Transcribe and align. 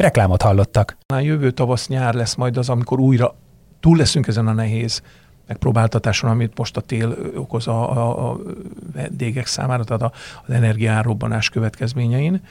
Reklámot 0.00 0.42
hallottak. 0.42 0.96
A 1.06 1.18
jövő 1.18 1.50
tavasz 1.50 1.88
nyár 1.88 2.14
lesz 2.14 2.34
majd 2.34 2.56
az, 2.56 2.68
amikor 2.68 3.00
újra 3.00 3.34
túl 3.80 3.96
leszünk 3.96 4.26
ezen 4.26 4.46
a 4.46 4.52
nehéz 4.52 5.02
megpróbáltatáson, 5.46 6.30
amit 6.30 6.58
most 6.58 6.76
a 6.76 6.80
tél 6.80 7.16
okoz 7.34 7.66
a, 7.66 7.96
a, 7.96 8.30
a 8.30 8.38
vendégek 8.92 9.46
számára, 9.46 9.84
tehát 9.84 10.02
a, 10.02 10.12
az 10.46 10.54
energiárobbanás 10.54 11.48
következményein, 11.48 12.42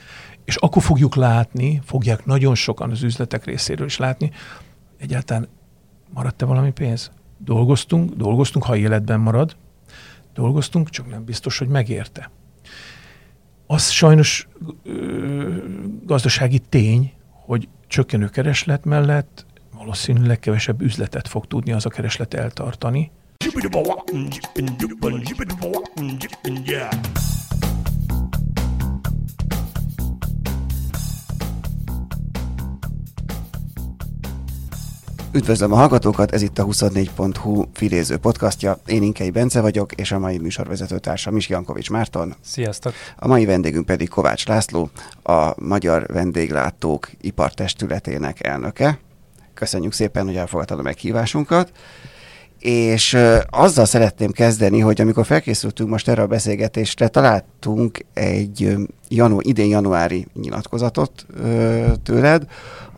és 0.44 0.56
akkor 0.56 0.82
fogjuk 0.82 1.14
látni, 1.14 1.80
fogják 1.84 2.24
nagyon 2.24 2.54
sokan 2.54 2.90
az 2.90 3.02
üzletek 3.02 3.44
részéről 3.44 3.86
is 3.86 3.96
látni, 3.96 4.30
egyáltalán 4.98 5.48
maradt-e 6.14 6.44
valami 6.44 6.70
pénz? 6.70 7.10
Dolgoztunk, 7.38 8.14
dolgoztunk, 8.14 8.64
ha 8.64 8.76
életben 8.76 9.20
marad, 9.20 9.56
dolgoztunk, 10.34 10.90
csak 10.90 11.08
nem 11.08 11.24
biztos, 11.24 11.58
hogy 11.58 11.68
megérte. 11.68 12.30
Az 13.66 13.88
sajnos 13.88 14.48
ö, 14.84 15.56
gazdasági 16.04 16.58
tény, 16.58 17.12
hogy 17.50 17.68
csökkenő 17.86 18.28
kereslet 18.28 18.84
mellett 18.84 19.46
valószínűleg 19.76 20.38
kevesebb 20.38 20.80
üzletet 20.80 21.28
fog 21.28 21.46
tudni 21.46 21.72
az 21.72 21.86
a 21.86 21.88
kereslet 21.88 22.34
eltartani. 22.34 23.10
Üdvözlöm 35.32 35.72
a 35.72 35.76
hallgatókat, 35.76 36.32
ez 36.32 36.42
itt 36.42 36.58
a 36.58 36.64
24.hu 36.64 37.64
filéző 37.72 38.16
podcastja. 38.16 38.78
Én 38.86 39.02
Inkei 39.02 39.30
Bence 39.30 39.60
vagyok, 39.60 39.92
és 39.92 40.12
a 40.12 40.18
mai 40.18 40.38
műsorvezető 40.38 40.98
társam 40.98 41.36
is 41.36 41.48
Jankovics 41.48 41.90
Márton. 41.90 42.34
Sziasztok! 42.40 42.92
A 43.16 43.26
mai 43.26 43.44
vendégünk 43.44 43.86
pedig 43.86 44.08
Kovács 44.08 44.46
László, 44.46 44.90
a 45.22 45.52
Magyar 45.56 46.06
Vendéglátók 46.06 47.10
Ipartestületének 47.20 48.46
elnöke. 48.46 48.98
Köszönjük 49.54 49.92
szépen, 49.92 50.26
hogy 50.26 50.36
elfogadtad 50.36 50.78
a 50.78 50.82
meghívásunkat. 50.82 51.72
És 52.58 53.16
azzal 53.50 53.84
szeretném 53.84 54.30
kezdeni, 54.30 54.80
hogy 54.80 55.00
amikor 55.00 55.26
felkészültünk 55.26 55.90
most 55.90 56.08
erre 56.08 56.22
a 56.22 56.26
beszélgetésre, 56.26 57.08
találtunk 57.08 57.98
egy 58.14 58.76
janu, 59.08 59.38
idén 59.40 59.68
januári 59.68 60.26
nyilatkozatot 60.34 61.26
tőled, 62.02 62.46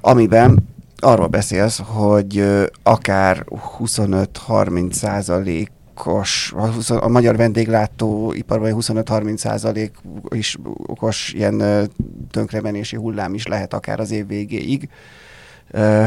amiben 0.00 0.70
arról 1.02 1.26
beszélsz, 1.26 1.80
hogy 1.84 2.44
akár 2.82 3.44
25-30 3.78 4.92
százalékos, 4.92 6.54
a 6.86 7.08
magyar 7.08 7.36
vendéglátóiparban 7.36 8.74
25-30 8.74 9.36
százalék 9.36 9.94
is 10.28 10.58
okos 10.86 11.32
ilyen 11.32 11.88
tönkremenési 12.30 12.96
hullám 12.96 13.34
is 13.34 13.46
lehet 13.46 13.74
akár 13.74 14.00
az 14.00 14.10
év 14.10 14.26
végéig. 14.26 14.88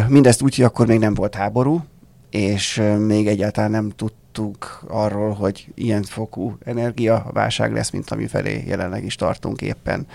Mindezt 0.07 0.41
úgy, 0.41 0.55
hogy 0.55 0.65
akkor 0.65 0.87
még 0.87 0.99
nem 0.99 1.13
volt 1.13 1.35
háború, 1.35 1.83
és 2.29 2.81
még 2.99 3.27
egyáltalán 3.27 3.71
nem 3.71 3.89
tudtuk 3.89 4.83
arról, 4.87 5.33
hogy 5.33 5.67
ilyen 5.75 6.03
fokú 6.03 6.57
energiaválság 6.65 7.73
lesz, 7.73 7.89
mint 7.89 8.11
ami 8.11 8.27
felé 8.27 8.63
jelenleg 8.67 9.03
is 9.03 9.15
tartunk 9.15 9.61
éppen. 9.61 10.07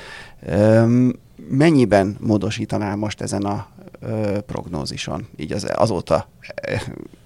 Mennyiben 1.49 2.17
módosítanál 2.21 2.97
most 2.97 3.21
ezen 3.21 3.43
a 3.43 3.67
prognózison, 4.47 5.29
így 5.37 5.53
az, 5.53 5.67
azóta 5.75 6.29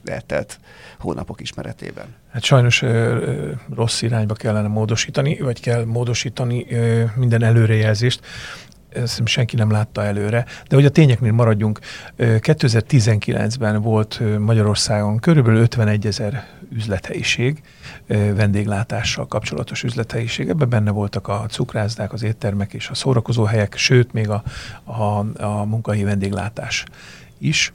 eltelt 0.05 0.59
hónapok 0.99 1.41
ismeretében? 1.41 2.07
Hát 2.33 2.43
sajnos 2.43 2.83
ö, 2.83 3.51
rossz 3.75 4.03
irányba 4.03 4.35
kellene 4.35 4.69
módosítani, 4.69 5.39
vagy 5.39 5.61
kell 5.61 5.85
módosítani 5.85 6.67
ö, 6.71 7.05
minden 7.17 7.43
előrejelzést 7.43 8.21
ezt 8.95 9.27
senki 9.27 9.57
nem 9.57 9.71
látta 9.71 10.05
előre. 10.05 10.45
De 10.69 10.75
hogy 10.75 10.85
a 10.85 10.91
tényeknél 10.91 11.33
maradjunk, 11.33 11.79
2019-ben 12.19 13.83
volt 13.83 14.21
Magyarországon 14.39 15.19
körülbelül 15.19 15.61
51 15.61 16.07
ezer 16.07 16.47
üzlethelyiség, 16.73 17.63
vendéglátással 18.07 19.27
kapcsolatos 19.27 19.83
üzlethelyiség. 19.83 20.49
Ebben 20.49 20.69
benne 20.69 20.91
voltak 20.91 21.29
a 21.29 21.47
cukrászdák, 21.49 22.13
az 22.13 22.23
éttermek 22.23 22.73
és 22.73 22.89
a 22.89 22.95
szórakozóhelyek, 22.95 23.77
sőt 23.77 24.13
még 24.13 24.29
a, 24.29 24.43
a, 24.85 25.43
a 25.45 25.65
munkahelyi 25.65 26.05
vendéglátás 26.05 26.85
is 27.39 27.73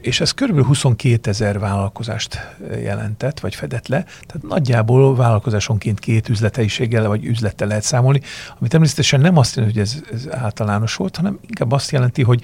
és 0.00 0.20
ez 0.20 0.30
kb. 0.32 0.64
22 0.64 1.30
ezer 1.30 1.58
vállalkozást 1.58 2.56
jelentett, 2.82 3.40
vagy 3.40 3.54
fedett 3.54 3.86
le, 3.88 4.04
tehát 4.26 4.48
nagyjából 4.48 5.16
vállalkozásonként 5.16 5.98
két 5.98 6.28
üzlethelyiséggel 6.28 7.08
vagy 7.08 7.24
üzlettel 7.24 7.68
lehet 7.68 7.82
számolni, 7.82 8.20
ami 8.58 8.68
természetesen 8.68 9.20
nem 9.20 9.36
azt 9.36 9.56
jelenti, 9.56 9.78
hogy 9.78 9.88
ez, 9.88 10.02
ez 10.12 10.28
általános 10.30 10.94
volt, 10.94 11.16
hanem 11.16 11.38
inkább 11.40 11.72
azt 11.72 11.90
jelenti, 11.90 12.22
hogy 12.22 12.42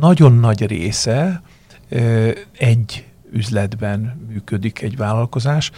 nagyon 0.00 0.32
nagy 0.32 0.66
része 0.66 1.42
egy 2.58 3.09
üzletben 3.32 4.26
működik 4.28 4.82
egy 4.82 4.96
vállalkozás, 4.96 5.70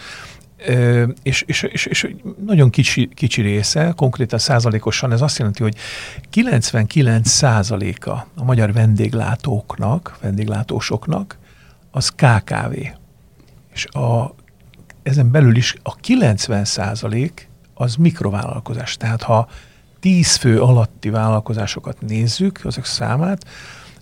és, 1.23 1.43
és, 1.47 1.63
és, 1.63 1.85
és 1.85 2.15
nagyon 2.45 2.69
kicsi, 2.69 3.09
kicsi 3.13 3.41
része, 3.41 3.93
konkrétan 3.95 4.39
százalékosan 4.39 5.11
ez 5.11 5.21
azt 5.21 5.37
jelenti, 5.37 5.63
hogy 5.63 5.75
99 6.29 7.29
százaléka 7.29 8.27
a 8.35 8.43
magyar 8.43 8.73
vendéglátóknak, 8.73 10.17
vendéglátósoknak 10.21 11.37
az 11.91 12.09
KKV. 12.09 12.77
És 13.73 13.85
a, 13.85 14.35
ezen 15.03 15.31
belül 15.31 15.55
is 15.55 15.75
a 15.83 15.95
90 15.95 16.65
százalék 16.65 17.49
az 17.73 17.95
mikrovállalkozás. 17.95 18.97
Tehát 18.97 19.21
ha 19.21 19.47
10 19.99 20.35
fő 20.35 20.61
alatti 20.61 21.09
vállalkozásokat 21.09 22.01
nézzük, 22.01 22.59
azok 22.63 22.85
számát, 22.85 23.45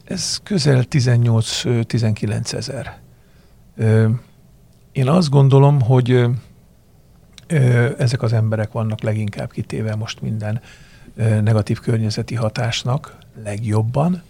ez 0.04 0.40
közel 0.44 0.84
18-19 0.90 2.54
ezer. 2.54 3.01
Én 4.92 5.08
azt 5.08 5.30
gondolom, 5.30 5.82
hogy 5.82 6.26
ezek 7.98 8.22
az 8.22 8.34
emberek 8.34 8.72
vannak 8.72 9.02
leginkább 9.02 9.52
kitéve 9.52 9.96
most 9.96 10.22
minden 10.22 10.62
negatív 11.16 11.80
környezeti 11.80 12.36
hatásnak 12.36 13.18
legjobban, 13.44 14.24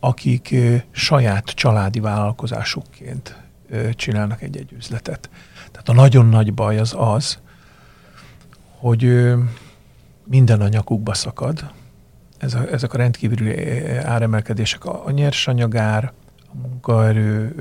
akik 0.00 0.54
saját 0.90 1.44
családi 1.44 2.00
vállalkozásukként 2.00 3.36
csinálnak 3.92 4.42
egy-egy 4.42 4.72
üzletet. 4.72 5.30
Tehát 5.70 5.88
a 5.88 5.92
nagyon 5.92 6.26
nagy 6.28 6.54
baj 6.54 6.78
az 6.78 6.94
az, 6.98 7.38
hogy 8.78 9.32
minden 10.24 10.60
a 10.60 10.68
nyakukba 10.68 11.14
szakad. 11.14 11.70
Ez 12.38 12.54
a, 12.54 12.72
ezek 12.72 12.94
a 12.94 12.96
rendkívüli 12.96 13.78
áremelkedések, 13.88 14.84
a, 14.84 15.10
nyersanyagár, 15.10 16.12
munkaerő 16.62 17.54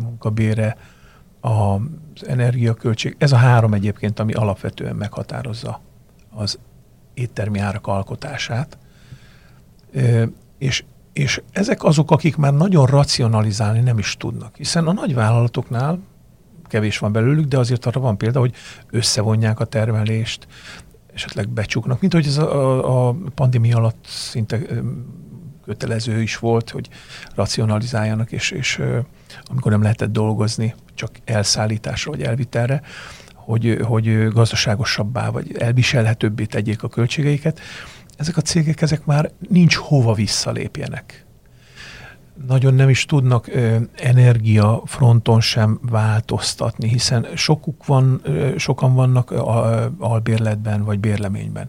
munkabére, 0.00 0.76
az 1.40 2.26
energiaköltség, 2.26 3.16
ez 3.18 3.32
a 3.32 3.36
három 3.36 3.74
egyébként, 3.74 4.18
ami 4.18 4.32
alapvetően 4.32 4.96
meghatározza 4.96 5.80
az 6.30 6.58
éttermi 7.14 7.58
árak 7.58 7.86
alkotását. 7.86 8.78
És, 10.58 10.84
és 11.12 11.42
ezek 11.52 11.84
azok, 11.84 12.10
akik 12.10 12.36
már 12.36 12.54
nagyon 12.54 12.86
racionalizálni 12.86 13.80
nem 13.80 13.98
is 13.98 14.16
tudnak, 14.16 14.56
hiszen 14.56 14.86
a 14.86 14.92
nagyvállalatoknál 14.92 15.98
kevés 16.66 16.98
van 16.98 17.12
belőlük, 17.12 17.44
de 17.44 17.58
azért 17.58 17.86
arra 17.86 18.00
van 18.00 18.18
példa, 18.18 18.38
hogy 18.38 18.54
összevonják 18.90 19.60
a 19.60 19.64
termelést, 19.64 20.46
esetleg 21.14 21.48
becsuknak, 21.48 22.00
mint 22.00 22.12
hogy 22.12 22.26
ez 22.26 22.38
a, 22.38 23.08
a, 23.08 23.16
pandémia 23.34 23.76
alatt 23.76 24.04
szinte 24.06 24.60
kötelező 25.68 26.22
is 26.22 26.38
volt, 26.38 26.70
hogy 26.70 26.88
racionalizáljanak, 27.34 28.32
és, 28.32 28.50
és 28.50 28.82
amikor 29.44 29.70
nem 29.70 29.82
lehetett 29.82 30.12
dolgozni, 30.12 30.74
csak 30.94 31.10
elszállításra 31.24 32.10
vagy 32.10 32.22
elvitelre, 32.22 32.82
hogy, 33.34 33.78
hogy 33.82 34.28
gazdaságosabbá 34.28 35.28
vagy 35.28 35.56
elviselhetőbbé 35.58 36.44
tegyék 36.44 36.82
a 36.82 36.88
költségeiket, 36.88 37.60
ezek 38.16 38.36
a 38.36 38.40
cégek 38.40 38.82
ezek 38.82 39.04
már 39.04 39.30
nincs 39.48 39.76
hova 39.76 40.12
visszalépjenek. 40.12 41.26
Nagyon 42.46 42.74
nem 42.74 42.88
is 42.88 43.04
tudnak 43.04 43.48
ö, 43.48 43.76
energia 43.96 44.82
fronton 44.84 45.40
sem 45.40 45.78
változtatni, 45.82 46.88
hiszen 46.88 47.26
sokuk 47.34 47.86
van, 47.86 48.20
ö, 48.22 48.52
sokan 48.56 48.94
vannak 48.94 49.30
a, 49.30 49.90
albérletben 49.98 50.84
vagy 50.84 51.00
bérleményben. 51.00 51.68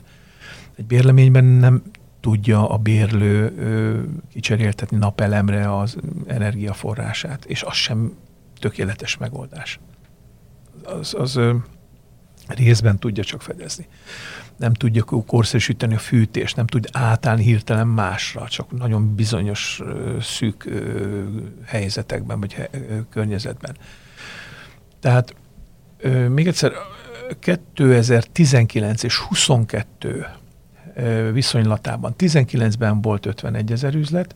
Egy 0.76 0.86
bérleményben 0.86 1.44
nem 1.44 1.84
tudja 2.20 2.70
a 2.70 2.78
bérlő 2.78 3.54
ö, 3.58 4.02
kicseréltetni 4.32 4.98
napelemre 4.98 5.78
az 5.78 5.98
energiaforrását, 6.28 7.46
és 7.46 7.64
az 7.64 7.74
sem 7.74 8.14
tökéletes 8.60 9.18
megoldás. 9.18 9.80
Az, 10.84 11.14
az 11.14 11.40
részben 12.48 13.00
tudja 13.00 13.24
csak 13.24 13.42
fedezni. 13.42 13.88
Nem 14.58 14.74
tudja 14.74 15.04
korszerűsíteni 15.04 15.96
a 15.96 16.00
fűtést, 16.00 16.56
nem 16.56 16.68
tud 16.68 16.90
átállni 16.92 17.44
hirtelen 17.44 17.88
másra, 17.88 18.48
csak 18.48 18.72
nagyon 18.72 19.16
bizonyos 19.16 19.82
szűk 20.22 20.70
helyzetekben 21.66 22.40
vagy 22.40 22.70
környezetben. 23.10 23.78
Tehát 25.00 25.36
még 26.30 26.48
egyszer, 26.48 26.72
2019 27.40 29.04
és 29.04 29.18
22 29.18 30.28
viszonylatában. 31.32 32.14
19-ben 32.18 33.02
volt 33.02 33.26
51 33.26 33.72
ezer 33.72 33.96
üzlet, 33.96 34.36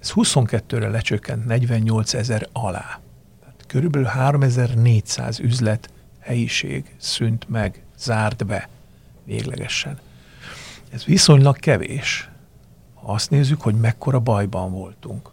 ez 0.00 0.12
22-re 0.14 0.88
lecsökkent 0.88 1.46
48 1.46 2.14
ezer 2.14 2.48
alá. 2.52 3.00
Tehát 3.40 3.64
körülbelül 3.66 4.06
3400 4.06 5.40
üzlet 5.40 5.90
helyiség 6.18 6.94
szűnt 6.96 7.48
meg, 7.48 7.82
zárt 7.98 8.46
be 8.46 8.68
véglegesen. 9.24 9.98
Ez 10.90 11.04
viszonylag 11.04 11.56
kevés. 11.56 12.28
Ha 12.94 13.12
azt 13.12 13.30
nézzük, 13.30 13.60
hogy 13.60 13.74
mekkora 13.74 14.20
bajban 14.20 14.72
voltunk, 14.72 15.30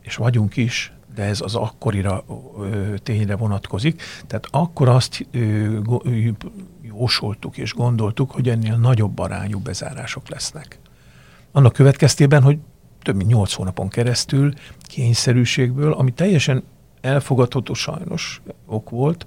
és 0.00 0.16
vagyunk 0.16 0.56
is, 0.56 0.92
de 1.14 1.22
ez 1.22 1.40
az 1.40 1.54
akkorira 1.54 2.24
ö, 2.58 2.94
tényre 3.02 3.36
vonatkozik. 3.36 4.02
Tehát 4.26 4.46
akkor 4.50 4.88
azt 4.88 5.26
ö, 5.30 5.38
ö, 6.04 6.28
jósoltuk 6.98 7.56
és 7.56 7.72
gondoltuk, 7.72 8.30
hogy 8.30 8.48
ennél 8.48 8.76
nagyobb 8.76 9.18
arányú 9.18 9.58
bezárások 9.58 10.28
lesznek. 10.28 10.78
Annak 11.52 11.72
következtében, 11.72 12.42
hogy 12.42 12.58
több 13.02 13.16
mint 13.16 13.30
8 13.30 13.52
hónapon 13.52 13.88
keresztül 13.88 14.52
kényszerűségből, 14.80 15.92
ami 15.92 16.10
teljesen 16.12 16.62
elfogadható 17.00 17.74
sajnos 17.74 18.42
ok 18.66 18.90
volt 18.90 19.26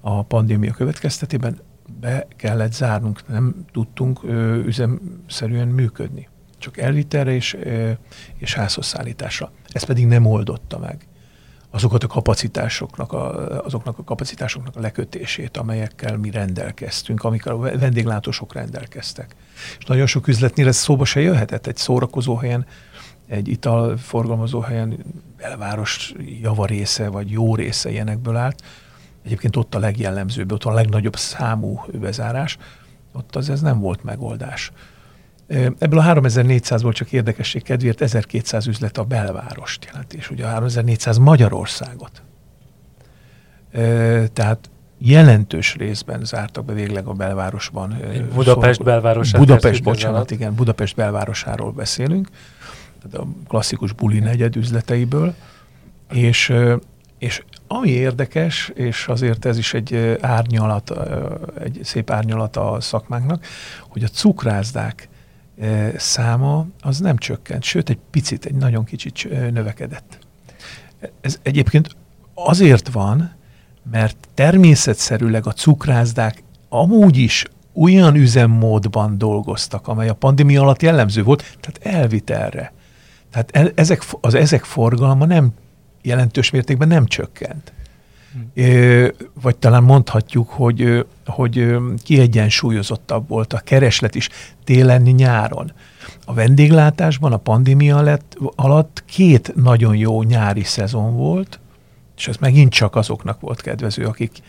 a 0.00 0.22
pandémia 0.22 0.72
következtetében, 0.72 1.58
be 2.00 2.26
kellett 2.36 2.72
zárnunk, 2.72 3.28
nem 3.28 3.54
tudtunk 3.72 4.20
ö, 4.22 4.54
üzemszerűen 4.54 5.68
működni. 5.68 6.28
Csak 6.58 6.78
elvitelre 6.78 7.34
és, 7.34 7.54
ö, 7.54 7.90
és 8.36 8.54
házhoz 8.54 8.86
szállításra. 8.86 9.52
Ez 9.68 9.84
pedig 9.84 10.06
nem 10.06 10.26
oldotta 10.26 10.78
meg 10.78 11.06
azokat 11.74 12.04
a 12.04 12.06
kapacitásoknak, 12.06 13.12
a, 13.12 13.64
azoknak 13.64 13.98
a 13.98 14.04
kapacitásoknak 14.04 14.76
a 14.76 14.80
lekötését, 14.80 15.56
amelyekkel 15.56 16.16
mi 16.16 16.30
rendelkeztünk, 16.30 17.24
amikor 17.24 17.52
a 17.52 17.58
vendéglátósok 17.58 18.52
rendelkeztek. 18.52 19.34
És 19.78 19.84
nagyon 19.84 20.06
sok 20.06 20.28
üzletnél 20.28 20.68
ez 20.68 20.76
szóba 20.76 21.04
se 21.04 21.20
jöhetett 21.20 21.66
egy 21.66 21.76
szórakozó 21.76 22.34
helyen, 22.34 22.66
egy 23.26 23.48
italforgalmazó 23.48 24.60
helyen 24.60 24.98
belváros 25.36 26.14
javarésze 26.42 27.08
vagy 27.08 27.30
jó 27.30 27.54
része 27.54 27.90
ilyenekből 27.90 28.36
állt. 28.36 28.62
Egyébként 29.24 29.56
ott 29.56 29.74
a 29.74 29.78
legjellemzőbb, 29.78 30.52
ott 30.52 30.64
a 30.64 30.72
legnagyobb 30.72 31.16
számú 31.16 31.84
bezárás, 32.00 32.58
ott 33.12 33.36
az 33.36 33.50
ez 33.50 33.60
nem 33.60 33.80
volt 33.80 34.04
megoldás. 34.04 34.72
Ebből 35.78 35.98
a 35.98 36.02
3400-ból 36.02 36.92
csak 36.92 37.12
érdekesség 37.12 37.62
kedvéért 37.62 38.00
1200 38.00 38.66
üzlet 38.66 38.98
a 38.98 39.04
belvárost 39.04 39.84
jelenti, 39.84 40.16
és 40.16 40.30
ugye 40.30 40.44
a 40.44 40.48
3400 40.48 41.18
Magyarországot. 41.18 42.22
Tehát 44.32 44.70
jelentős 44.98 45.74
részben 45.74 46.24
zártak 46.24 46.64
be 46.64 46.72
végleg 46.72 47.06
a 47.06 47.12
belvárosban. 47.12 47.96
Budapest 48.34 48.78
szó, 48.78 48.84
belvárosát. 48.84 49.40
Budapest, 49.40 49.82
bocsánat, 49.82 50.30
igen, 50.30 50.54
Budapest 50.54 50.96
belvárosáról 50.96 51.72
beszélünk, 51.72 52.28
tehát 53.02 53.26
a 53.26 53.28
klasszikus 53.48 53.92
buli 53.92 54.18
negyed 54.18 54.56
üzleteiből, 54.56 55.34
és, 56.12 56.52
és 57.18 57.42
ami 57.66 57.88
érdekes, 57.88 58.70
és 58.74 59.06
azért 59.08 59.44
ez 59.44 59.58
is 59.58 59.74
egy 59.74 60.16
árnyalat, 60.20 60.92
egy 61.60 61.80
szép 61.82 62.10
árnyalat 62.10 62.56
a 62.56 62.76
szakmánknak, 62.80 63.46
hogy 63.88 64.02
a 64.02 64.08
cukrászdák 64.08 65.08
száma 65.96 66.66
az 66.80 66.98
nem 66.98 67.16
csökkent, 67.16 67.62
sőt 67.62 67.90
egy 67.90 67.98
picit, 68.10 68.44
egy 68.44 68.54
nagyon 68.54 68.84
kicsit 68.84 69.28
növekedett. 69.52 70.18
Ez 71.20 71.38
egyébként 71.42 71.96
azért 72.34 72.88
van, 72.88 73.34
mert 73.90 74.16
természetszerűleg 74.34 75.46
a 75.46 75.52
cukrázdák 75.52 76.42
amúgy 76.68 77.16
is 77.16 77.44
olyan 77.74 78.14
üzemmódban 78.14 79.18
dolgoztak, 79.18 79.88
amely 79.88 80.08
a 80.08 80.14
pandémia 80.14 80.62
alatt 80.62 80.82
jellemző 80.82 81.22
volt, 81.22 81.56
tehát 81.60 81.96
elvitelre. 81.96 82.72
Tehát 83.30 83.72
ezek, 83.78 84.02
az 84.20 84.34
ezek 84.34 84.64
forgalma 84.64 85.24
nem 85.24 85.52
jelentős 86.02 86.50
mértékben 86.50 86.88
nem 86.88 87.06
csökkent. 87.06 87.72
Vagy 89.42 89.56
talán 89.56 89.82
mondhatjuk, 89.82 90.48
hogy, 90.48 91.06
hogy 91.26 91.76
kiegyensúlyozottabb 92.02 93.28
volt 93.28 93.52
a 93.52 93.58
kereslet 93.58 94.14
is 94.14 94.28
télen-nyáron. 94.64 95.72
A 96.24 96.34
vendéglátásban 96.34 97.32
a 97.32 97.36
pandémia 97.36 98.00
lett, 98.00 98.36
alatt 98.54 99.04
két 99.06 99.54
nagyon 99.54 99.96
jó 99.96 100.22
nyári 100.22 100.64
szezon 100.64 101.16
volt, 101.16 101.60
és 102.16 102.28
ez 102.28 102.36
megint 102.36 102.72
csak 102.72 102.96
azoknak 102.96 103.40
volt 103.40 103.60
kedvező, 103.60 104.04
akik 104.04 104.42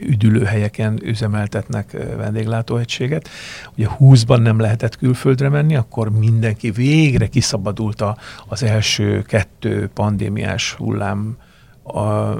üdülőhelyeken 0.00 1.00
üzemeltetnek 1.02 1.96
vendéglátóegységet. 2.16 3.28
Ugye 3.76 3.88
20-ban 4.00 4.42
nem 4.42 4.60
lehetett 4.60 4.96
külföldre 4.96 5.48
menni, 5.48 5.76
akkor 5.76 6.10
mindenki 6.10 6.70
végre 6.70 7.26
kiszabadult 7.26 8.04
az 8.46 8.62
első 8.62 9.22
kettő 9.22 9.90
pandémiás 9.94 10.72
hullám 10.72 11.36
a 11.84 12.34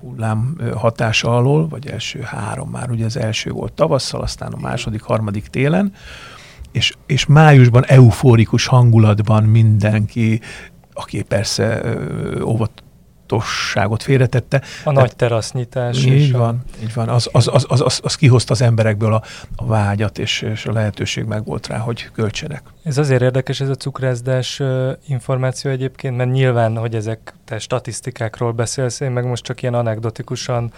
hullám 0.00 0.56
hatása 0.74 1.36
alól, 1.36 1.68
vagy 1.68 1.86
első 1.86 2.20
három 2.20 2.70
már, 2.70 2.90
ugye 2.90 3.04
az 3.04 3.16
első 3.16 3.50
volt 3.50 3.72
tavasszal, 3.72 4.20
aztán 4.20 4.52
a 4.52 4.60
második, 4.60 5.02
harmadik 5.02 5.46
télen, 5.46 5.92
és, 6.72 6.94
és 7.06 7.26
májusban 7.26 7.84
eufórikus 7.84 8.66
hangulatban 8.66 9.44
mindenki, 9.44 10.40
aki 10.92 11.22
persze 11.22 11.82
óvat, 12.44 12.82
tudatosságot 13.30 14.02
félretette. 14.02 14.62
A 14.84 14.92
nagy 14.92 15.16
terasznyitás. 15.16 16.04
Így 16.04 16.32
van, 16.32 16.62
a... 16.72 16.82
így 16.82 16.94
van. 16.94 17.08
Az, 17.08 17.28
az, 17.32 17.48
az, 17.52 17.66
az, 17.68 17.80
az, 17.80 18.00
az 18.02 18.14
kihozta 18.14 18.52
az 18.52 18.62
emberekből 18.62 19.14
a, 19.14 19.22
a 19.56 19.66
vágyat, 19.66 20.18
és, 20.18 20.42
és 20.42 20.66
a 20.66 20.72
lehetőség 20.72 21.24
meg 21.24 21.44
volt 21.44 21.66
rá, 21.66 21.78
hogy 21.78 22.10
költsenek. 22.12 22.62
Ez 22.82 22.98
azért 22.98 23.22
érdekes 23.22 23.60
ez 23.60 23.68
a 23.68 23.74
cukrászdás 23.74 24.62
információ 25.06 25.70
egyébként, 25.70 26.16
mert 26.16 26.30
nyilván, 26.30 26.76
hogy 26.76 26.94
ezek 26.94 27.34
te 27.44 27.58
statisztikákról 27.58 28.52
beszélsz, 28.52 29.00
én 29.00 29.10
meg 29.10 29.26
most 29.26 29.44
csak 29.44 29.62
ilyen 29.62 29.74
anekdotikusan 29.74 30.72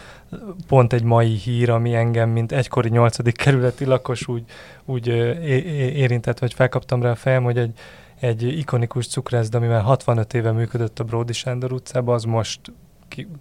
pont 0.68 0.92
egy 0.92 1.02
mai 1.02 1.34
hír, 1.34 1.70
ami 1.70 1.94
engem, 1.94 2.30
mint 2.30 2.52
egykori 2.52 2.88
nyolcadik 2.88 3.36
kerületi 3.36 3.84
lakos 3.84 4.28
úgy, 4.28 4.44
úgy 4.84 5.06
érintett, 5.96 6.38
vagy 6.38 6.54
felkaptam 6.54 7.02
rá 7.02 7.10
a 7.10 7.14
fejem, 7.14 7.42
hogy 7.42 7.58
egy 7.58 7.72
egy 8.22 8.58
ikonikus 8.58 9.06
cukrászda, 9.06 9.58
amivel 9.58 9.80
65 9.80 10.34
éve 10.34 10.52
működött 10.52 10.98
a 10.98 11.04
Bródi 11.04 11.32
Sándor 11.32 11.72
utcában, 11.72 12.14
az 12.14 12.24
most 12.24 12.60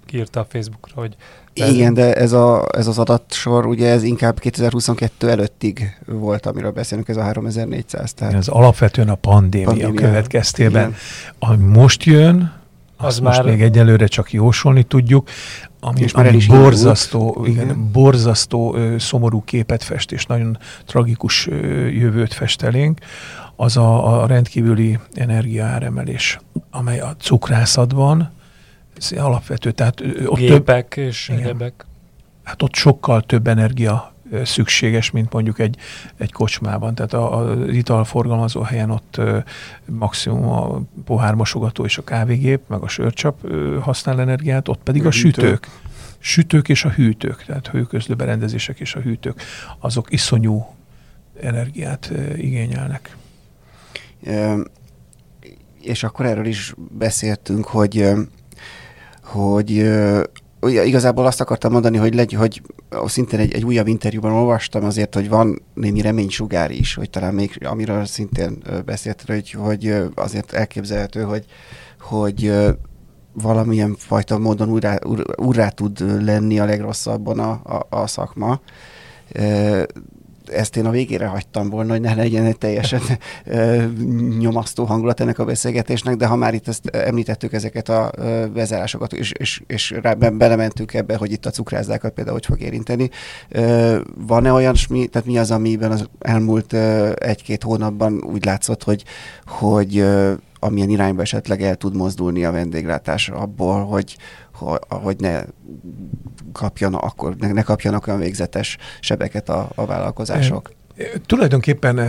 kiírta 0.05 0.39
a 0.39 0.45
Facebookra, 0.49 1.01
hogy... 1.01 1.15
Igen, 1.53 1.93
de 1.93 2.13
ez, 2.13 2.31
a, 2.31 2.67
ez 2.77 2.87
az 2.87 2.99
adatsor, 2.99 3.65
ugye 3.65 3.89
ez 3.89 4.03
inkább 4.03 4.39
2022 4.39 5.29
előttig 5.29 5.99
volt, 6.05 6.45
amiről 6.45 6.71
beszélünk, 6.71 7.07
ez 7.07 7.17
a 7.17 7.21
3400. 7.21 8.13
Tehát... 8.13 8.33
Ez 8.33 8.47
alapvetően 8.47 9.09
a 9.09 9.15
pandémia, 9.15 9.67
pandémia. 9.67 10.01
következtében. 10.01 10.87
Igen. 10.87 10.95
Ami 11.39 11.63
most 11.63 12.03
jön, 12.03 12.53
az 12.97 13.05
azt 13.05 13.21
már... 13.21 13.35
most 13.35 13.49
még 13.49 13.61
egyelőre 13.61 14.05
csak 14.05 14.31
jósolni 14.33 14.83
tudjuk, 14.83 15.29
ami, 15.79 15.99
és 15.99 16.13
már 16.13 16.27
ami 16.27 16.45
borzasztó, 16.47 17.43
igen, 17.45 17.63
igen. 17.63 17.89
borzasztó 17.91 18.75
ö, 18.75 18.95
szomorú 18.99 19.43
képet 19.43 19.83
fest, 19.83 20.11
és 20.11 20.25
nagyon 20.25 20.57
tragikus 20.85 21.47
ö, 21.47 21.55
jövőt 21.87 22.33
fest 22.33 22.61
elénk, 22.61 22.99
az 23.55 23.77
a, 23.77 24.21
a 24.21 24.25
rendkívüli 24.25 24.99
energiaáremelés, 25.13 26.39
amely 26.69 26.99
a 26.99 27.15
cukrászatban 27.19 28.31
ez 28.97 29.11
alapvető. 29.17 29.71
Tehát 29.71 30.03
ott 30.25 30.37
Gépek 30.37 30.87
több, 30.87 31.03
és 31.03 31.29
egyebek. 31.29 31.85
Hát 32.43 32.61
ott 32.61 32.73
sokkal 32.73 33.21
több 33.21 33.47
energia 33.47 34.13
szükséges, 34.43 35.11
mint 35.11 35.33
mondjuk 35.33 35.59
egy, 35.59 35.77
egy 36.17 36.31
kocsmában. 36.31 36.95
Tehát 36.95 37.13
az 37.13 37.73
italforgalmazó 37.73 38.61
helyen 38.61 38.89
ott 38.89 39.21
maximum 39.85 40.49
a 40.49 40.81
pohármosogató 41.05 41.85
és 41.85 41.97
a 41.97 42.03
kávégép, 42.03 42.61
meg 42.67 42.81
a 42.81 42.87
sörcsap 42.87 43.47
használ 43.81 44.19
energiát, 44.19 44.67
ott 44.67 44.83
pedig 44.83 45.03
a, 45.03 45.07
a 45.07 45.11
sütők. 45.11 45.67
Sütők 46.19 46.69
és 46.69 46.85
a 46.85 46.89
hűtők, 46.89 47.43
tehát 47.45 47.67
hőközlő 47.67 48.15
berendezések 48.15 48.79
és 48.79 48.95
a 48.95 48.99
hűtők, 48.99 49.41
azok 49.79 50.11
iszonyú 50.11 50.65
energiát 51.41 52.11
igényelnek. 52.35 53.15
És 55.81 56.03
akkor 56.03 56.25
erről 56.25 56.45
is 56.45 56.73
beszéltünk, 56.97 57.65
hogy, 57.65 58.11
hogy 59.23 59.69
igazából 60.61 61.25
azt 61.25 61.41
akartam 61.41 61.71
mondani, 61.71 61.97
hogy, 61.97 62.15
legy, 62.15 62.33
hogy 62.33 62.61
szintén 63.05 63.39
egy, 63.39 63.53
egy 63.53 63.65
újabb 63.65 63.87
interjúban 63.87 64.31
olvastam 64.31 64.83
azért, 64.83 65.13
hogy 65.13 65.29
van 65.29 65.61
némi 65.73 66.01
reménysugár 66.01 66.71
is, 66.71 66.93
hogy 66.93 67.09
talán 67.09 67.33
még, 67.33 67.65
amiről 67.65 68.05
szintén 68.05 68.63
beszélt, 68.85 69.23
hogy, 69.27 69.51
hogy 69.51 69.93
azért 70.15 70.53
elképzelhető, 70.53 71.21
hogy, 71.21 71.45
hogy 71.99 72.53
valamilyen 73.33 73.95
fajta 73.97 74.37
módon 74.37 74.69
úrá, 74.69 74.99
úrá 75.35 75.69
tud 75.69 76.23
lenni 76.23 76.59
a 76.59 76.65
legrosszabban 76.65 77.39
a, 77.39 77.51
a, 77.51 77.87
a 77.89 78.07
szakma 78.07 78.61
ezt 80.51 80.77
én 80.77 80.85
a 80.85 80.89
végére 80.89 81.25
hagytam 81.25 81.69
volna, 81.69 81.91
hogy 81.91 82.01
ne 82.01 82.13
legyen 82.13 82.45
egy 82.45 82.57
teljesen 82.57 83.01
nyomasztó 84.39 84.85
hangulat 84.85 85.19
ennek 85.19 85.39
a 85.39 85.45
beszélgetésnek, 85.45 86.15
de 86.15 86.25
ha 86.25 86.35
már 86.35 86.53
itt 86.53 86.67
ezt 86.67 86.85
említettük 86.87 87.53
ezeket 87.53 87.89
a 87.89 88.11
bezárásokat, 88.53 89.13
és, 89.13 89.31
és, 89.31 89.61
és 89.67 89.93
rá 90.01 90.13
belementünk 90.13 90.93
ebbe, 90.93 91.15
hogy 91.15 91.31
itt 91.31 91.45
a 91.45 91.49
cukrászdákat 91.49 92.13
például 92.13 92.35
hogy 92.35 92.45
fog 92.45 92.61
érinteni. 92.61 93.09
Van-e 94.27 94.51
olyan, 94.51 94.75
tehát 94.89 95.25
mi 95.25 95.37
az, 95.37 95.51
amiben 95.51 95.91
az 95.91 96.09
elmúlt 96.19 96.73
egy-két 97.13 97.63
hónapban 97.63 98.23
úgy 98.23 98.45
látszott, 98.45 98.83
hogy, 98.83 99.03
hogy 99.45 100.05
amilyen 100.63 100.89
irányba 100.89 101.21
esetleg 101.21 101.61
el 101.61 101.75
tud 101.75 101.95
mozdulni 101.95 102.45
a 102.45 102.51
vendéglátás 102.51 103.29
abból, 103.29 103.85
hogy, 103.85 104.17
hogy 104.87 105.15
ne 105.19 105.41
kapjanak, 106.51 107.01
akkor 107.01 107.35
ne, 107.35 107.51
ne 107.51 107.61
kapjanak 107.61 108.07
olyan 108.07 108.19
végzetes 108.19 108.77
sebeket 108.99 109.49
a, 109.49 109.69
a 109.75 109.85
vállalkozások? 109.85 110.71
Tulajdonképpen 111.25 111.99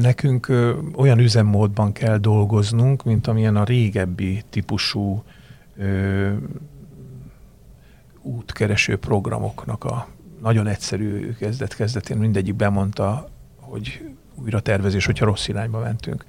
nekünk 0.00 0.52
olyan 0.96 1.18
üzemmódban 1.18 1.92
kell 1.92 2.18
dolgoznunk, 2.18 3.04
mint 3.04 3.26
amilyen 3.26 3.56
a 3.56 3.64
régebbi 3.64 4.42
típusú 4.50 5.22
ö, 5.76 6.30
útkereső 8.22 8.96
programoknak 8.96 9.84
a 9.84 10.08
nagyon 10.40 10.66
egyszerű 10.66 11.32
kezdet-kezdetén 11.32 12.16
mindegyik 12.16 12.54
bemondta, 12.54 13.28
hogy 13.60 14.14
újratervezés, 14.34 15.06
hogyha 15.06 15.24
rossz 15.24 15.48
irányba 15.48 15.78
mentünk. 15.78 16.24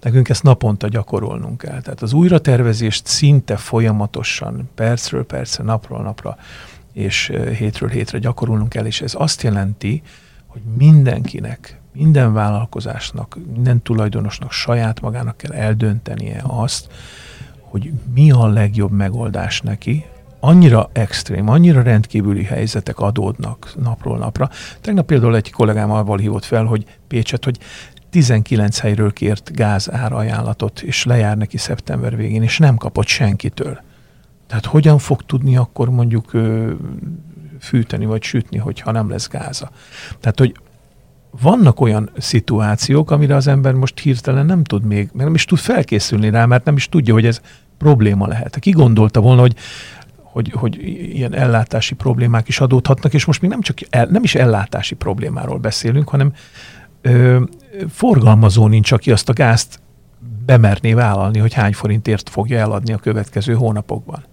Nekünk 0.00 0.28
ezt 0.28 0.42
naponta 0.42 0.88
gyakorolnunk 0.88 1.58
kell. 1.58 1.80
Tehát 1.80 2.02
az 2.02 2.12
újratervezést 2.12 3.06
szinte 3.06 3.56
folyamatosan, 3.56 4.70
percről 4.74 5.26
percre, 5.26 5.64
napról 5.64 6.02
napra 6.02 6.36
és 6.92 7.32
hétről 7.56 7.88
hétre 7.88 8.18
gyakorolnunk 8.18 8.68
kell, 8.68 8.86
és 8.86 9.00
ez 9.00 9.12
azt 9.16 9.42
jelenti, 9.42 10.02
hogy 10.46 10.62
mindenkinek, 10.76 11.80
minden 11.92 12.32
vállalkozásnak, 12.32 13.38
minden 13.52 13.82
tulajdonosnak 13.82 14.52
saját 14.52 15.00
magának 15.00 15.36
kell 15.36 15.52
eldöntenie 15.52 16.42
azt, 16.46 16.88
hogy 17.60 17.92
mi 18.14 18.30
a 18.30 18.46
legjobb 18.46 18.90
megoldás 18.90 19.60
neki, 19.60 20.04
annyira 20.44 20.90
extrém, 20.92 21.48
annyira 21.48 21.82
rendkívüli 21.82 22.44
helyzetek 22.44 22.98
adódnak 22.98 23.72
napról 23.82 24.18
napra. 24.18 24.50
Tegnap 24.80 25.06
például 25.06 25.36
egy 25.36 25.50
kollégám 25.50 25.90
avval 25.90 26.18
hívott 26.18 26.44
fel, 26.44 26.64
hogy 26.64 26.84
Pécset, 27.08 27.44
hogy 27.44 27.58
19 28.10 28.78
helyről 28.78 29.12
kért 29.12 29.50
gáz 29.54 29.90
árajánlatot, 29.92 30.80
és 30.80 31.04
lejár 31.04 31.36
neki 31.36 31.56
szeptember 31.56 32.16
végén, 32.16 32.42
és 32.42 32.58
nem 32.58 32.76
kapott 32.76 33.06
senkitől. 33.06 33.80
Tehát 34.46 34.66
hogyan 34.66 34.98
fog 34.98 35.22
tudni 35.22 35.56
akkor 35.56 35.90
mondjuk 35.90 36.30
fűteni 37.60 38.06
vagy 38.06 38.22
sütni, 38.22 38.58
hogyha 38.58 38.90
nem 38.90 39.10
lesz 39.10 39.28
gáza. 39.28 39.70
Tehát, 40.20 40.38
hogy 40.38 40.56
vannak 41.40 41.80
olyan 41.80 42.10
szituációk, 42.18 43.10
amire 43.10 43.34
az 43.34 43.46
ember 43.46 43.74
most 43.74 43.98
hirtelen 43.98 44.46
nem 44.46 44.64
tud 44.64 44.84
még, 44.84 45.10
meg 45.12 45.24
nem 45.24 45.34
is 45.34 45.44
tud 45.44 45.58
felkészülni 45.58 46.30
rá, 46.30 46.44
mert 46.44 46.64
nem 46.64 46.76
is 46.76 46.88
tudja, 46.88 47.14
hogy 47.14 47.26
ez 47.26 47.40
probléma 47.78 48.26
lehet. 48.26 48.58
Ki 48.58 48.70
gondolta 48.70 49.20
volna, 49.20 49.40
hogy 49.40 49.56
hogy, 50.32 50.52
hogy 50.54 50.82
ilyen 51.14 51.34
ellátási 51.34 51.94
problémák 51.94 52.48
is 52.48 52.60
adódhatnak, 52.60 53.14
és 53.14 53.24
most 53.24 53.40
még 53.40 53.50
nem 53.50 53.60
csak 53.60 53.78
el, 53.90 54.06
nem 54.06 54.22
is 54.22 54.34
ellátási 54.34 54.94
problémáról 54.94 55.58
beszélünk, 55.58 56.08
hanem 56.08 56.32
ö, 57.00 57.42
forgalmazó 57.88 58.66
nincs, 58.66 58.92
aki 58.92 59.12
azt 59.12 59.28
a 59.28 59.32
gázt 59.32 59.80
bemerné 60.46 60.92
vállalni, 60.92 61.38
hogy 61.38 61.52
hány 61.52 61.72
forintért 61.72 62.28
fogja 62.28 62.58
eladni 62.58 62.92
a 62.92 62.96
következő 62.96 63.54
hónapokban. 63.54 64.24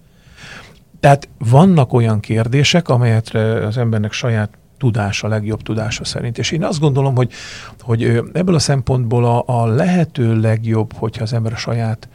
Tehát 0.99 1.29
vannak 1.37 1.93
olyan 1.93 2.19
kérdések, 2.19 2.89
amelyet 2.89 3.29
az 3.65 3.77
embernek 3.77 4.11
saját 4.11 4.49
tudása, 4.77 5.27
legjobb 5.27 5.61
tudása 5.61 6.05
szerint. 6.05 6.37
És 6.37 6.51
én 6.51 6.63
azt 6.63 6.79
gondolom, 6.79 7.15
hogy, 7.15 7.31
hogy 7.79 8.03
ebből 8.33 8.55
a 8.55 8.59
szempontból 8.59 9.25
a, 9.25 9.43
a 9.45 9.65
lehető 9.65 10.39
legjobb, 10.39 10.93
hogyha 10.93 11.23
az 11.23 11.33
ember 11.33 11.53
a 11.53 11.57
saját 11.57 12.09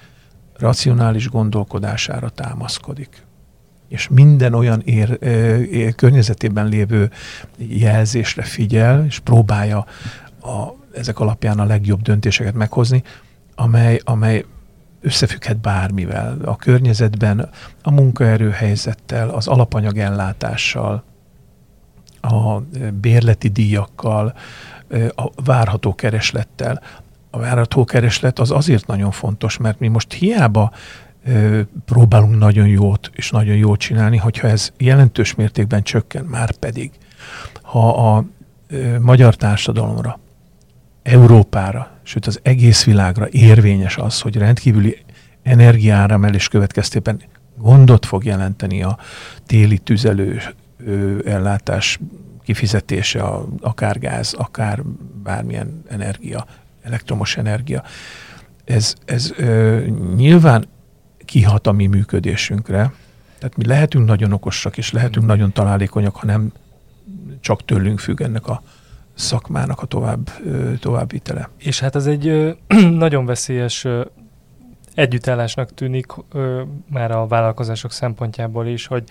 racionális 0.59 1.29
gondolkodására 1.29 2.29
támaszkodik 2.29 3.25
és 3.89 4.09
minden 4.09 4.55
olyan 4.55 4.81
ér, 4.85 5.19
ér, 5.71 5.95
környezetében 5.95 6.67
lévő 6.67 7.11
jelzésre 7.59 8.43
figyel, 8.43 9.05
és 9.05 9.19
próbálja 9.19 9.87
a, 10.41 10.69
ezek 10.95 11.21
alapján 11.21 11.59
a 11.59 11.65
legjobb 11.65 12.03
döntéseket 12.03 12.55
meghozni, 12.55 13.03
amely, 13.55 14.01
amely 14.05 14.45
összefügghet 15.01 15.57
bármivel, 15.57 16.39
a 16.45 16.57
környezetben, 16.57 17.49
a 17.83 17.91
munkaerőhelyzettel, 17.91 19.29
az 19.29 19.47
alapanyagellátással, 19.47 21.05
a 22.21 22.61
bérleti 23.01 23.49
díjakkal, 23.49 24.35
a 25.15 25.31
várható 25.45 25.95
kereslettel. 25.95 26.83
A 27.31 27.39
várható 27.39 27.85
kereslet 27.85 28.39
az 28.39 28.51
azért 28.51 28.87
nagyon 28.87 29.11
fontos, 29.11 29.57
mert 29.57 29.79
mi 29.79 29.89
most 29.89 30.13
hiába 30.13 30.73
próbálunk 31.85 32.39
nagyon 32.39 32.67
jót 32.67 33.11
és 33.15 33.31
nagyon 33.31 33.57
jót 33.57 33.79
csinálni, 33.79 34.17
hogyha 34.17 34.49
ez 34.49 34.73
jelentős 34.79 35.35
mértékben 35.35 35.83
csökken, 35.83 36.25
már 36.25 36.51
pedig, 36.53 36.91
ha 37.63 38.15
a 38.15 38.25
magyar 39.01 39.35
társadalomra, 39.35 40.19
Európára, 41.03 41.91
sőt 42.03 42.27
az 42.27 42.41
egész 42.43 42.85
világra 42.85 43.27
érvényes 43.31 43.97
az, 43.97 44.21
hogy 44.21 44.37
rendkívüli 44.37 44.99
energiáramelés 45.43 46.49
következtében 46.49 47.21
gondot 47.57 48.07
fog 48.07 48.25
jelenteni 48.25 48.83
a 48.83 48.99
téli 49.47 49.79
tüzelő 49.79 50.41
ellátás 51.25 51.99
kifizetése, 52.43 53.23
a, 53.23 53.47
akár 53.61 53.99
gáz, 53.99 54.33
akár 54.33 54.83
bármilyen 55.23 55.83
energia, 55.89 56.47
elektromos 56.83 57.37
energia. 57.37 57.83
Ez, 58.65 58.95
ez 59.05 59.33
ö, 59.37 59.81
nyilván 60.17 60.69
kihat 61.25 61.67
a 61.67 61.73
mi 61.73 61.87
működésünkre. 61.87 62.93
Tehát 63.39 63.57
mi 63.57 63.67
lehetünk 63.67 64.07
nagyon 64.07 64.33
okosak, 64.33 64.79
és 64.79 64.93
lehetünk 64.93 65.27
nagyon 65.27 65.53
találékonyak, 65.53 66.17
ha 66.17 66.27
nem 66.27 66.53
csak 67.41 67.65
tőlünk 67.65 67.99
függ 67.99 68.21
ennek 68.21 68.47
a 68.47 68.63
szakmának 69.15 69.83
a 69.83 69.87
tovább, 69.87 70.31
továbbvitele. 70.81 71.49
És 71.57 71.81
hát 71.81 71.95
ez 71.95 72.07
egy 72.07 72.57
nagyon 73.05 73.27
veszélyes 73.27 73.87
együttállásnak 74.95 75.75
tűnik 75.75 76.07
már 76.91 77.11
a 77.11 77.27
vállalkozások 77.27 77.93
szempontjából 77.93 78.67
is, 78.67 78.87
hogy 78.87 79.05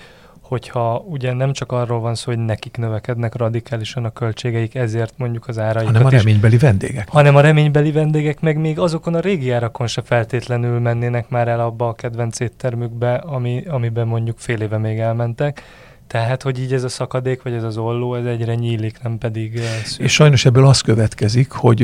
hogyha 0.54 1.04
ugye 1.08 1.34
nem 1.34 1.54
csak 1.54 1.72
arról 1.72 2.00
van 2.00 2.16
szó, 2.16 2.32
hogy 2.32 2.40
nekik 2.40 2.78
növekednek 2.78 3.36
radikálisan 3.36 4.06
a 4.06 4.10
költségeik, 4.10 4.76
ezért 4.76 5.14
mondjuk 5.18 5.48
az 5.48 5.60
áraikat 5.60 5.86
Hanem 5.86 6.06
a 6.06 6.10
reménybeli 6.10 6.58
vendégek. 6.58 7.10
Hanem 7.10 7.36
a 7.36 7.42
reménybeli 7.42 7.92
vendégek 7.92 8.40
meg 8.40 8.58
még 8.58 8.80
azokon 8.80 9.16
a 9.16 9.20
régi 9.20 9.52
árakon 9.52 9.88
se 9.88 10.02
feltétlenül 10.02 10.80
mennének 10.80 11.30
már 11.30 11.48
el 11.48 11.60
abba 11.60 11.88
a 11.88 11.94
kedvenc 11.94 12.40
éttermükbe, 12.40 13.14
ami, 13.14 13.64
amiben 13.68 14.08
mondjuk 14.08 14.38
fél 14.40 14.62
éve 14.62 14.78
még 14.78 15.00
elmentek 15.00 15.62
tehát, 16.08 16.42
hogy 16.42 16.60
így 16.60 16.74
ez 16.74 16.84
a 16.84 16.90
szakadék, 16.90 17.42
vagy 17.42 17.54
ez 17.54 17.64
az 17.64 17.78
olló, 17.78 18.16
ez 18.16 18.26
egyre 18.26 18.56
nyílik, 18.56 19.02
nem 19.04 19.18
pedig 19.18 19.62
szűk. 19.84 20.06
És 20.06 20.14
sajnos 20.14 20.46
ebből 20.46 20.66
az 20.66 20.82
következik, 20.82 21.52
hogy 21.52 21.80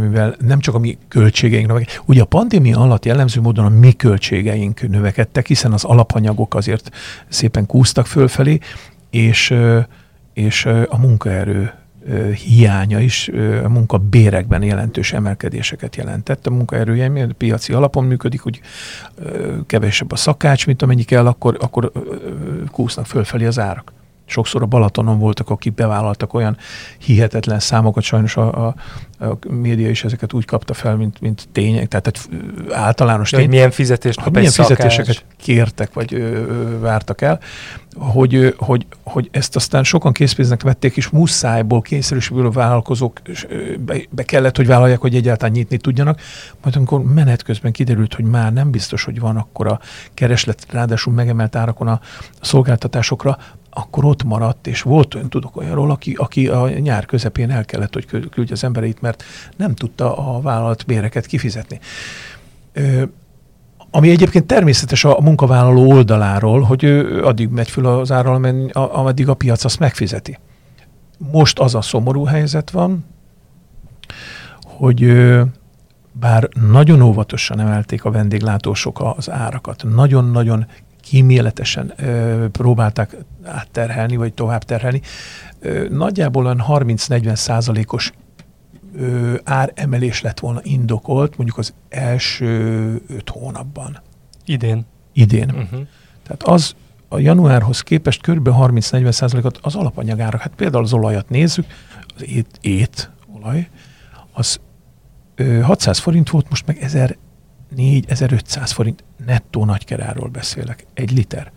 mivel 0.00 0.36
nem 0.38 0.60
csak 0.60 0.74
a 0.74 0.78
mi 0.78 0.98
költségeink 1.08 1.66
növekedtek, 1.66 2.02
ugye 2.06 2.22
a 2.22 2.24
pandémia 2.24 2.78
alatt 2.78 3.04
jellemző 3.04 3.40
módon 3.40 3.64
a 3.64 3.68
mi 3.68 3.92
költségeink 3.92 4.88
növekedtek, 4.88 5.46
hiszen 5.46 5.72
az 5.72 5.84
alapanyagok 5.84 6.54
azért 6.54 6.90
szépen 7.28 7.66
kúztak 7.66 8.06
fölfelé, 8.06 8.58
és, 9.10 9.54
és 10.32 10.66
a 10.66 10.98
munkaerő 10.98 11.72
hiánya 12.34 13.00
is 13.00 13.30
a 13.64 13.68
munkabérekben 13.68 14.62
jelentős 14.62 15.12
emelkedéseket 15.12 15.96
jelentett. 15.96 16.46
A 16.46 16.50
munkaerője 16.50 17.26
piaci 17.38 17.72
alapon 17.72 18.04
működik, 18.04 18.40
hogy 18.40 18.60
kevesebb 19.66 20.12
a 20.12 20.16
szakács, 20.16 20.66
mint 20.66 20.82
amennyi 20.82 21.02
kell, 21.02 21.26
akkor, 21.26 21.56
akkor 21.60 21.92
kúsznak 22.70 23.06
fölfelé 23.06 23.44
az 23.44 23.58
árak. 23.58 23.92
Sokszor 24.28 24.62
a 24.62 24.66
Balatonon 24.66 25.18
voltak, 25.18 25.50
akik 25.50 25.74
bevállaltak 25.74 26.34
olyan 26.34 26.56
hihetetlen 26.98 27.60
számokat, 27.60 28.02
sajnos 28.02 28.36
a, 28.36 28.66
a, 28.66 28.74
a 29.18 29.38
média 29.48 29.88
is 29.88 30.04
ezeket 30.04 30.32
úgy 30.32 30.44
kapta 30.44 30.74
fel, 30.74 30.96
mint, 30.96 31.20
mint 31.20 31.48
tények, 31.52 31.88
tehát 31.88 32.06
egy 32.06 32.18
általános 32.70 33.30
tény. 33.30 33.48
milyen 33.48 33.70
fizetést 33.70 34.20
kap 34.20 34.34
Milyen 34.34 34.50
fizetéseket 34.50 35.24
kértek, 35.36 35.92
vagy 35.92 36.14
ö, 36.14 36.18
ö, 36.18 36.78
vártak 36.78 37.20
el, 37.20 37.40
hogy, 37.98 38.54
hogy, 38.58 38.86
hogy 39.02 39.28
ezt 39.32 39.56
aztán 39.56 39.84
sokan 39.84 40.12
készpénznek 40.12 40.62
vették, 40.62 40.96
és 40.96 41.08
muszájból 41.08 41.80
kényszerűsülő 41.80 42.48
vállalkozók 42.48 43.20
be, 43.78 43.96
be 44.10 44.22
kellett, 44.22 44.56
hogy 44.56 44.66
vállalják, 44.66 45.00
hogy 45.00 45.14
egyáltalán 45.14 45.54
nyitni 45.54 45.76
tudjanak. 45.76 46.20
Majd 46.62 46.76
amikor 46.76 47.02
menet 47.02 47.42
közben 47.42 47.72
kiderült, 47.72 48.14
hogy 48.14 48.24
már 48.24 48.52
nem 48.52 48.70
biztos, 48.70 49.04
hogy 49.04 49.20
van 49.20 49.36
akkor 49.36 49.66
a 49.66 49.80
kereslet, 50.14 50.66
ráadásul 50.70 51.12
megemelt 51.12 51.56
árakon 51.56 51.88
a 51.88 52.00
szolgáltatásokra, 52.40 53.38
akkor 53.70 54.04
ott 54.04 54.24
maradt, 54.24 54.66
és 54.66 54.82
volt 54.82 55.14
olyan, 55.14 55.28
tudok 55.28 55.56
olyanról, 55.56 55.90
aki, 55.90 56.14
aki 56.14 56.48
a 56.48 56.78
nyár 56.78 57.06
közepén 57.06 57.50
el 57.50 57.64
kellett, 57.64 57.92
hogy 57.92 58.06
küldje 58.06 58.54
az 58.54 58.64
embereit, 58.64 59.00
mert 59.00 59.24
nem 59.56 59.74
tudta 59.74 60.16
a 60.16 60.40
vállalat 60.40 60.86
béreket 60.86 61.26
kifizetni. 61.26 61.80
Ö, 62.72 63.02
ami 63.90 64.10
egyébként 64.10 64.46
természetes 64.46 65.04
a 65.04 65.20
munkavállaló 65.20 65.90
oldaláról, 65.90 66.60
hogy 66.60 66.84
ő 66.84 67.24
addig 67.24 67.48
megy 67.48 67.70
föl 67.70 67.86
az 67.86 68.12
árral, 68.12 68.70
ameddig 68.72 69.28
a 69.28 69.34
piac 69.34 69.64
azt 69.64 69.78
megfizeti. 69.78 70.38
Most 71.18 71.58
az 71.58 71.74
a 71.74 71.80
szomorú 71.80 72.24
helyzet 72.24 72.70
van, 72.70 73.04
hogy 74.64 75.28
bár 76.12 76.48
nagyon 76.70 77.00
óvatosan 77.02 77.60
emelték 77.60 78.04
a 78.04 78.10
vendéglátósok 78.10 79.14
az 79.16 79.30
árakat, 79.30 79.84
nagyon-nagyon 79.94 80.66
kíméletesen 81.08 81.92
ö, 81.96 82.46
próbálták 82.52 83.16
átterhelni, 83.44 84.16
vagy 84.16 84.34
tovább 84.34 84.62
terhelni. 84.62 85.00
Ö, 85.60 85.86
nagyjából 85.90 86.44
olyan 86.44 86.64
30-40 86.68 87.34
százalékos 87.34 88.12
áremelés 89.44 90.22
lett 90.22 90.40
volna 90.40 90.60
indokolt, 90.62 91.36
mondjuk 91.36 91.58
az 91.58 91.74
első 91.88 93.02
öt 93.08 93.28
hónapban. 93.28 94.00
Idén. 94.44 94.86
Idén. 95.12 95.48
Uh-huh. 95.50 95.86
Tehát 96.22 96.42
az 96.42 96.74
a 97.08 97.18
januárhoz 97.18 97.80
képest 97.80 98.20
kb. 98.22 98.48
30-40 98.52 99.10
százalékot 99.10 99.58
az 99.62 99.74
alapanyagára, 99.74 100.38
hát 100.38 100.52
például 100.56 100.84
az 100.84 100.92
olajat 100.92 101.28
nézzük, 101.28 101.66
az 102.16 102.28
ét, 102.28 102.58
ét 102.60 103.10
olaj, 103.34 103.68
az 104.32 104.60
ö, 105.34 105.60
600 105.60 105.98
forint 105.98 106.30
volt, 106.30 106.48
most 106.48 106.66
meg 106.66 106.78
1000 106.78 107.16
4500 107.76 108.72
forint 108.72 109.04
nettó 109.26 109.64
nagykeráról 109.64 110.28
beszélek, 110.28 110.86
egy 110.94 111.12
liter. 111.12 111.52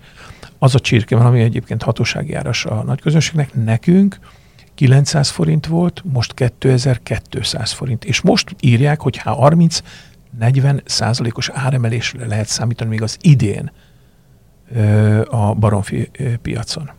Az 0.60 0.76
a 0.76 0.80
csirke 0.80 1.16
van, 1.16 1.26
ami 1.26 1.42
egyébként 1.42 1.84
hatósági 1.84 2.34
áras 2.34 2.66
a 2.66 2.84
nagy 2.84 3.02
közönségnek, 3.02 3.54
nekünk 3.54 4.20
900 4.76 5.30
forint 5.30 5.66
volt, 5.66 6.04
most 6.06 6.34
2200 6.34 7.72
forint. 7.72 8.06
És 8.06 8.22
most 8.22 8.56
írják, 8.60 9.02
hogy 9.02 9.18
ha 9.18 9.50
30-40 10.40 10.82
százalékos 10.86 11.50
áremelésre 11.50 12.28
lehet 12.28 12.48
számítani 12.48 12.90
még 12.90 13.02
az 13.02 13.18
idén 13.22 13.72
a 15.30 15.54
baromfi 15.54 16.10
piacon. 16.42 16.92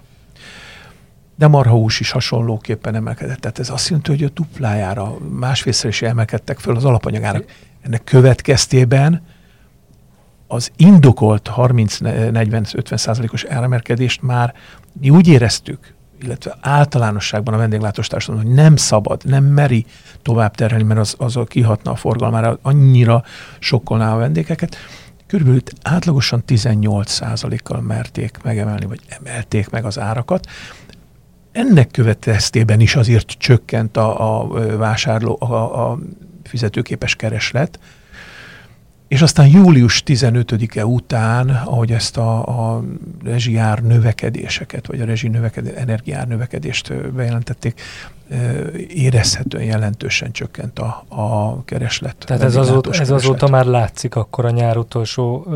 De 1.36 1.46
marhahús 1.46 2.00
is 2.00 2.10
hasonlóképpen 2.10 2.94
emelkedett. 2.94 3.38
Tehát 3.38 3.58
ez 3.58 3.70
azt 3.70 3.88
jelenti, 3.88 4.10
hogy 4.10 4.24
a 4.24 4.28
duplájára, 4.34 5.18
másfélszer 5.18 5.90
is 5.90 6.02
emelkedtek 6.02 6.58
föl 6.58 6.76
az 6.76 6.84
alapanyagárak. 6.84 7.44
Ennek 7.82 8.04
következtében 8.04 9.22
az 10.46 10.70
indokolt 10.76 11.50
30-40-50 11.56 12.96
százalékos 12.96 13.44
áremelkedést 13.44 14.22
már 14.22 14.54
mi 15.00 15.10
úgy 15.10 15.28
éreztük, 15.28 15.94
illetve 16.20 16.56
általánosságban 16.60 17.54
a 17.54 17.56
vendéglátós 17.56 18.06
társadalom, 18.06 18.46
hogy 18.46 18.54
nem 18.54 18.76
szabad, 18.76 19.22
nem 19.24 19.44
meri 19.44 19.86
tovább 20.22 20.54
terhelni, 20.54 20.84
mert 20.84 21.00
az, 21.00 21.14
az 21.18 21.38
kihatna 21.46 21.90
a 21.90 21.96
forgalmára, 21.96 22.58
annyira 22.62 23.24
sokkolná 23.58 24.14
a 24.14 24.18
vendégeket. 24.18 24.76
Körülbelül 25.26 25.62
átlagosan 25.82 26.44
18 26.44 27.10
százalékkal 27.10 27.80
merték 27.80 28.38
megemelni, 28.42 28.86
vagy 28.86 29.00
emelték 29.08 29.70
meg 29.70 29.84
az 29.84 29.98
árakat. 29.98 30.46
Ennek 31.52 31.90
következtében 31.90 32.80
is 32.80 32.96
azért 32.96 33.28
csökkent 33.28 33.96
a, 33.96 34.40
a 34.40 34.48
vásárló, 34.76 35.36
a, 35.40 35.54
a 35.90 35.98
fizetőképes 36.48 37.16
kereslet, 37.16 37.78
és 39.12 39.22
aztán 39.22 39.46
július 39.46 40.02
15-e 40.06 40.86
után, 40.86 41.48
ahogy 41.48 41.92
ezt 41.92 42.16
a, 42.16 42.38
a 42.74 42.82
rezsiár 43.24 43.78
növekedéseket, 43.78 44.86
vagy 44.86 45.00
a 45.00 45.04
rezsi 45.04 45.28
növekedés, 45.28 45.72
energiár 45.74 46.26
növekedést 46.28 47.12
bejelentették, 47.12 47.80
érezhetően 48.88 49.64
jelentősen 49.64 50.32
csökkent 50.32 50.78
a, 50.78 51.04
a 51.08 51.64
kereslet. 51.64 52.16
Tehát 52.18 52.42
ez 52.42 52.56
azóta, 52.56 52.92
ez 52.92 53.10
azóta 53.10 53.48
már 53.48 53.64
látszik 53.64 54.14
akkor 54.14 54.44
a 54.44 54.50
nyár 54.50 54.76
utolsó 54.76 55.46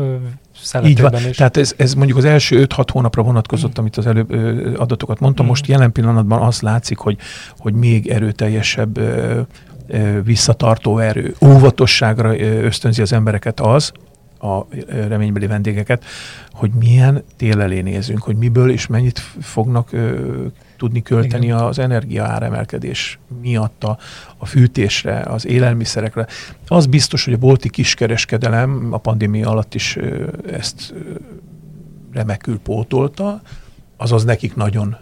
Így 0.83 1.01
van. 1.01 1.13
Is. 1.15 1.37
Tehát 1.37 1.57
ez, 1.57 1.73
ez 1.77 1.93
mondjuk 1.93 2.17
az 2.17 2.25
első 2.25 2.67
5-6 2.69 2.87
hónapra 2.91 3.21
vonatkozott, 3.21 3.77
amit 3.77 3.97
az 3.97 4.07
előbb 4.07 4.31
adatokat 4.79 5.19
mondtam. 5.19 5.45
Mm. 5.45 5.49
Most 5.49 5.67
jelen 5.67 5.91
pillanatban 5.91 6.41
az 6.41 6.61
látszik, 6.61 6.97
hogy, 6.97 7.17
hogy 7.57 7.73
még 7.73 8.07
erőteljesebb 8.07 8.99
visszatartó 10.23 10.97
erő, 10.97 11.35
óvatosságra 11.45 12.39
ösztönzi 12.39 13.01
az 13.01 13.13
embereket 13.13 13.59
az, 13.59 13.91
a 14.39 14.65
reménybeli 15.07 15.47
vendégeket, 15.47 16.05
hogy 16.51 16.71
milyen 16.79 17.23
tél 17.35 17.61
elé 17.61 17.81
nézünk, 17.81 18.21
hogy 18.21 18.35
miből 18.35 18.71
és 18.71 18.87
mennyit 18.87 19.19
fognak 19.41 19.91
ö, 19.91 20.45
tudni 20.77 21.01
költeni 21.01 21.45
Igen. 21.45 21.57
az 21.57 21.79
energia 21.79 22.23
áremelkedés 22.23 23.19
miatt 23.41 23.83
a, 23.83 23.97
a 24.37 24.45
fűtésre, 24.45 25.19
az 25.19 25.45
élelmiszerekre. 25.45 26.27
Az 26.67 26.85
biztos, 26.85 27.25
hogy 27.25 27.33
a 27.33 27.37
bolti 27.37 27.69
kiskereskedelem 27.69 28.87
a 28.91 28.97
pandémia 28.97 29.49
alatt 29.49 29.75
is 29.75 29.95
ö, 29.95 30.27
ezt 30.51 30.93
ö, 30.95 31.13
remekül 32.13 32.59
pótolta, 32.59 33.41
azaz 33.97 34.23
nekik 34.23 34.55
nagyon 34.55 34.97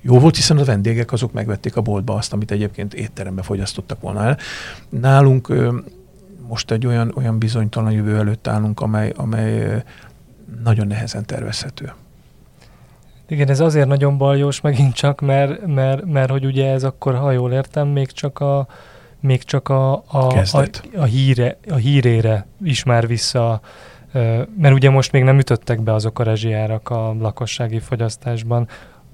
jó 0.00 0.18
volt, 0.18 0.36
hiszen 0.36 0.58
a 0.58 0.64
vendégek 0.64 1.12
azok 1.12 1.32
megvették 1.32 1.76
a 1.76 1.80
boltba 1.80 2.14
azt, 2.14 2.32
amit 2.32 2.50
egyébként 2.50 2.94
étterembe 2.94 3.42
fogyasztottak 3.42 4.00
volna 4.00 4.24
el. 4.24 4.38
Nálunk 4.88 5.52
most 6.48 6.70
egy 6.70 6.86
olyan, 6.86 7.12
olyan 7.16 7.38
bizonytalan 7.38 7.92
jövő 7.92 8.16
előtt 8.16 8.46
állunk, 8.46 8.80
amely, 8.80 9.12
amely 9.16 9.82
nagyon 10.64 10.86
nehezen 10.86 11.26
tervezhető. 11.26 11.92
Igen, 13.28 13.48
ez 13.48 13.60
azért 13.60 13.88
nagyon 13.88 14.18
baljós 14.18 14.60
megint 14.60 14.94
csak, 14.94 15.20
mert, 15.20 15.66
mert, 15.66 16.04
mert 16.04 16.30
hogy 16.30 16.44
ugye 16.44 16.70
ez 16.70 16.84
akkor, 16.84 17.14
ha 17.14 17.30
jól 17.30 17.52
értem, 17.52 17.88
még 17.88 18.10
csak 18.10 18.38
a, 18.38 18.66
még 19.20 19.42
csak 19.42 19.68
a, 19.68 19.92
a, 19.92 20.42
a, 20.52 20.66
a, 20.96 21.04
híre, 21.04 21.58
a 21.70 21.74
hírére 21.74 22.46
is 22.62 22.82
már 22.82 23.06
vissza, 23.06 23.60
mert 24.56 24.74
ugye 24.74 24.90
most 24.90 25.12
még 25.12 25.22
nem 25.22 25.38
ütöttek 25.38 25.80
be 25.80 25.94
azok 25.94 26.18
a 26.18 26.22
rezsijárak 26.22 26.90
a 26.90 27.14
lakossági 27.20 27.78
fogyasztásban, 27.78 28.68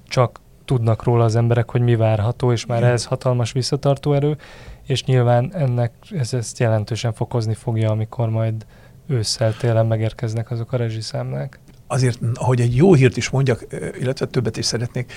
csak 0.07 0.39
tudnak 0.65 1.03
róla 1.03 1.23
az 1.23 1.35
emberek, 1.35 1.71
hogy 1.71 1.81
mi 1.81 1.95
várható, 1.95 2.51
és 2.51 2.65
már 2.65 2.83
ez 2.83 3.05
hatalmas 3.05 3.51
visszatartó 3.51 4.13
erő, 4.13 4.37
és 4.85 5.03
nyilván 5.03 5.53
ennek 5.53 5.91
ez 6.11 6.33
ezt 6.33 6.59
jelentősen 6.59 7.13
fokozni 7.13 7.53
fogja, 7.53 7.91
amikor 7.91 8.29
majd 8.29 8.65
ősszel, 9.07 9.53
télen 9.57 9.85
megérkeznek 9.85 10.51
azok 10.51 10.71
a 10.71 10.77
rezsiszámlák. 10.77 11.59
Azért, 11.87 12.19
hogy 12.33 12.61
egy 12.61 12.75
jó 12.75 12.93
hírt 12.93 13.17
is 13.17 13.29
mondjak, 13.29 13.65
illetve 13.99 14.25
többet 14.25 14.57
is 14.57 14.65
szeretnék, 14.65 15.13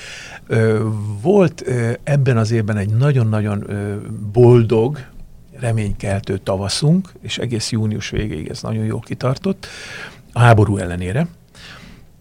volt 1.22 1.64
ebben 2.02 2.36
az 2.36 2.50
évben 2.50 2.76
egy 2.76 2.94
nagyon-nagyon 2.94 3.66
boldog, 4.32 4.98
reménykeltő 5.58 6.38
tavaszunk, 6.38 7.12
és 7.20 7.38
egész 7.38 7.70
június 7.70 8.10
végéig 8.10 8.48
ez 8.48 8.62
nagyon 8.62 8.84
jól 8.84 9.00
kitartott, 9.00 9.66
a 10.32 10.38
háború 10.38 10.76
ellenére 10.76 11.26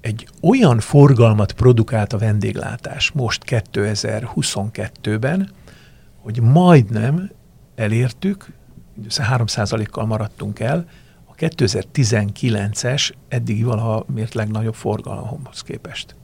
egy 0.02 0.28
olyan 0.42 0.80
forgalmat 0.80 1.52
produkált 1.52 2.14
a 2.14 2.18
vendéglátás 2.18 3.12
most 3.12 3.44
2022-ben, 3.48 5.50
hogy 6.18 6.42
majdnem 6.42 7.32
elértük, 7.76 8.52
mindössze 8.94 9.36
3%-kal 9.38 10.06
maradtunk 10.06 10.60
el, 10.60 10.86
a 11.26 11.36
2019-es 11.36 13.12
eddigi 13.28 13.64
valaha 13.64 14.06
mért 14.14 14.34
legnagyobb 14.34 14.76
forgalomhoz 14.76 15.62
képest. 15.62 16.16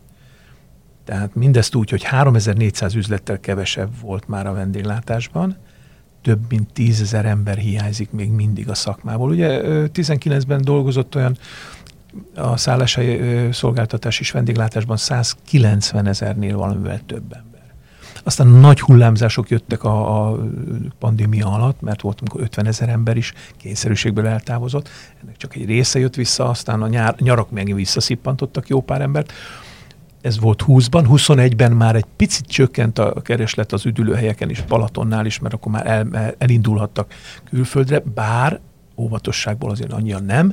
Tehát 1.04 1.36
mindezt 1.36 1.76
úgy, 1.76 1.90
hogy 1.90 2.04
3400 2.04 2.96
üzlettel 2.96 3.40
kevesebb 3.40 4.00
volt 4.02 4.28
már 4.28 4.48
a 4.48 4.54
vendéglátásban, 4.54 5.58
több 6.22 6.42
mint 6.50 6.74
10 6.74 7.14
ember 7.14 7.58
hiányzik 7.58 8.12
még 8.12 8.30
mindig 8.30 8.70
a 8.70 8.74
szakmából. 8.74 9.30
Ugye 9.30 9.62
19-ben 9.94 10.62
dolgozott 10.62 11.16
olyan 11.16 11.38
a 12.36 12.58
szálláshelyi 12.58 13.52
szolgáltatás 13.52 14.20
és 14.20 14.32
vendéglátásban 14.32 14.98
190 14.98 16.08
ezernél 16.08 16.58
valamivel 16.58 17.00
több 17.06 17.34
ember. 17.34 17.56
Aztán 18.24 18.48
nagy 18.48 18.80
hullámzások 18.80 19.50
jöttek 19.50 19.84
a, 19.84 20.30
a 20.30 20.38
pandémia 21.00 21.48
alatt, 21.48 21.82
mert 21.82 22.02
volt, 22.02 22.20
amikor 22.20 22.42
50 22.42 22.66
ezer 22.66 22.90
ember 22.90 23.18
is 23.18 23.34
kényszerűségből 23.58 24.28
eltávozott. 24.28 24.90
Ennek 25.24 25.38
csak 25.38 25.56
egy 25.56 25.66
része 25.66 26.00
jött 26.00 26.16
vissza, 26.16 26.50
aztán 26.50 26.82
a 26.82 26.88
nyár, 26.88 27.16
nyarak 27.20 27.52
meg 27.52 27.74
visszaszippantottak 27.74 28.68
jó 28.68 28.82
pár 28.82 29.02
embert. 29.02 29.34
ez 30.22 30.40
volt 30.40 30.64
20-ban, 30.68 31.06
21-ben 31.10 31.72
már 31.72 31.96
egy 31.96 32.06
picit 32.16 32.46
csökkent 32.46 33.00
a 33.00 33.22
kereslet 33.22 33.74
az 33.74 33.86
üdülőhelyeken 33.86 34.50
is, 34.50 34.62
Balatonnál 34.62 35.26
is, 35.26 35.40
mert 35.40 35.54
akkor 35.54 35.72
már 35.72 35.88
el, 35.88 36.36
elindulhattak 36.38 37.14
külföldre, 37.50 38.00
bár 38.00 38.60
óvatosságból 38.98 39.72
azért 39.72 39.94
annyian 39.94 40.24
nem, 40.24 40.52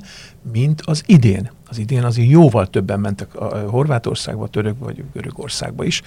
mint 0.52 0.80
az 0.80 1.02
idén. 1.06 1.50
Az 1.68 1.78
idén 1.78 2.04
azért 2.04 2.30
jóval 2.30 2.66
többen 2.66 3.00
mentek 3.00 3.34
a 3.34 3.70
Horvátországba, 3.70 4.48
Török 4.48 4.78
vagy 4.78 5.04
Görögországba 5.12 5.84
is, 5.84 6.02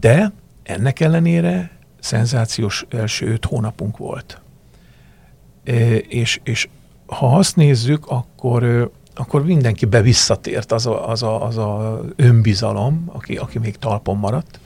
de 0.00 0.32
ennek 0.62 1.00
ellenére 1.00 1.70
szenzációs 2.00 2.86
első 2.90 3.32
öt 3.32 3.44
hónapunk 3.44 3.96
volt. 3.96 4.40
E, 5.64 5.96
és, 5.96 6.40
és 6.44 6.68
ha 7.06 7.36
azt 7.36 7.56
nézzük, 7.56 8.06
akkor, 8.06 8.90
akkor 9.14 9.44
mindenki 9.44 9.86
visszatért 9.86 10.72
az 10.72 10.86
a, 10.86 11.08
az 11.08 11.22
a, 11.22 11.46
az 11.46 11.56
a 11.58 12.00
önbizalom, 12.16 13.04
aki, 13.06 13.36
aki 13.36 13.58
még 13.58 13.76
talpon 13.76 14.16
maradt, 14.16 14.58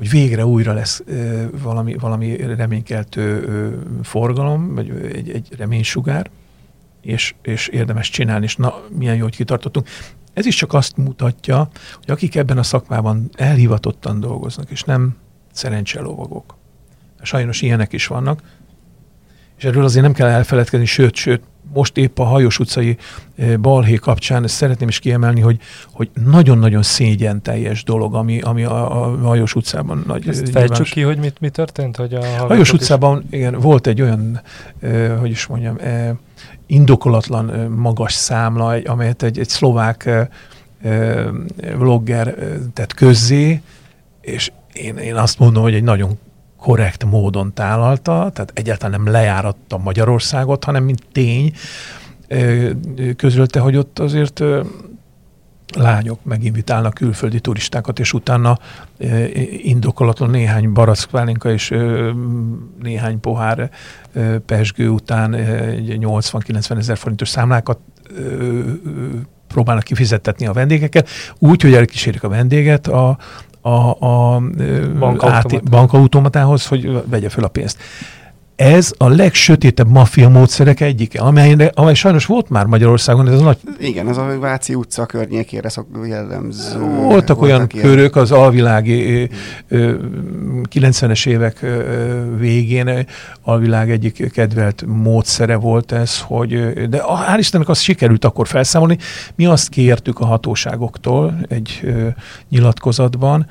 hogy 0.00 0.10
végre 0.10 0.46
újra 0.46 0.72
lesz 0.72 1.02
valami, 1.62 1.94
valami 1.94 2.36
reménykeltő 2.36 3.44
forgalom, 4.02 4.74
vagy 4.74 4.90
egy, 5.12 5.30
egy 5.30 5.48
reménysugár, 5.56 6.30
és, 7.02 7.34
és 7.42 7.68
érdemes 7.68 8.10
csinálni, 8.10 8.44
és 8.44 8.56
na, 8.56 8.74
milyen 8.88 9.16
jó, 9.16 9.22
hogy 9.22 9.36
kitartottunk. 9.36 9.88
Ez 10.32 10.46
is 10.46 10.54
csak 10.54 10.72
azt 10.72 10.96
mutatja, 10.96 11.68
hogy 11.94 12.10
akik 12.10 12.36
ebben 12.36 12.58
a 12.58 12.62
szakmában 12.62 13.30
elhivatottan 13.36 14.20
dolgoznak, 14.20 14.70
és 14.70 14.82
nem 14.82 15.16
szerencselovagok. 15.52 16.56
Sajnos 17.22 17.62
ilyenek 17.62 17.92
is 17.92 18.06
vannak, 18.06 18.42
és 19.60 19.66
erről 19.66 19.84
azért 19.84 20.04
nem 20.04 20.12
kell 20.12 20.28
elfeledkezni, 20.28 20.86
sőt, 20.86 21.14
sőt, 21.14 21.42
most 21.72 21.96
épp 21.96 22.18
a 22.18 22.24
Hajós 22.24 22.58
utcai 22.58 22.96
eh, 23.36 23.56
balhé 23.56 23.94
kapcsán 23.94 24.44
ezt 24.44 24.54
szeretném 24.54 24.88
is 24.88 24.98
kiemelni, 24.98 25.40
hogy, 25.40 25.58
hogy 25.92 26.10
nagyon-nagyon 26.24 26.82
szégyen 26.82 27.42
teljes 27.42 27.84
dolog, 27.84 28.14
ami, 28.14 28.40
ami 28.40 28.64
a, 28.64 29.02
a 29.02 29.16
Hajós 29.16 29.54
utcában 29.54 30.02
nagy. 30.06 30.28
Ezt 30.28 30.50
fejtsük 30.50 30.86
ki, 30.86 31.00
hogy 31.00 31.18
mit, 31.18 31.40
mi 31.40 31.48
történt? 31.48 31.96
Hogy 31.96 32.14
a 32.14 32.24
Hajós 32.24 32.72
utcában 32.72 33.24
igen, 33.30 33.54
volt 33.60 33.86
egy 33.86 34.02
olyan, 34.02 34.40
eh, 34.80 35.18
hogy 35.18 35.30
is 35.30 35.46
mondjam, 35.46 35.76
eh, 35.80 36.10
indokolatlan 36.66 37.50
eh, 37.50 37.68
magas 37.68 38.12
számla, 38.12 38.74
egy, 38.74 38.88
amelyet 38.88 39.22
egy, 39.22 39.38
egy 39.38 39.48
szlovák 39.48 40.06
eh, 40.06 40.26
eh, 40.82 41.26
vlogger 41.78 42.28
eh, 42.28 42.34
tett 42.74 42.94
közzé, 42.94 43.62
és 44.20 44.50
én, 44.72 44.96
én 44.96 45.14
azt 45.14 45.38
mondom, 45.38 45.62
hogy 45.62 45.74
egy 45.74 45.82
nagyon 45.82 46.18
korrekt 46.60 47.04
módon 47.04 47.52
tálalta, 47.54 48.30
tehát 48.32 48.52
egyáltalán 48.54 49.02
nem 49.02 49.12
lejáratta 49.12 49.78
Magyarországot, 49.78 50.64
hanem 50.64 50.84
mint 50.84 51.02
tény 51.12 51.52
közölte, 53.16 53.60
hogy 53.60 53.76
ott 53.76 53.98
azért 53.98 54.42
lányok 55.76 56.24
meginvitálnak 56.24 56.94
külföldi 56.94 57.40
turistákat, 57.40 57.98
és 57.98 58.12
utána 58.12 58.58
indokolatlan 59.62 60.30
néhány 60.30 60.72
barackpálinka 60.72 61.52
és 61.52 61.74
néhány 62.82 63.20
pohár 63.20 63.70
pesgő 64.46 64.88
után 64.88 65.34
80-90 65.36 66.78
ezer 66.78 66.96
forintos 66.96 67.28
számlákat 67.28 67.78
próbálnak 69.48 69.84
kifizettetni 69.84 70.46
a 70.46 70.52
vendégeket, 70.52 71.08
úgy, 71.38 71.62
hogy 71.62 71.74
elkísérik 71.74 72.22
a 72.22 72.28
vendéget 72.28 72.86
a, 72.86 73.18
a, 73.60 74.04
a 74.06 74.42
bankautomatához, 75.70 76.66
hogy 76.66 77.02
vegye 77.06 77.28
fel 77.28 77.44
a 77.44 77.48
pénzt 77.48 77.78
ez 78.60 78.92
a 78.96 79.08
legsötétebb 79.08 79.88
maffia 79.88 80.28
módszerek 80.28 80.80
egyike, 80.80 81.20
amely, 81.20 81.70
amely 81.74 81.94
sajnos 81.94 82.26
volt 82.26 82.48
már 82.48 82.66
Magyarországon, 82.66 83.28
ez 83.28 83.40
a 83.40 83.42
nagy... 83.42 83.58
Igen, 83.78 84.08
ez 84.08 84.16
a 84.16 84.38
Váci 84.38 84.74
utca 84.74 85.06
környékére 85.06 85.68
szok 85.68 85.86
jellemző. 86.08 86.78
Voltak, 86.78 87.10
voltak 87.10 87.42
olyan 87.42 87.66
ilyen... 87.72 87.86
körök 87.86 88.16
az 88.16 88.32
alvilági 88.32 89.28
90-es 89.70 91.26
évek 91.26 91.66
végén, 92.38 93.06
alvilág 93.42 93.90
egyik 93.90 94.32
kedvelt 94.32 94.84
módszere 94.86 95.56
volt 95.56 95.92
ez, 95.92 96.20
hogy, 96.20 96.72
de 96.88 97.02
hál' 97.02 97.38
Istennek 97.38 97.68
azt 97.68 97.82
sikerült 97.82 98.24
akkor 98.24 98.48
felszámolni. 98.48 98.98
Mi 99.34 99.46
azt 99.46 99.68
kértük 99.68 100.18
a 100.18 100.24
hatóságoktól 100.24 101.40
egy 101.48 101.94
nyilatkozatban, 102.48 103.46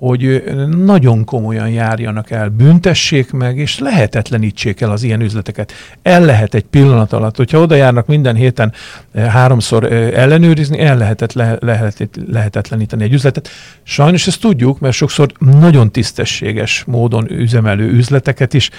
hogy 0.00 0.44
nagyon 0.84 1.24
komolyan 1.24 1.68
járjanak 1.70 2.30
el, 2.30 2.48
büntessék 2.48 3.30
meg, 3.30 3.56
és 3.56 3.78
lehetetlenítsék 3.78 4.80
el 4.80 4.90
az 4.90 5.02
ilyen 5.02 5.20
üzleteket. 5.20 5.72
El 6.02 6.24
lehet 6.24 6.54
egy 6.54 6.64
pillanat 6.64 7.12
alatt, 7.12 7.36
hogyha 7.36 7.58
oda 7.58 7.74
járnak 7.74 8.06
minden 8.06 8.34
héten 8.34 8.72
háromszor 9.14 9.92
ellenőrizni, 9.92 10.78
el 10.78 10.96
lehetett, 10.96 11.32
le, 11.32 11.56
lehet, 11.60 12.08
lehetetleníteni 12.26 13.02
egy 13.02 13.12
üzletet. 13.12 13.48
Sajnos 13.82 14.26
ezt 14.26 14.40
tudjuk, 14.40 14.78
mert 14.78 14.94
sokszor 14.94 15.32
nagyon 15.38 15.90
tisztességes 15.92 16.84
módon 16.86 17.30
üzemelő 17.30 17.90
üzleteket 17.90 18.54
is 18.54 18.70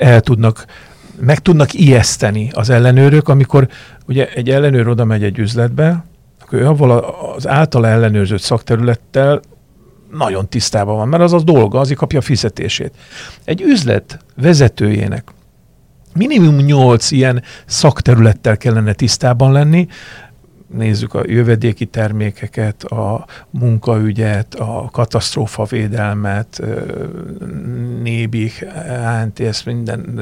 el 0.00 0.20
tudnak 0.20 0.64
meg 1.20 1.38
tudnak 1.38 1.74
ijeszteni 1.74 2.50
az 2.52 2.70
ellenőrök, 2.70 3.28
amikor 3.28 3.68
ugye 4.06 4.28
egy 4.34 4.50
ellenőr 4.50 4.88
oda 4.88 5.04
megy 5.04 5.24
egy 5.24 5.38
üzletbe, 5.38 6.04
akkor 6.42 6.58
ő 6.58 6.66
avval 6.66 6.90
az 7.36 7.48
általa 7.48 7.88
ellenőrzött 7.88 8.40
szakterülettel 8.40 9.40
nagyon 10.12 10.48
tisztában 10.48 10.96
van, 10.96 11.08
mert 11.08 11.22
az 11.22 11.32
az 11.32 11.44
dolga, 11.44 11.78
azért 11.78 11.98
kapja 11.98 12.18
a 12.18 12.22
fizetését. 12.22 12.94
Egy 13.44 13.60
üzlet 13.60 14.24
vezetőjének 14.36 15.32
minimum 16.14 16.56
8 16.56 17.10
ilyen 17.10 17.42
szakterülettel 17.66 18.56
kellene 18.56 18.92
tisztában 18.92 19.52
lenni, 19.52 19.86
nézzük 20.74 21.14
a 21.14 21.22
jövedéki 21.26 21.86
termékeket, 21.86 22.84
a 22.84 23.26
munkaügyet, 23.50 24.54
a 24.54 24.88
katasztrófavédelmet, 24.92 26.62
nébik, 28.02 28.66
ANTS, 29.06 29.64
minden 29.64 30.20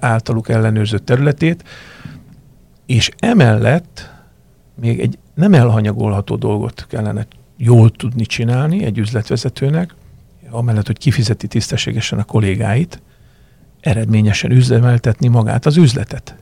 általuk 0.00 0.48
ellenőrzött 0.48 1.04
területét, 1.04 1.64
és 2.86 3.10
emellett 3.18 4.12
még 4.80 5.00
egy 5.00 5.18
nem 5.34 5.54
elhanyagolható 5.54 6.36
dolgot 6.36 6.86
kellene 6.88 7.26
jól 7.56 7.90
tudni 7.90 8.26
csinálni 8.26 8.84
egy 8.84 8.98
üzletvezetőnek, 8.98 9.94
amellett, 10.50 10.86
hogy 10.86 10.98
kifizeti 10.98 11.46
tisztességesen 11.46 12.18
a 12.18 12.24
kollégáit, 12.24 13.02
eredményesen 13.80 14.50
üzemeltetni 14.50 15.28
magát 15.28 15.66
az 15.66 15.76
üzletet. 15.76 16.36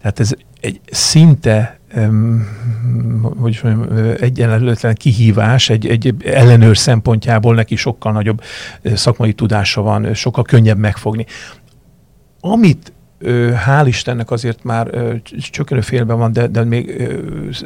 Tehát 0.00 0.20
ez 0.20 0.34
egy 0.60 0.80
szinte 0.90 1.78
hogy 3.36 3.60
mondjam, 3.62 4.14
egyenlőtlen 4.20 4.94
kihívás, 4.94 5.70
egy, 5.70 5.86
egy 5.86 6.14
ellenőr 6.24 6.76
szempontjából 6.76 7.54
neki 7.54 7.76
sokkal 7.76 8.12
nagyobb 8.12 8.42
szakmai 8.84 9.32
tudása 9.32 9.80
van, 9.82 10.14
sokkal 10.14 10.44
könnyebb 10.44 10.78
megfogni. 10.78 11.26
Amit 12.40 12.92
hál' 13.66 13.84
Istennek 13.86 14.30
azért 14.30 14.62
már 14.62 14.90
csökkenő 15.50 15.80
félben 15.80 16.18
van, 16.18 16.32
de, 16.32 16.46
de 16.46 16.64
még 16.64 17.12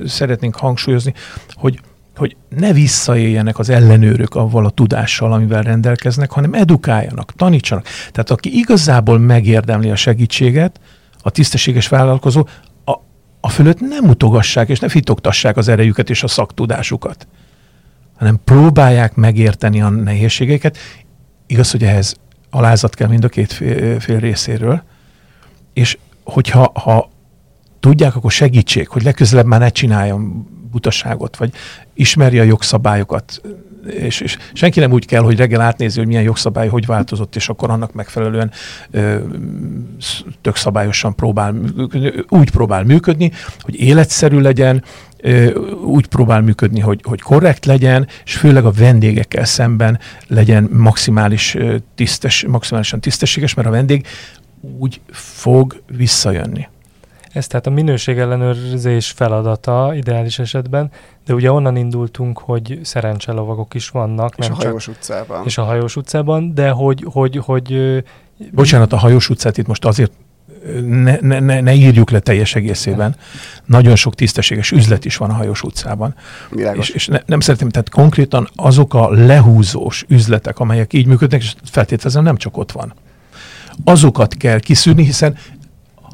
szeretnénk 0.06 0.56
hangsúlyozni, 0.56 1.14
hogy 1.54 1.80
hogy 2.18 2.36
ne 2.48 2.72
visszaéljenek 2.72 3.58
az 3.58 3.70
ellenőrök 3.70 4.34
avval 4.34 4.64
a 4.64 4.70
tudással, 4.70 5.32
amivel 5.32 5.62
rendelkeznek, 5.62 6.30
hanem 6.30 6.54
edukáljanak, 6.54 7.32
tanítsanak. 7.32 7.84
Tehát 7.84 8.30
aki 8.30 8.58
igazából 8.58 9.18
megérdemli 9.18 9.90
a 9.90 9.96
segítséget, 9.96 10.80
a 11.22 11.30
tisztességes 11.30 11.88
vállalkozó, 11.88 12.46
a, 12.84 12.92
a 13.40 13.48
fölött 13.48 13.80
nem 13.80 14.04
mutogassák 14.04 14.68
és 14.68 14.78
ne 14.78 14.88
fitogtassák 14.88 15.56
az 15.56 15.68
erejüket 15.68 16.10
és 16.10 16.22
a 16.22 16.28
szaktudásukat, 16.28 17.26
hanem 18.16 18.40
próbálják 18.44 19.14
megérteni 19.14 19.82
a 19.82 19.88
nehézségeket. 19.88 20.78
Igaz, 21.46 21.70
hogy 21.70 21.82
ehhez 21.82 22.16
alázat 22.50 22.94
kell 22.94 23.08
mind 23.08 23.24
a 23.24 23.28
két 23.28 23.52
fél, 23.52 24.00
fél 24.00 24.18
részéről, 24.18 24.82
és 25.72 25.98
hogyha 26.24 26.72
ha 26.74 27.10
tudják, 27.80 28.16
akkor 28.16 28.30
segítség, 28.30 28.88
hogy 28.88 29.02
legközelebb 29.02 29.46
már 29.46 29.60
ne 29.60 29.68
csináljam 29.68 30.56
butaságot, 30.70 31.36
vagy 31.36 31.52
ismerje 31.94 32.40
a 32.40 32.44
jogszabályokat, 32.44 33.40
és, 33.86 34.20
és 34.20 34.36
senki 34.52 34.80
nem 34.80 34.92
úgy 34.92 35.06
kell, 35.06 35.22
hogy 35.22 35.36
reggel 35.36 35.60
átnézi, 35.60 35.98
hogy 35.98 36.06
milyen 36.06 36.22
jogszabály 36.22 36.68
hogy 36.68 36.86
változott, 36.86 37.36
és 37.36 37.48
akkor 37.48 37.70
annak 37.70 37.92
megfelelően 37.92 38.50
ö, 38.90 39.18
tök 40.40 40.56
szabályosan 40.56 41.14
próbál, 41.14 41.54
úgy 42.28 42.50
próbál 42.50 42.84
működni, 42.84 43.32
hogy 43.60 43.80
életszerű 43.80 44.38
legyen, 44.38 44.84
ö, 45.16 45.54
úgy 45.74 46.06
próbál 46.06 46.40
működni, 46.40 46.80
hogy, 46.80 47.00
hogy 47.02 47.20
korrekt 47.20 47.64
legyen, 47.64 48.08
és 48.24 48.36
főleg 48.36 48.64
a 48.64 48.70
vendégekkel 48.70 49.44
szemben 49.44 49.98
legyen 50.26 50.68
maximális 50.72 51.56
tisztes, 51.94 52.44
maximálisan 52.48 53.00
tisztességes, 53.00 53.54
mert 53.54 53.68
a 53.68 53.70
vendég 53.70 54.06
úgy 54.78 55.00
fog 55.10 55.82
visszajönni. 55.96 56.68
Ez 57.32 57.46
tehát 57.46 57.66
a 57.66 57.70
minőségellenőrzés 57.70 59.10
feladata 59.10 59.92
ideális 59.94 60.38
esetben, 60.38 60.90
de 61.26 61.34
ugye 61.34 61.52
onnan 61.52 61.76
indultunk, 61.76 62.38
hogy 62.38 62.80
szerencselovagok 62.82 63.74
is 63.74 63.88
vannak. 63.88 64.34
És 64.36 64.46
nem 64.46 64.56
a 64.58 64.62
hajós 64.62 64.84
csak, 64.84 64.94
utcában. 64.94 65.44
És 65.44 65.58
a 65.58 65.62
hajós 65.62 65.96
utcában, 65.96 66.54
de 66.54 66.70
hogy, 66.70 67.06
hogy, 67.10 67.36
hogy 67.36 68.02
Bocsánat, 68.52 68.92
a 68.92 68.96
hajós 68.96 69.28
utcát 69.28 69.58
itt 69.58 69.66
most 69.66 69.84
azért 69.84 70.12
ne, 70.84 71.16
ne, 71.20 71.40
ne, 71.40 71.60
ne 71.60 71.74
írjuk 71.74 72.10
le 72.10 72.18
teljes 72.18 72.54
egészében. 72.54 73.16
Nagyon 73.64 73.96
sok 73.96 74.14
tisztességes 74.14 74.70
üzlet 74.70 75.04
is 75.04 75.16
van 75.16 75.30
a 75.30 75.32
hajós 75.32 75.62
utcában. 75.62 76.14
Világos. 76.50 76.88
És, 76.88 76.94
és 76.94 77.06
ne, 77.06 77.20
nem 77.26 77.40
szeretném, 77.40 77.68
tehát 77.68 77.88
konkrétan 77.88 78.48
azok 78.54 78.94
a 78.94 79.10
lehúzós 79.10 80.04
üzletek, 80.08 80.58
amelyek 80.58 80.92
így 80.92 81.06
működnek, 81.06 81.42
és 81.42 81.54
feltételezem 81.64 82.22
nem 82.22 82.36
csak 82.36 82.56
ott 82.56 82.72
van. 82.72 82.94
Azokat 83.84 84.34
kell 84.34 84.58
kiszűrni, 84.58 85.04
hiszen 85.04 85.36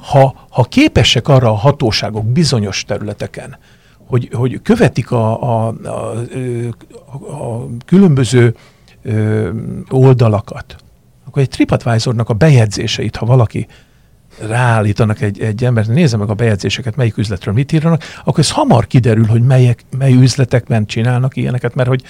ha, 0.04 0.46
ha 0.50 0.62
képesek 0.62 1.28
arra 1.28 1.50
a 1.50 1.54
hatóságok 1.54 2.26
bizonyos 2.26 2.84
területeken, 2.84 3.56
hogy, 4.06 4.28
hogy 4.32 4.60
követik 4.62 5.10
a, 5.10 5.42
a, 5.42 5.74
a, 5.84 5.90
a, 7.32 7.66
különböző 7.86 8.54
oldalakat, 9.90 10.76
akkor 11.26 11.42
egy 11.42 11.48
TripAdvisornak 11.48 12.28
a 12.28 12.34
bejegyzéseit, 12.34 13.16
ha 13.16 13.26
valaki 13.26 13.66
ráállítanak 14.38 15.20
egy, 15.20 15.40
egy 15.40 15.64
embert, 15.64 15.88
nézze 15.88 16.16
meg 16.16 16.31
a 16.31 16.35
bejegyzéseket, 16.35 16.97
melyik 16.97 17.16
üzletről 17.16 17.55
mit 17.55 17.73
írnak, 17.73 18.03
akkor 18.25 18.38
ez 18.38 18.51
hamar 18.51 18.87
kiderül, 18.87 19.27
hogy 19.27 19.42
melyek, 19.42 19.85
mely 19.99 20.12
üzletekben 20.12 20.87
csinálnak 20.87 21.37
ilyeneket, 21.37 21.75
mert 21.75 21.88
hogy, 21.88 22.03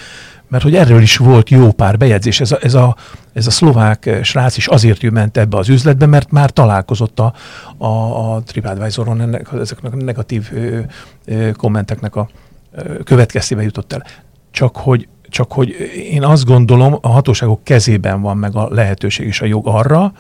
mert 0.49 0.63
hogy 0.63 0.75
erről 0.75 1.01
is 1.01 1.17
volt 1.17 1.51
jó 1.51 1.73
pár 1.73 1.99
bejegyzés. 1.99 2.41
Ez 2.41 2.53
a, 2.53 2.59
ez 2.63 2.75
a, 2.75 2.97
ez 3.33 3.47
a 3.47 3.51
szlovák 3.51 4.19
srác 4.23 4.57
is 4.57 4.67
azért 4.67 5.11
ment 5.11 5.37
ebbe 5.37 5.57
az 5.57 5.69
üzletbe, 5.69 6.07
mert 6.07 6.31
már 6.31 6.51
találkozott 6.51 7.21
a, 7.21 7.35
a, 7.77 7.87
a 7.87 8.43
TripAdvisoron 8.43 9.21
ennek, 9.21 9.49
ezeknek 9.53 9.93
a 9.93 9.97
negatív 9.97 10.51
ö, 10.53 10.79
ö, 11.25 11.53
kommenteknek 11.53 12.17
a 12.17 12.29
ö, 12.73 13.03
következtében 13.03 13.65
jutott 13.65 13.93
el. 13.93 14.05
Csak 14.51 14.77
hogy, 14.77 15.09
csak 15.29 15.53
hogy 15.53 15.69
én 16.11 16.25
azt 16.25 16.45
gondolom, 16.45 16.99
a 17.01 17.09
hatóságok 17.09 17.65
kezében 17.65 18.21
van 18.21 18.37
meg 18.37 18.57
a 18.57 18.69
lehetőség 18.71 19.27
és 19.27 19.41
a 19.41 19.45
jog 19.45 19.67
arra, 19.67 20.13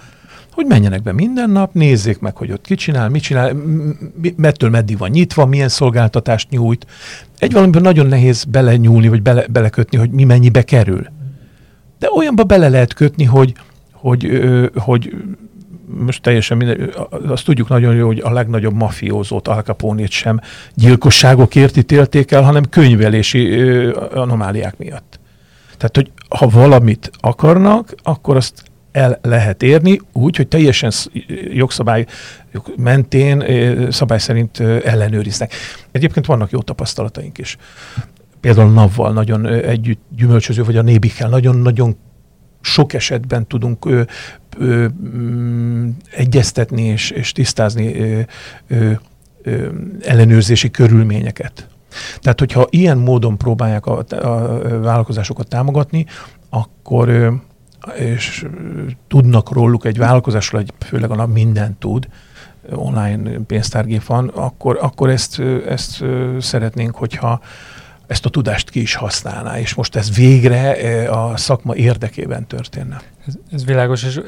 hogy 0.54 0.66
menjenek 0.66 1.02
be 1.02 1.12
minden 1.12 1.50
nap, 1.50 1.74
nézzék 1.74 2.18
meg, 2.18 2.36
hogy 2.36 2.52
ott 2.52 2.64
ki 2.66 2.74
csinál, 2.74 3.08
mit 3.08 3.22
csinál, 3.22 3.56
mettől 4.36 4.70
meddig 4.70 4.98
van 4.98 5.10
nyitva, 5.10 5.46
milyen 5.46 5.68
szolgáltatást 5.68 6.50
nyújt. 6.50 6.86
Egy 7.38 7.52
valamiben 7.52 7.82
nagyon 7.82 8.06
nehéz 8.06 8.44
belenyúlni, 8.44 9.08
vagy 9.08 9.22
bele, 9.22 9.46
belekötni, 9.50 9.98
hogy 9.98 10.10
mi 10.10 10.24
mennyibe 10.24 10.62
kerül. 10.62 11.06
De 11.98 12.08
olyanba 12.16 12.44
bele 12.44 12.68
lehet 12.68 12.94
kötni, 12.94 13.24
hogy, 13.24 13.52
hogy, 13.92 14.40
hogy 14.74 15.14
most 15.86 16.22
teljesen 16.22 16.56
minden, 16.56 16.90
azt 17.26 17.44
tudjuk 17.44 17.68
nagyon 17.68 17.94
jó, 17.94 18.06
hogy 18.06 18.20
a 18.24 18.32
legnagyobb 18.32 18.74
mafiózót, 18.74 19.48
Al 19.48 19.62
Capone-t 19.62 20.10
sem 20.10 20.40
gyilkosságokért 20.74 21.76
ítélték 21.76 22.30
el, 22.30 22.42
hanem 22.42 22.62
könyvelési 22.70 23.62
anomáliák 24.14 24.78
miatt. 24.78 25.20
Tehát, 25.76 25.96
hogy 25.96 26.10
ha 26.38 26.48
valamit 26.48 27.10
akarnak, 27.20 27.94
akkor 28.02 28.36
azt 28.36 28.72
el 28.94 29.18
lehet 29.22 29.62
érni, 29.62 30.00
úgy, 30.12 30.36
hogy 30.36 30.48
teljesen 30.48 30.90
jogszabály 31.52 32.06
mentén, 32.76 33.44
szabály 33.90 34.18
szerint 34.18 34.60
ellenőriznek. 34.60 35.52
Egyébként 35.92 36.26
vannak 36.26 36.50
jó 36.50 36.62
tapasztalataink 36.62 37.38
is. 37.38 37.56
Például 38.40 38.72
NAV-val 38.72 39.12
nagyon 39.12 39.46
együtt 39.46 40.00
gyümölcsöző, 40.16 40.64
vagy 40.64 40.76
a 40.76 40.82
Nébikkel 40.82 41.28
nagyon-nagyon 41.28 41.96
sok 42.60 42.92
esetben 42.92 43.46
tudunk 43.46 43.84
ö, 43.86 44.02
ö, 44.58 44.86
mm, 45.16 45.88
egyeztetni 46.10 46.82
és, 46.82 47.10
és 47.10 47.32
tisztázni 47.32 48.00
ö, 48.00 48.20
ö, 48.68 48.92
ö, 49.42 49.68
ellenőrzési 50.00 50.70
körülményeket. 50.70 51.68
Tehát, 52.18 52.38
hogyha 52.38 52.66
ilyen 52.70 52.98
módon 52.98 53.38
próbálják 53.38 53.86
a, 53.86 54.04
a 54.08 54.58
vállalkozásokat 54.80 55.48
támogatni, 55.48 56.06
akkor 56.50 57.08
és 57.94 58.46
tudnak 59.08 59.52
róluk 59.52 59.84
egy 59.84 59.98
vállalkozásról, 59.98 60.60
egy, 60.60 60.72
főleg 60.86 61.10
a 61.10 61.14
nap 61.14 61.32
mindent 61.32 61.78
tud, 61.78 62.08
online 62.70 63.30
pénztárgép 63.46 64.04
van, 64.04 64.28
akkor, 64.28 64.78
akkor 64.80 65.10
ezt, 65.10 65.40
ezt 65.66 66.04
szeretnénk, 66.38 66.94
hogyha 66.96 67.40
ezt 68.06 68.26
a 68.26 68.28
tudást 68.28 68.70
ki 68.70 68.80
is 68.80 68.94
használná, 68.94 69.58
és 69.58 69.74
most 69.74 69.96
ez 69.96 70.16
végre 70.16 70.70
a 71.10 71.36
szakma 71.36 71.74
érdekében 71.74 72.46
történne. 72.46 73.00
Ez, 73.26 73.34
ez 73.52 73.64
világos, 73.64 74.04
és 74.04 74.20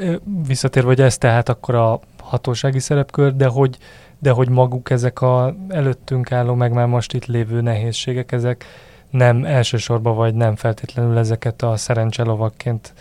visszatérve, 0.46 0.88
hogy 0.88 1.00
ez 1.00 1.18
tehát 1.18 1.48
akkor 1.48 1.74
a 1.74 2.00
hatósági 2.22 2.78
szerepkör, 2.78 3.36
de 3.36 3.46
hogy, 3.46 3.76
de 4.18 4.30
hogy 4.30 4.48
maguk 4.48 4.90
ezek 4.90 5.20
a 5.20 5.56
előttünk 5.68 6.32
álló, 6.32 6.54
meg 6.54 6.72
már 6.72 6.86
most 6.86 7.12
itt 7.12 7.26
lévő 7.26 7.60
nehézségek, 7.60 8.32
ezek 8.32 8.64
nem 9.10 9.44
elsősorban, 9.44 10.16
vagy 10.16 10.34
nem 10.34 10.56
feltétlenül 10.56 11.18
ezeket 11.18 11.62
a 11.62 11.76
szerencselovakként 11.76 12.92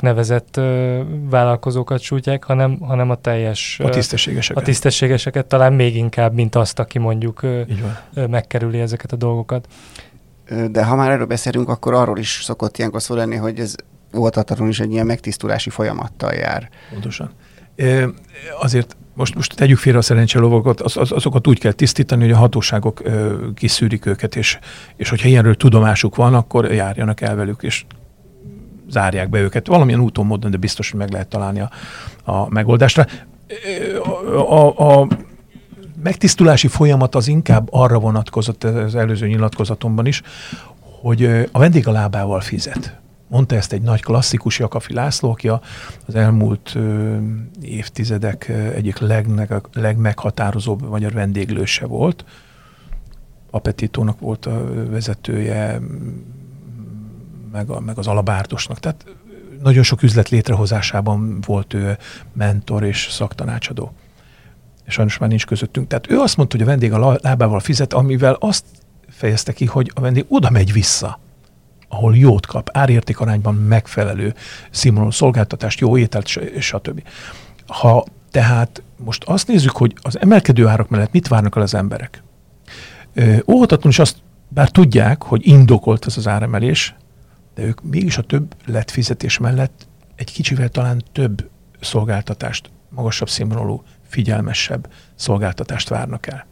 nevezett 0.00 0.56
ö, 0.56 1.00
vállalkozókat 1.30 2.00
sújtják, 2.00 2.44
hanem, 2.44 2.78
hanem 2.80 3.10
a 3.10 3.14
teljes... 3.14 3.80
A 3.82 3.88
tisztességeseket. 3.88 4.62
A 4.62 4.64
tisztességeseket 4.64 5.46
talán 5.46 5.72
még 5.72 5.96
inkább, 5.96 6.34
mint 6.34 6.54
azt, 6.54 6.78
aki 6.78 6.98
mondjuk 6.98 7.42
ö, 7.42 7.60
ö, 8.14 8.26
megkerüli 8.26 8.80
ezeket 8.80 9.12
a 9.12 9.16
dolgokat. 9.16 9.66
De 10.70 10.84
ha 10.84 10.96
már 10.96 11.10
erről 11.10 11.26
beszélünk, 11.26 11.68
akkor 11.68 11.94
arról 11.94 12.18
is 12.18 12.40
szokott 12.42 12.78
ilyenkor 12.78 13.02
szó 13.02 13.14
lenni, 13.14 13.36
hogy 13.36 13.58
ez 13.58 13.74
voltatlanul 14.12 14.68
is 14.68 14.80
egy 14.80 14.92
ilyen 14.92 15.06
megtisztulási 15.06 15.70
folyamattal 15.70 16.32
jár. 16.32 16.68
Pontosan. 16.90 17.30
É, 17.74 18.04
azért 18.60 18.96
most, 19.14 19.34
most 19.34 19.54
tegyük 19.54 19.78
félre 19.78 19.98
a 19.98 20.02
szerencselovakat, 20.02 20.80
az, 20.80 20.96
az, 20.96 21.12
azokat 21.12 21.46
úgy 21.46 21.58
kell 21.58 21.72
tisztítani, 21.72 22.22
hogy 22.22 22.32
a 22.32 22.36
hatóságok 22.36 23.00
ö, 23.04 23.36
kiszűrik 23.54 24.06
őket, 24.06 24.36
és, 24.36 24.58
és 24.96 25.08
hogyha 25.08 25.28
ilyenről 25.28 25.54
tudomásuk 25.54 26.16
van, 26.16 26.34
akkor 26.34 26.72
járjanak 26.72 27.20
el 27.20 27.34
velük, 27.34 27.62
és 27.62 27.84
zárják 28.90 29.30
be 29.30 29.40
őket. 29.40 29.66
Valamilyen 29.66 30.00
úton, 30.00 30.26
módon, 30.26 30.50
de 30.50 30.56
biztos, 30.56 30.90
hogy 30.90 30.98
meg 31.00 31.10
lehet 31.10 31.28
találni 31.28 31.60
a, 31.60 31.70
a 32.24 32.48
megoldásra. 32.48 33.06
A, 34.34 34.52
a, 34.54 35.00
a 35.00 35.08
megtisztulási 36.02 36.68
folyamat 36.68 37.14
az 37.14 37.28
inkább 37.28 37.68
arra 37.70 37.98
vonatkozott 37.98 38.64
az 38.64 38.94
előző 38.94 39.26
nyilatkozatomban 39.26 40.06
is, 40.06 40.22
hogy 40.80 41.24
a 41.52 41.58
vendég 41.58 41.86
a 41.86 41.92
lábával 41.92 42.40
fizet. 42.40 42.98
Mondta 43.28 43.54
ezt 43.54 43.72
egy 43.72 43.82
nagy 43.82 44.02
klasszikus 44.02 44.58
Jakafi 44.58 44.94
László, 44.94 45.30
aki 45.30 45.48
az 45.48 46.14
elmúlt 46.14 46.72
ö, 46.74 47.16
évtizedek 47.62 48.48
egyik 48.74 48.98
legneg, 48.98 49.68
legmeghatározóbb 49.72 50.88
magyar 50.88 51.12
vendéglőse 51.12 51.86
volt. 51.86 52.24
Apetitónak 53.50 54.20
volt 54.20 54.46
a 54.46 54.64
vezetője, 54.90 55.80
meg, 57.52 57.70
a, 57.70 57.80
meg 57.80 57.98
az 57.98 58.06
alabárdosnak. 58.06 58.78
Tehát 58.78 59.04
nagyon 59.62 59.82
sok 59.82 60.02
üzlet 60.02 60.28
létrehozásában 60.28 61.40
volt 61.46 61.74
ő 61.74 61.98
mentor 62.32 62.84
és 62.84 63.08
szaktanácsadó. 63.10 63.92
És 64.84 64.92
sajnos 64.92 65.18
már 65.18 65.28
nincs 65.28 65.46
közöttünk. 65.46 65.86
Tehát 65.86 66.10
ő 66.10 66.18
azt 66.18 66.36
mondta, 66.36 66.56
hogy 66.56 66.66
a 66.66 66.68
vendég 66.68 66.92
a 66.92 67.18
lábával 67.22 67.60
fizet, 67.60 67.92
amivel 67.92 68.36
azt 68.40 68.64
fejezte 69.08 69.52
ki, 69.52 69.64
hogy 69.64 69.92
a 69.94 70.00
vendég 70.00 70.24
oda 70.28 70.50
megy 70.50 70.72
vissza, 70.72 71.18
ahol 71.88 72.16
jót 72.16 72.46
kap, 72.46 72.68
árérték 72.72 73.20
arányban 73.20 73.54
megfelelő 73.54 74.34
színvonalú 74.70 75.10
szolgáltatást, 75.10 75.80
jó 75.80 75.98
ételt, 75.98 76.26
stb. 76.58 77.02
Ha 77.66 78.04
tehát 78.30 78.82
most 78.96 79.24
azt 79.24 79.46
nézzük, 79.46 79.76
hogy 79.76 79.94
az 80.02 80.20
emelkedő 80.20 80.66
árak 80.66 80.88
mellett 80.88 81.12
mit 81.12 81.28
várnak 81.28 81.56
el 81.56 81.62
az 81.62 81.74
emberek. 81.74 82.22
Óhatatlanul 83.46 83.90
is 83.90 83.98
azt, 83.98 84.16
bár 84.48 84.70
tudják, 84.70 85.22
hogy 85.22 85.46
indokolt 85.46 86.06
ez 86.06 86.16
az 86.16 86.28
áremelés, 86.28 86.94
de 87.54 87.62
ők 87.62 87.82
mégis 87.82 88.18
a 88.18 88.22
több 88.22 88.54
lett 88.66 88.90
fizetés 88.90 89.38
mellett 89.38 89.88
egy 90.14 90.32
kicsivel 90.32 90.68
talán 90.68 91.02
több 91.12 91.50
szolgáltatást, 91.80 92.70
magasabb 92.88 93.28
színvonalú, 93.28 93.82
figyelmesebb 94.08 94.90
szolgáltatást 95.14 95.88
várnak 95.88 96.26
el. 96.26 96.46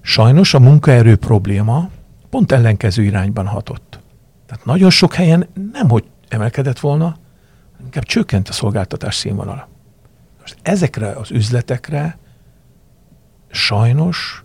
Sajnos 0.00 0.54
a 0.54 0.60
munkaerő 0.60 1.16
probléma 1.16 1.90
pont 2.30 2.52
ellenkező 2.52 3.02
irányban 3.02 3.46
hatott. 3.46 4.00
Tehát 4.46 4.64
nagyon 4.64 4.90
sok 4.90 5.14
helyen 5.14 5.48
nem, 5.72 5.88
hogy 5.88 6.04
emelkedett 6.28 6.78
volna, 6.78 7.16
inkább 7.82 8.04
csökkent 8.04 8.48
a 8.48 8.52
szolgáltatás 8.52 9.14
színvonala. 9.14 9.68
Most 10.40 10.56
ezekre 10.62 11.10
az 11.10 11.30
üzletekre 11.30 12.18
sajnos 13.50 14.44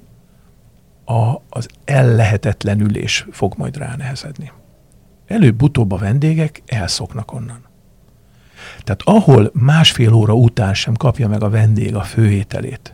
a, 1.06 1.36
az 1.50 1.68
ellehetetlenülés 1.86 3.26
fog 3.32 3.54
majd 3.58 3.78
ránehezedni 3.78 4.52
előbb-utóbb 5.28 5.92
a 5.92 5.98
vendégek 5.98 6.62
elszoknak 6.66 7.34
onnan. 7.34 7.64
Tehát 8.84 9.02
ahol 9.04 9.52
másfél 9.54 10.14
óra 10.14 10.34
után 10.34 10.74
sem 10.74 10.94
kapja 10.94 11.28
meg 11.28 11.44
a 11.44 11.50
vendég 11.50 11.96
a 11.96 12.02
főételét, 12.02 12.94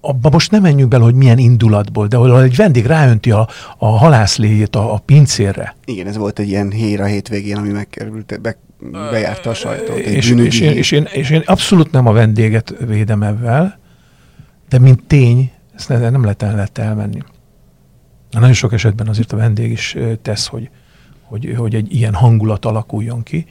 abba 0.00 0.30
most 0.30 0.50
nem 0.50 0.62
menjünk 0.62 0.90
bele, 0.90 1.04
hogy 1.04 1.14
milyen 1.14 1.38
indulatból, 1.38 2.06
de 2.06 2.16
ahol 2.16 2.42
egy 2.42 2.56
vendég 2.56 2.86
ráönti 2.86 3.30
a, 3.30 3.48
a 3.78 3.86
halászléjét 3.86 4.76
a, 4.76 4.94
a 4.94 4.98
pincérre. 4.98 5.76
Igen, 5.84 6.06
ez 6.06 6.16
volt 6.16 6.38
egy 6.38 6.48
ilyen 6.48 6.70
hér 6.70 7.00
a 7.00 7.04
hétvégén, 7.04 7.56
ami 7.56 7.70
megkerült, 7.70 8.40
be, 8.40 8.56
bejárta 9.10 9.50
a 9.50 9.54
sajtót. 9.54 9.96
És, 9.96 10.30
és, 10.30 10.60
én, 10.60 10.70
és, 10.70 10.90
én, 10.90 11.08
és 11.12 11.30
én 11.30 11.42
abszolút 11.44 11.90
nem 11.90 12.06
a 12.06 12.12
vendéget 12.12 12.74
védem 12.86 13.22
ebben, 13.22 13.74
de 14.68 14.78
mint 14.78 15.04
tény, 15.06 15.50
ezt 15.74 15.88
nem 15.88 16.22
lehet, 16.22 16.40
lehet 16.40 16.78
elmenni. 16.78 17.22
Nagyon 18.30 18.52
sok 18.52 18.72
esetben 18.72 19.08
azért 19.08 19.32
a 19.32 19.36
vendég 19.36 19.70
is 19.70 19.96
tesz, 20.22 20.46
hogy 20.46 20.70
hogy, 21.28 21.54
hogy 21.56 21.74
egy 21.74 21.94
ilyen 21.94 22.14
hangulat 22.14 22.64
alakuljon 22.64 23.22
ki, 23.22 23.46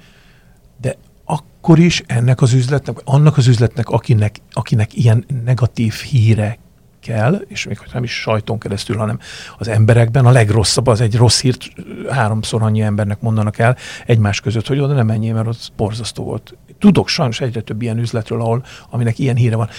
de 0.81 0.95
akkor 1.25 1.79
is 1.79 2.03
ennek 2.05 2.41
az 2.41 2.53
üzletnek, 2.53 2.97
annak 3.03 3.37
az 3.37 3.47
üzletnek, 3.47 3.89
akinek, 3.89 4.41
akinek 4.51 4.93
ilyen 4.93 5.25
negatív 5.43 5.93
híre 5.93 6.57
kell, 6.99 7.41
és 7.47 7.65
még 7.65 7.79
nem 7.93 8.03
is 8.03 8.21
sajton 8.21 8.59
keresztül, 8.59 8.97
hanem 8.97 9.19
az 9.57 9.67
emberekben 9.67 10.25
a 10.25 10.31
legrosszabb, 10.31 10.87
az 10.87 11.01
egy 11.01 11.15
rossz 11.15 11.41
hírt 11.41 11.67
háromszor 12.09 12.61
annyi 12.61 12.81
embernek 12.81 13.21
mondanak 13.21 13.59
el 13.59 13.75
egymás 14.05 14.41
között, 14.41 14.67
hogy 14.67 14.79
oda 14.79 14.93
nem 14.93 15.05
menjél, 15.05 15.33
mert 15.33 15.47
ott 15.47 15.71
borzasztó 15.77 16.23
volt. 16.23 16.57
Tudok 16.79 17.07
sajnos 17.07 17.41
egyre 17.41 17.61
több 17.61 17.81
ilyen 17.81 17.97
üzletről, 17.97 18.41
ahol, 18.41 18.63
aminek 18.89 19.19
ilyen 19.19 19.35
híre 19.35 19.55
van. 19.55 19.69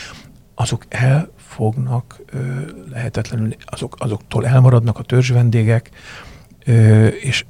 Azok 0.54 0.84
el 0.88 1.30
fognak 1.36 2.20
ö, 2.32 2.38
lehetetlenül, 2.90 3.54
azok, 3.64 3.96
azoktól 3.98 4.46
elmaradnak 4.46 4.98
a 4.98 5.02
törzsvendégek, 5.02 5.90
ö, 6.64 7.06
és 7.06 7.44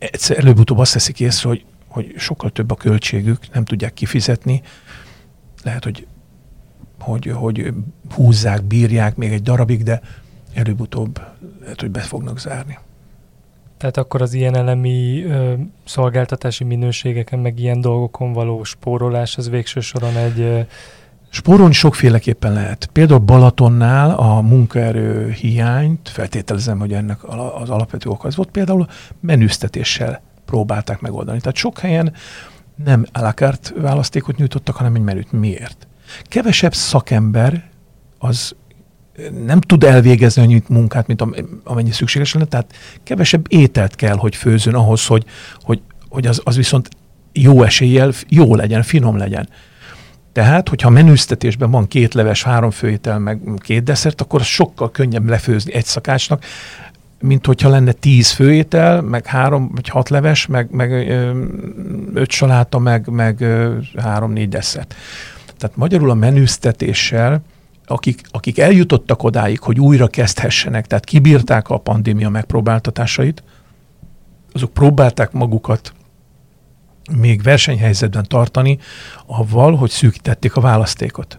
egyszer 0.00 0.38
előbb-utóbb 0.38 0.78
azt 0.78 0.92
teszik 0.92 1.20
észre, 1.20 1.48
hogy, 1.48 1.64
hogy 1.86 2.14
sokkal 2.16 2.50
több 2.50 2.70
a 2.70 2.74
költségük, 2.74 3.52
nem 3.52 3.64
tudják 3.64 3.94
kifizetni, 3.94 4.62
lehet, 5.62 5.84
hogy 5.84 6.06
hogy, 7.00 7.30
hogy 7.34 7.72
húzzák, 8.14 8.64
bírják 8.64 9.16
még 9.16 9.32
egy 9.32 9.42
darabig, 9.42 9.82
de 9.82 10.00
előbb-utóbb 10.54 11.20
lehet, 11.60 11.80
hogy 11.80 11.90
be 11.90 12.00
fognak 12.00 12.38
zárni. 12.38 12.78
Tehát 13.76 13.96
akkor 13.96 14.22
az 14.22 14.32
ilyen 14.32 14.56
elemi 14.56 15.22
ö, 15.24 15.54
szolgáltatási 15.84 16.64
minőségeken, 16.64 17.38
meg 17.38 17.58
ilyen 17.58 17.80
dolgokon 17.80 18.32
való 18.32 18.64
spórolás, 18.64 19.36
az 19.36 19.50
végső 19.50 19.80
soron 19.80 20.16
egy... 20.16 20.40
Ö... 20.40 20.60
Spórolni 21.32 21.72
sokféleképpen 21.72 22.52
lehet. 22.52 22.88
Például 22.92 23.18
Balatonnál 23.18 24.10
a 24.10 24.40
munkaerő 24.40 25.30
hiányt, 25.30 26.08
feltételezem, 26.08 26.78
hogy 26.78 26.92
ennek 26.92 27.18
az 27.60 27.70
alapvető 27.70 28.08
oka 28.08 28.28
az 28.28 28.36
volt, 28.36 28.50
például 28.50 28.86
menüztetéssel 29.20 30.22
próbálták 30.44 31.00
megoldani. 31.00 31.40
Tehát 31.40 31.56
sok 31.56 31.78
helyen 31.78 32.12
nem 32.84 33.06
alakárt 33.12 33.72
választékot 33.76 34.36
nyújtottak, 34.36 34.76
hanem 34.76 34.94
egy 34.94 35.02
menüt. 35.02 35.32
Miért? 35.32 35.86
Kevesebb 36.22 36.74
szakember 36.74 37.70
az 38.18 38.54
nem 39.44 39.60
tud 39.60 39.84
elvégezni 39.84 40.42
annyi 40.42 40.62
munkát, 40.68 41.06
mint 41.06 41.24
amennyi 41.64 41.90
szükséges 41.90 42.32
lenne, 42.34 42.46
tehát 42.46 42.72
kevesebb 43.02 43.44
ételt 43.48 43.94
kell, 43.94 44.16
hogy 44.16 44.36
főzön 44.36 44.74
ahhoz, 44.74 45.06
hogy, 45.06 45.24
hogy, 45.60 45.80
hogy 46.08 46.26
az, 46.26 46.40
az 46.44 46.56
viszont 46.56 46.88
jó 47.32 47.62
eséllyel 47.62 48.12
jó 48.28 48.54
legyen, 48.54 48.82
finom 48.82 49.16
legyen. 49.16 49.48
Tehát, 50.32 50.68
hogyha 50.68 50.90
menüztetésben 50.90 51.70
van 51.70 51.88
két 51.88 52.14
leves, 52.14 52.42
három 52.42 52.70
főétel, 52.70 53.18
meg 53.18 53.40
két 53.58 53.82
desszert, 53.82 54.20
akkor 54.20 54.40
sokkal 54.40 54.90
könnyebb 54.90 55.28
lefőzni 55.28 55.74
egy 55.74 55.84
szakácsnak, 55.84 56.44
mint 57.20 57.46
hogyha 57.46 57.68
lenne 57.68 57.92
tíz 57.92 58.30
főétel, 58.30 59.02
meg 59.02 59.26
három 59.26 59.70
vagy 59.74 59.88
hat 59.88 60.08
leves, 60.08 60.46
meg, 60.46 60.70
meg 60.70 60.90
öt 62.14 62.30
saláta, 62.30 62.78
meg, 62.78 63.08
meg 63.08 63.44
három-négy 63.96 64.48
desszert. 64.48 64.94
Tehát 65.58 65.76
magyarul 65.76 66.10
a 66.10 66.14
menüztetéssel, 66.14 67.42
akik, 67.86 68.20
akik 68.30 68.58
eljutottak 68.58 69.22
odáig, 69.22 69.60
hogy 69.60 69.80
újra 69.80 70.06
kezdhessenek, 70.06 70.86
tehát 70.86 71.04
kibírták 71.04 71.68
a 71.68 71.78
pandémia 71.78 72.28
megpróbáltatásait, 72.28 73.42
azok 74.52 74.72
próbálták 74.72 75.32
magukat 75.32 75.92
még 77.16 77.42
versenyhelyzetben 77.42 78.24
tartani, 78.28 78.78
avval, 79.26 79.76
hogy 79.76 79.90
szűkítették 79.90 80.56
a 80.56 80.60
választékot. 80.60 81.38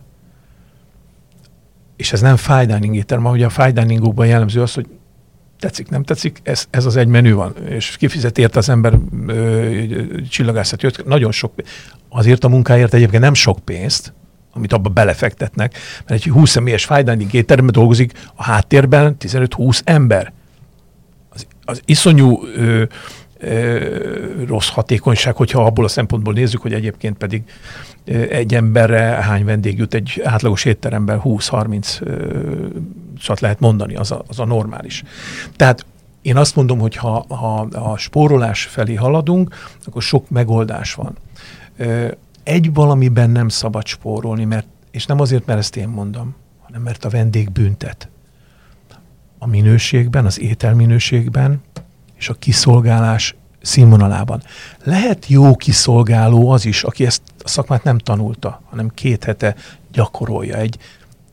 És 1.95 2.13
ez 2.13 2.21
nem 2.21 2.35
fine 2.35 2.65
dining 2.65 2.95
étterem, 2.95 3.25
ahogy 3.25 3.43
a 3.43 3.49
fine 3.49 3.71
diningokban 3.71 4.27
jellemző 4.27 4.61
az, 4.61 4.73
hogy 4.73 4.87
tetszik, 5.59 5.89
nem 5.89 6.03
tetszik, 6.03 6.39
ez, 6.43 6.67
ez 6.69 6.85
az 6.85 6.95
egy 6.95 7.07
menü 7.07 7.33
van, 7.33 7.55
és 7.67 7.97
kifizet 7.97 8.37
érte 8.37 8.57
az 8.57 8.69
ember 8.69 8.97
csillagászat 10.29 10.81
jött, 10.81 11.05
nagyon 11.05 11.31
sok, 11.31 11.53
azért 12.09 12.43
a 12.43 12.49
munkáért 12.49 12.93
egyébként 12.93 13.21
nem 13.21 13.33
sok 13.33 13.59
pénzt, 13.59 14.13
amit 14.53 14.73
abba 14.73 14.89
belefektetnek, 14.89 15.77
mert 16.07 16.25
egy 16.25 16.31
20 16.31 16.49
személyes 16.49 16.85
fájdalmi 16.85 17.27
étteremben 17.31 17.73
dolgozik 17.73 18.13
a 18.35 18.43
háttérben 18.43 19.15
15-20 19.19 19.81
ember. 19.83 20.33
Az, 21.29 21.47
az 21.65 21.81
iszonyú 21.85 22.45
ö, 22.45 22.61
ö, 22.61 22.83
rossz 24.47 24.69
hatékonyság, 24.69 25.35
hogyha 25.35 25.65
abból 25.65 25.85
a 25.85 25.87
szempontból 25.87 26.33
nézzük, 26.33 26.61
hogy 26.61 26.73
egyébként 26.73 27.17
pedig 27.17 27.43
egy 28.29 28.53
emberre 28.53 29.01
hány 29.01 29.45
vendég 29.45 29.77
jut 29.77 29.93
egy 29.93 30.21
átlagos 30.23 30.65
étteremben 30.65 31.21
20-30 31.23 33.39
lehet 33.39 33.59
mondani, 33.59 33.95
az 33.95 34.11
a, 34.11 34.23
az 34.27 34.39
a 34.39 34.45
normális. 34.45 35.03
Tehát 35.55 35.85
én 36.21 36.37
azt 36.37 36.55
mondom, 36.55 36.79
hogy 36.79 36.95
ha, 36.95 37.25
ha 37.29 37.61
a 37.61 37.97
spórolás 37.97 38.63
felé 38.63 38.93
haladunk, 38.93 39.55
akkor 39.85 40.01
sok 40.01 40.29
megoldás 40.29 40.93
van 40.93 41.17
egy 42.43 42.73
valamiben 42.73 43.29
nem 43.29 43.49
szabad 43.49 43.85
spórolni, 43.85 44.45
mert, 44.45 44.67
és 44.91 45.05
nem 45.05 45.19
azért, 45.19 45.45
mert 45.45 45.59
ezt 45.59 45.75
én 45.75 45.87
mondom, 45.87 46.35
hanem 46.61 46.81
mert 46.81 47.05
a 47.05 47.09
vendég 47.09 47.51
büntet. 47.51 48.09
A 49.37 49.47
minőségben, 49.47 50.25
az 50.25 50.39
ételminőségben 50.39 51.61
és 52.21 52.29
a 52.29 52.33
kiszolgálás 52.33 53.35
színvonalában. 53.61 54.43
Lehet 54.83 55.27
jó 55.27 55.55
kiszolgáló 55.55 56.49
az 56.49 56.65
is, 56.65 56.83
aki 56.83 57.05
ezt 57.05 57.21
a 57.43 57.47
szakmát 57.47 57.83
nem 57.83 57.97
tanulta, 57.97 58.61
hanem 58.69 58.89
két 58.93 59.23
hete 59.23 59.55
gyakorolja. 59.91 60.55
Egy 60.55 60.77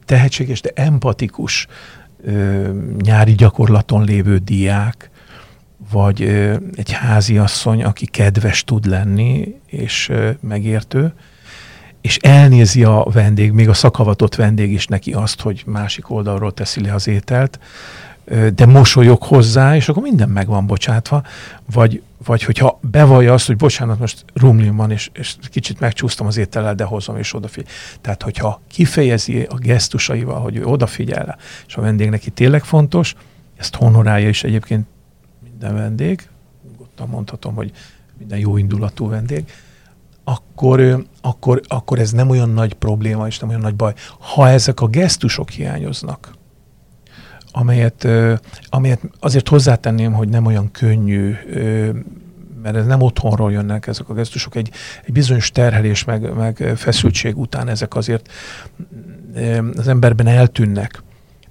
tehetséges, 0.04 0.60
de 0.60 0.70
empatikus 0.74 1.66
ö, 2.24 2.68
nyári 3.02 3.32
gyakorlaton 3.32 4.04
lévő 4.04 4.38
diák, 4.38 5.10
vagy 5.90 6.22
egy 6.74 6.90
háziasszony, 6.90 7.84
aki 7.84 8.06
kedves 8.06 8.64
tud 8.64 8.86
lenni, 8.86 9.54
és 9.66 10.12
megértő, 10.40 11.12
és 12.00 12.16
elnézi 12.16 12.84
a 12.84 13.06
vendég, 13.12 13.52
még 13.52 13.68
a 13.68 13.74
szakavatott 13.74 14.34
vendég 14.34 14.72
is 14.72 14.86
neki 14.86 15.12
azt, 15.12 15.40
hogy 15.40 15.62
másik 15.66 16.10
oldalról 16.10 16.52
teszi 16.52 16.80
le 16.80 16.94
az 16.94 17.08
ételt, 17.08 17.58
de 18.54 18.66
mosolyog 18.66 19.22
hozzá, 19.22 19.76
és 19.76 19.88
akkor 19.88 20.02
minden 20.02 20.28
meg 20.28 20.46
van 20.46 20.66
bocsátva, 20.66 21.22
vagy, 21.72 22.02
vagy 22.24 22.42
hogyha 22.42 22.78
bevallja 22.80 23.32
azt, 23.32 23.46
hogy 23.46 23.56
bocsánat, 23.56 23.98
most 23.98 24.24
rumlin 24.34 24.76
van, 24.76 24.90
és, 24.90 25.10
és 25.12 25.36
kicsit 25.50 25.80
megcsúsztam 25.80 26.26
az 26.26 26.36
étellel, 26.36 26.74
de 26.74 26.84
hozom 26.84 27.16
és 27.16 27.34
odafigyel. 27.34 27.70
Tehát, 28.00 28.22
hogyha 28.22 28.60
kifejezi 28.68 29.42
a 29.42 29.54
gesztusaival, 29.54 30.40
hogy 30.40 30.56
ő 30.56 30.64
odafigyel, 30.64 31.38
és 31.66 31.76
a 31.76 31.80
vendég 31.80 32.10
neki 32.10 32.30
tényleg 32.30 32.64
fontos, 32.64 33.14
ezt 33.56 33.74
honorálja 33.74 34.28
is 34.28 34.44
egyébként 34.44 34.86
minden 35.42 35.74
vendég, 35.74 36.28
nyugodtan 36.70 37.08
mondhatom, 37.08 37.54
hogy 37.54 37.72
minden 38.18 38.38
jó 38.38 38.56
indulatú 38.56 39.08
vendég, 39.08 39.44
akkor, 40.24 41.04
akkor, 41.20 41.60
akkor 41.66 41.98
ez 41.98 42.12
nem 42.12 42.30
olyan 42.30 42.50
nagy 42.50 42.74
probléma, 42.74 43.26
és 43.26 43.38
nem 43.38 43.48
olyan 43.48 43.60
nagy 43.60 43.74
baj. 43.74 43.94
Ha 44.18 44.48
ezek 44.48 44.80
a 44.80 44.86
gesztusok 44.86 45.50
hiányoznak, 45.50 46.37
amelyet, 47.58 48.08
amelyet 48.68 49.00
azért 49.20 49.48
hozzátenném, 49.48 50.12
hogy 50.12 50.28
nem 50.28 50.46
olyan 50.46 50.70
könnyű, 50.70 51.36
mert 52.62 52.76
ez 52.76 52.86
nem 52.86 53.00
otthonról 53.00 53.52
jönnek 53.52 53.86
ezek 53.86 54.08
a 54.08 54.14
gesztusok, 54.14 54.54
egy, 54.54 54.70
egy 55.04 55.12
bizonyos 55.12 55.50
terhelés 55.50 56.04
meg, 56.04 56.34
meg 56.34 56.72
feszültség 56.76 57.38
után 57.38 57.68
ezek 57.68 57.94
azért 57.94 58.28
az 59.76 59.88
emberben 59.88 60.26
eltűnnek. 60.26 61.02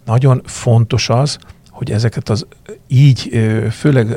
Nagyon 0.05 0.41
fontos 0.45 1.09
az, 1.09 1.37
hogy 1.69 1.91
ezeket 1.91 2.29
az 2.29 2.45
így, 2.87 3.29
főleg 3.71 4.07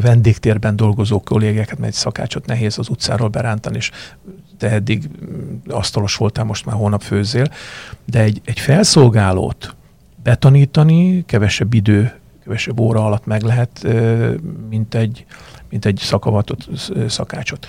vendégtérben 0.00 0.76
dolgozó 0.76 1.20
kollégákat, 1.20 1.78
mert 1.78 1.92
egy 1.92 1.98
szakácsot 1.98 2.46
nehéz 2.46 2.78
az 2.78 2.88
utcáról 2.88 3.28
berántani, 3.28 3.76
és 3.76 3.90
te 4.58 4.70
eddig 4.70 5.08
mm, 5.08 5.56
asztalos 5.68 6.16
voltál, 6.16 6.44
most 6.44 6.66
már 6.66 6.76
hónap 6.76 7.02
főzél, 7.02 7.48
de 8.04 8.20
egy, 8.20 8.40
egy 8.44 8.60
felszolgálót 8.60 9.75
betanítani 10.26 11.24
kevesebb 11.26 11.74
idő, 11.74 12.12
kevesebb 12.44 12.80
óra 12.80 13.04
alatt 13.04 13.26
meg 13.26 13.42
lehet, 13.42 13.86
mint 14.68 14.94
egy, 14.94 15.26
mint 15.70 15.84
egy 15.84 15.98
szakavatott 16.02 16.68
szakácsot. 17.08 17.66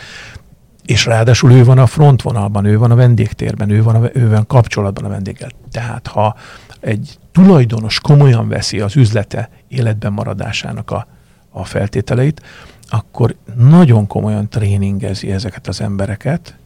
És 0.85 1.05
ráadásul 1.05 1.51
ő 1.51 1.63
van 1.63 1.77
a 1.77 1.85
frontvonalban, 1.85 2.65
ő 2.65 2.77
van 2.77 2.91
a 2.91 2.95
vendégtérben, 2.95 3.69
ő 3.69 3.83
van, 3.83 3.95
a, 3.95 4.09
ő 4.13 4.29
van 4.29 4.47
kapcsolatban 4.47 5.05
a 5.05 5.09
vendéggel. 5.09 5.49
Tehát 5.71 6.07
ha 6.07 6.35
egy 6.79 7.17
tulajdonos 7.31 7.99
komolyan 7.99 8.47
veszi 8.47 8.79
az 8.79 8.95
üzlete 8.95 9.49
életben 9.67 10.13
maradásának 10.13 10.91
a, 10.91 11.07
a 11.49 11.65
feltételeit, 11.65 12.41
akkor 12.89 13.35
nagyon 13.55 14.07
komolyan 14.07 14.49
tréningezi 14.49 15.31
ezeket 15.31 15.67
az 15.67 15.81
embereket, 15.81 16.57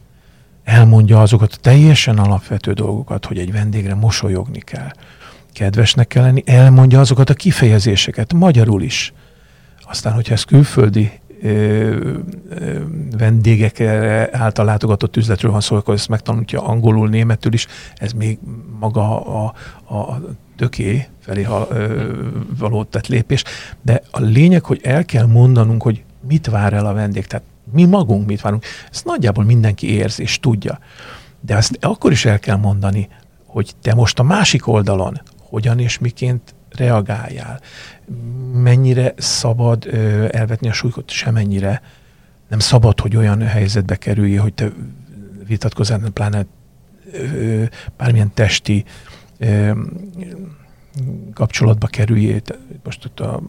elmondja 0.64 1.20
azokat 1.20 1.52
a 1.52 1.60
teljesen 1.60 2.18
alapvető 2.18 2.72
dolgokat, 2.72 3.26
hogy 3.26 3.38
egy 3.38 3.52
vendégre 3.52 3.94
mosolyogni 3.94 4.60
kell, 4.60 4.90
kedvesnek 5.52 6.06
kell 6.06 6.22
lenni, 6.22 6.42
elmondja 6.46 7.00
azokat 7.00 7.30
a 7.30 7.34
kifejezéseket, 7.34 8.32
magyarul 8.32 8.82
is. 8.82 9.12
Aztán, 9.82 10.12
hogyha 10.12 10.34
ez 10.34 10.42
külföldi 10.42 11.20
vendégek 13.18 13.80
által 14.30 14.64
látogatott 14.64 15.16
üzletről 15.16 15.52
van 15.52 15.60
szó, 15.60 15.76
akkor 15.76 15.94
ezt 15.94 16.08
megtanulja 16.08 16.64
angolul, 16.64 17.08
németül 17.08 17.52
is, 17.52 17.66
ez 17.94 18.12
még 18.12 18.38
maga 18.78 19.24
a, 19.44 19.54
a 19.94 20.20
töké 20.56 21.08
felé 21.20 21.42
ha, 21.42 21.66
ö, 21.70 22.12
való 22.58 22.84
tett 22.84 23.06
lépés. 23.06 23.44
De 23.82 24.02
a 24.10 24.20
lényeg, 24.20 24.64
hogy 24.64 24.80
el 24.82 25.04
kell 25.04 25.26
mondanunk, 25.26 25.82
hogy 25.82 26.04
mit 26.28 26.46
vár 26.46 26.72
el 26.72 26.86
a 26.86 26.92
vendég. 26.92 27.26
Tehát 27.26 27.46
Mi 27.72 27.84
magunk 27.84 28.26
mit 28.26 28.40
várunk. 28.40 28.64
Ezt 28.90 29.04
nagyjából 29.04 29.44
mindenki 29.44 29.94
érzi 29.94 30.22
és 30.22 30.40
tudja. 30.40 30.78
De 31.40 31.56
ezt 31.56 31.78
akkor 31.80 32.12
is 32.12 32.24
el 32.24 32.38
kell 32.38 32.56
mondani, 32.56 33.08
hogy 33.46 33.72
te 33.82 33.94
most 33.94 34.18
a 34.18 34.22
másik 34.22 34.66
oldalon 34.66 35.20
hogyan 35.52 35.78
és 35.78 35.98
miként 35.98 36.54
reagáljál. 36.68 37.60
Mennyire 38.52 39.14
szabad 39.16 39.86
ö, 39.86 40.26
elvetni 40.30 40.68
a 40.68 40.72
súlykot, 40.72 41.10
semennyire 41.10 41.82
nem 42.48 42.58
szabad, 42.58 43.00
hogy 43.00 43.16
olyan 43.16 43.42
helyzetbe 43.42 43.96
kerülj, 43.96 44.34
hogy 44.34 44.54
te 44.54 44.72
vitatkozzál, 45.46 46.10
pláne 46.12 46.46
ö, 47.12 47.64
bármilyen 47.96 48.34
testi 48.34 48.84
ö, 49.38 49.70
kapcsolatba 51.34 51.86
kerüljél. 51.86 52.40
Most 52.84 53.04
ott 53.04 53.20
a 53.20 53.42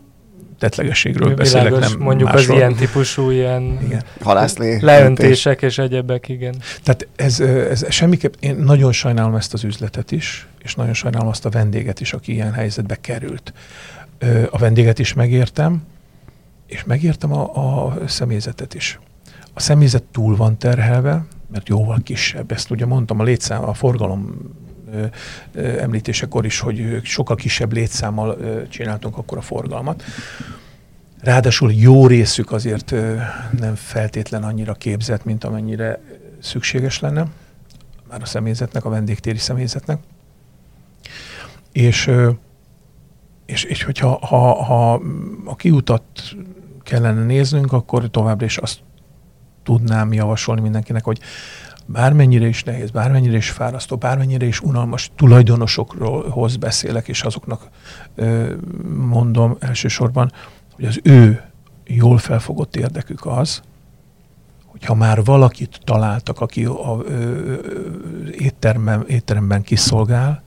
tetlegességről 0.60 1.36
beszélek, 1.36 1.80
nem 1.80 2.00
mondjuk 2.00 2.32
másról. 2.32 2.56
az 2.56 2.62
ilyen 2.62 2.76
típusú 2.76 3.30
ilyen 3.30 3.80
igen. 3.84 4.04
Halászlé, 4.22 4.78
leöntések 4.82 5.62
és 5.62 5.78
egyebek, 5.78 6.30
igen. 6.30 6.56
Tehát 6.84 7.08
ez, 7.16 7.40
ez 7.40 7.86
semmiképp, 7.90 8.34
én 8.40 8.56
nagyon 8.56 8.92
sajnálom 8.92 9.36
ezt 9.36 9.54
az 9.54 9.64
üzletet 9.64 10.12
is, 10.12 10.48
és 10.64 10.76
nagyon 10.76 10.94
sajnálom 10.94 11.28
azt 11.28 11.46
a 11.46 11.50
vendéget 11.50 12.00
is, 12.00 12.14
aki 12.14 12.32
ilyen 12.34 12.54
helyzetbe 12.54 12.96
került. 13.02 13.54
A 14.50 14.58
vendéget 14.58 15.00
is 15.00 15.14
megértem, 15.14 15.84
és 16.68 16.84
megértem 16.84 17.34
a, 17.34 17.86
a 17.86 18.08
személyzetet 18.08 18.74
is. 18.74 19.00
A 19.54 19.60
személyzet 19.60 20.04
túl 20.04 20.36
van 20.36 20.58
terhelve, 20.58 21.26
mert 21.52 21.68
jóval 21.68 22.00
kisebb. 22.04 22.52
Ezt 22.52 22.72
ugye 22.72 22.86
mondtam 22.86 23.20
a 23.20 23.24
létszám, 23.24 23.64
a 23.64 23.74
forgalom 23.74 24.36
említésekor 25.80 26.46
is, 26.46 26.60
hogy 26.60 27.00
sokkal 27.04 27.36
kisebb 27.36 27.74
létszámmal 27.74 28.38
csináltunk 28.68 29.18
akkor 29.18 29.38
a 29.38 29.42
forgalmat. 29.42 30.04
Ráadásul 31.20 31.72
jó 31.72 32.08
részük 32.08 32.52
azért 32.52 32.92
nem 33.60 33.76
feltétlen 33.76 34.44
annyira 34.44 34.74
képzett, 34.74 35.24
mint 35.24 35.44
amennyire 35.44 36.02
szükséges 36.40 37.00
lenne, 37.00 37.28
már 38.10 38.22
a 38.22 38.26
személyzetnek, 38.26 38.86
a 38.86 38.90
vendégtéri 38.90 39.38
személyzetnek. 39.38 40.00
És, 41.72 42.12
és, 43.46 43.64
és 43.64 43.84
hogyha 43.84 44.26
ha, 44.26 44.64
ha 44.64 44.94
a 45.46 45.56
kiutat 45.56 46.04
kellene 46.84 47.24
néznünk, 47.24 47.72
akkor 47.74 48.10
továbbra 48.10 48.46
is 48.46 48.58
azt 48.58 48.80
tudnám 49.64 50.14
javasolni 50.14 50.62
mindenkinek, 50.62 51.04
hogy 51.04 51.20
bármennyire 51.86 52.48
is 52.48 52.64
nehéz, 52.64 52.92
bármennyire 52.92 53.38
is 53.38 53.50
fárasztó, 53.50 53.96
bármennyire 53.96 54.46
is 54.46 54.62
unalmas 54.62 55.12
tulajdonosokról 55.16 56.30
hoz 56.30 56.58
beszélek, 56.58 57.08
és 57.08 57.22
azoknak 57.22 57.70
ö, 58.16 58.54
mondom 58.96 59.58
elsősorban, 59.60 60.32
hogy 60.76 60.86
az 60.86 61.00
ő 61.04 61.44
jól 61.86 62.18
felfogott 62.18 62.76
érdekük 62.76 63.26
az, 63.26 63.62
hogyha 64.66 64.94
már 64.96 65.24
valakit 65.24 65.80
találtak, 65.84 66.42
aki 66.42 66.66
a, 66.66 67.00
ö, 67.06 67.12
ö, 67.12 67.60
étteremben 69.08 69.62
kiszolgál, 69.62 70.44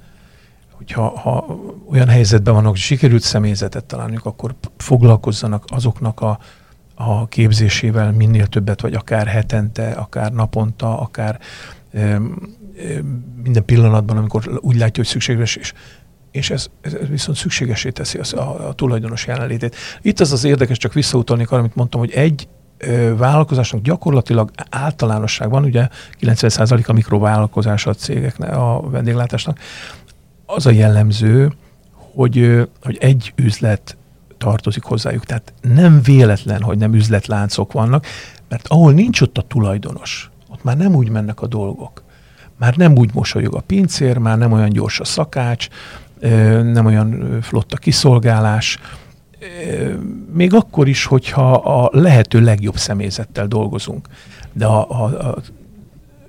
hogyha 0.71 1.19
ha 1.19 1.59
olyan 1.91 2.09
helyzetben 2.09 2.55
vannak, 2.55 2.71
hogy 2.71 2.79
sikerült 2.79 3.23
személyzetet 3.23 3.85
találniuk, 3.85 4.25
akkor 4.25 4.55
foglalkozzanak 4.77 5.65
azoknak 5.67 6.21
a, 6.21 6.39
a 6.99 7.27
képzésével 7.29 8.13
minél 8.13 8.47
többet, 8.47 8.81
vagy 8.81 8.95
akár 8.95 9.27
hetente, 9.27 9.91
akár 9.91 10.33
naponta, 10.33 11.01
akár 11.01 11.39
minden 13.43 13.65
pillanatban, 13.65 14.17
amikor 14.17 14.59
úgy 14.61 14.77
látja, 14.77 15.03
hogy 15.03 15.07
szükséges, 15.07 15.57
és, 15.57 15.73
és 16.31 16.51
ez, 16.51 16.67
ez 16.81 16.93
viszont 17.09 17.39
szükségesé 17.39 17.91
teszi 17.91 18.19
a, 18.19 18.39
a, 18.39 18.69
a 18.69 18.73
tulajdonos 18.73 19.27
jelenlétét. 19.27 19.77
Itt 20.03 20.21
az 20.21 20.33
az 20.33 20.45
érdekes, 20.45 20.79
csak 20.79 20.93
visszautalni 20.93 21.45
arra, 21.45 21.59
amit 21.59 21.75
mondtam, 21.75 22.01
hogy 22.01 22.11
egy 22.11 22.49
ö, 22.79 23.17
vállalkozásnak 23.17 23.81
gyakorlatilag 23.81 24.51
általánosságban, 24.71 25.65
ugye 25.65 25.89
90% 26.21 26.87
a 26.87 26.93
mikrovállalkozás 26.93 27.87
a 27.87 27.95
cégeknek, 27.95 28.57
a 28.57 28.81
vendéglátásnak, 28.91 29.59
az 30.47 30.67
a 30.67 30.71
jellemző, 30.71 31.53
hogy, 31.93 32.69
hogy 32.83 32.97
egy 33.01 33.33
üzlet 33.37 33.97
tartozik 34.39 34.83
hozzájuk. 34.83 35.25
Tehát 35.25 35.53
nem 35.61 36.01
véletlen, 36.03 36.63
hogy 36.63 36.79
nem 36.79 36.95
üzletláncok 36.95 37.73
vannak, 37.73 38.07
mert 38.49 38.69
ahol 38.69 38.93
nincs 38.93 39.21
ott 39.21 39.39
a 39.39 39.43
tulajdonos, 39.43 40.31
ott 40.49 40.65
már 40.65 40.77
nem 40.77 40.95
úgy 40.95 41.09
mennek 41.09 41.41
a 41.41 41.47
dolgok. 41.47 42.05
Már 42.59 42.77
nem 42.77 42.97
úgy 42.97 43.15
mosolyog 43.15 43.55
a 43.55 43.61
pincér, 43.61 44.19
már 44.19 44.39
nem 44.39 44.53
olyan 44.53 44.69
gyors 44.69 45.01
a 45.01 45.05
szakács, 45.05 45.69
nem 46.63 46.87
olyan 46.87 47.39
flott 47.43 47.73
a 47.73 47.77
kiszolgálás, 47.77 48.79
még 50.33 50.55
akkor 50.55 50.89
is, 50.89 51.05
hogyha 51.05 51.53
a 51.53 51.89
lehető 51.93 52.41
legjobb 52.41 52.77
személyzettel 52.77 53.47
dolgozunk. 53.47 54.09
De 54.53 54.67
a, 54.67 54.91
a, 54.91 55.05
a 55.05 55.43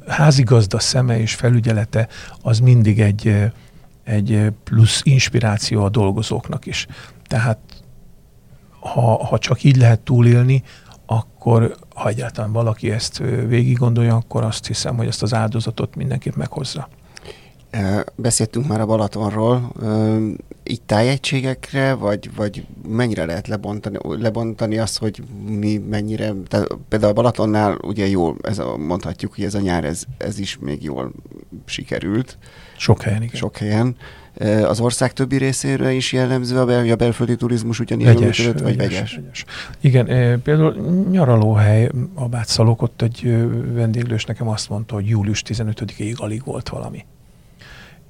házigazda 0.07 0.79
szeme 0.79 1.19
és 1.19 1.33
felügyelete 1.33 2.07
az 2.41 2.59
mindig 2.59 2.99
egy, 2.99 3.51
egy 4.03 4.51
plusz 4.63 5.01
inspiráció 5.03 5.83
a 5.83 5.89
dolgozóknak 5.89 6.65
is. 6.65 6.87
Tehát 7.27 7.57
ha, 8.79 9.25
ha 9.25 9.37
csak 9.37 9.63
így 9.63 9.75
lehet 9.75 9.99
túlélni, 9.99 10.63
akkor 11.05 11.75
ha 11.95 12.09
egyáltalán 12.09 12.51
valaki 12.51 12.91
ezt 12.91 13.17
végig 13.47 13.77
gondolja, 13.77 14.15
akkor 14.15 14.43
azt 14.43 14.67
hiszem, 14.67 14.97
hogy 14.97 15.07
ezt 15.07 15.23
az 15.23 15.33
áldozatot 15.33 15.95
mindenképp 15.95 16.35
meghozza. 16.35 16.89
Beszéltünk 18.15 18.67
már 18.67 18.81
a 18.81 18.85
Balatonról, 18.85 19.71
így 20.63 20.81
tájegységekre, 20.81 21.93
vagy, 21.93 22.35
vagy 22.35 22.65
mennyire 22.87 23.25
lehet 23.25 23.47
lebontani, 23.47 23.97
lebontani 24.03 24.77
azt, 24.77 24.97
hogy 24.97 25.23
mi 25.45 25.77
mennyire, 25.77 26.33
tehát 26.47 26.67
például 26.87 27.11
a 27.11 27.15
Balatonnál 27.15 27.77
ugye 27.81 28.07
jól, 28.07 28.35
ez 28.41 28.59
a, 28.59 28.77
mondhatjuk, 28.77 29.35
hogy 29.35 29.43
ez 29.43 29.53
a 29.53 29.59
nyár, 29.59 29.83
ez, 29.83 30.03
ez 30.17 30.39
is 30.39 30.57
még 30.61 30.83
jól 30.83 31.11
sikerült. 31.65 32.37
Sok 32.77 33.01
helyen, 33.01 33.21
igen. 33.21 33.35
Sok 33.35 33.57
helyen. 33.57 33.95
Az 34.63 34.79
ország 34.79 35.13
többi 35.13 35.37
részére 35.37 35.91
is 35.91 36.13
jellemző 36.13 36.59
a, 36.59 36.65
bel, 36.65 36.89
a 36.89 36.95
belföldi 36.95 37.35
turizmus 37.35 37.79
ugyanígy 37.79 38.05
vegyes, 38.05 38.37
működött, 38.37 38.61
vagy 38.61 38.77
vegyes, 38.77 38.93
vegyes? 38.93 39.15
vegyes? 39.15 39.45
Igen, 39.79 40.41
például 40.41 40.73
nyaralóhely, 41.11 41.91
a 42.13 42.27
Bátszalok, 42.27 42.81
ott 42.81 43.01
egy 43.01 43.47
vendéglős 43.73 44.25
nekem 44.25 44.47
azt 44.47 44.69
mondta, 44.69 44.95
hogy 44.95 45.07
július 45.07 45.43
15-ig 45.47 46.15
alig 46.15 46.41
volt 46.45 46.69
valami 46.69 47.05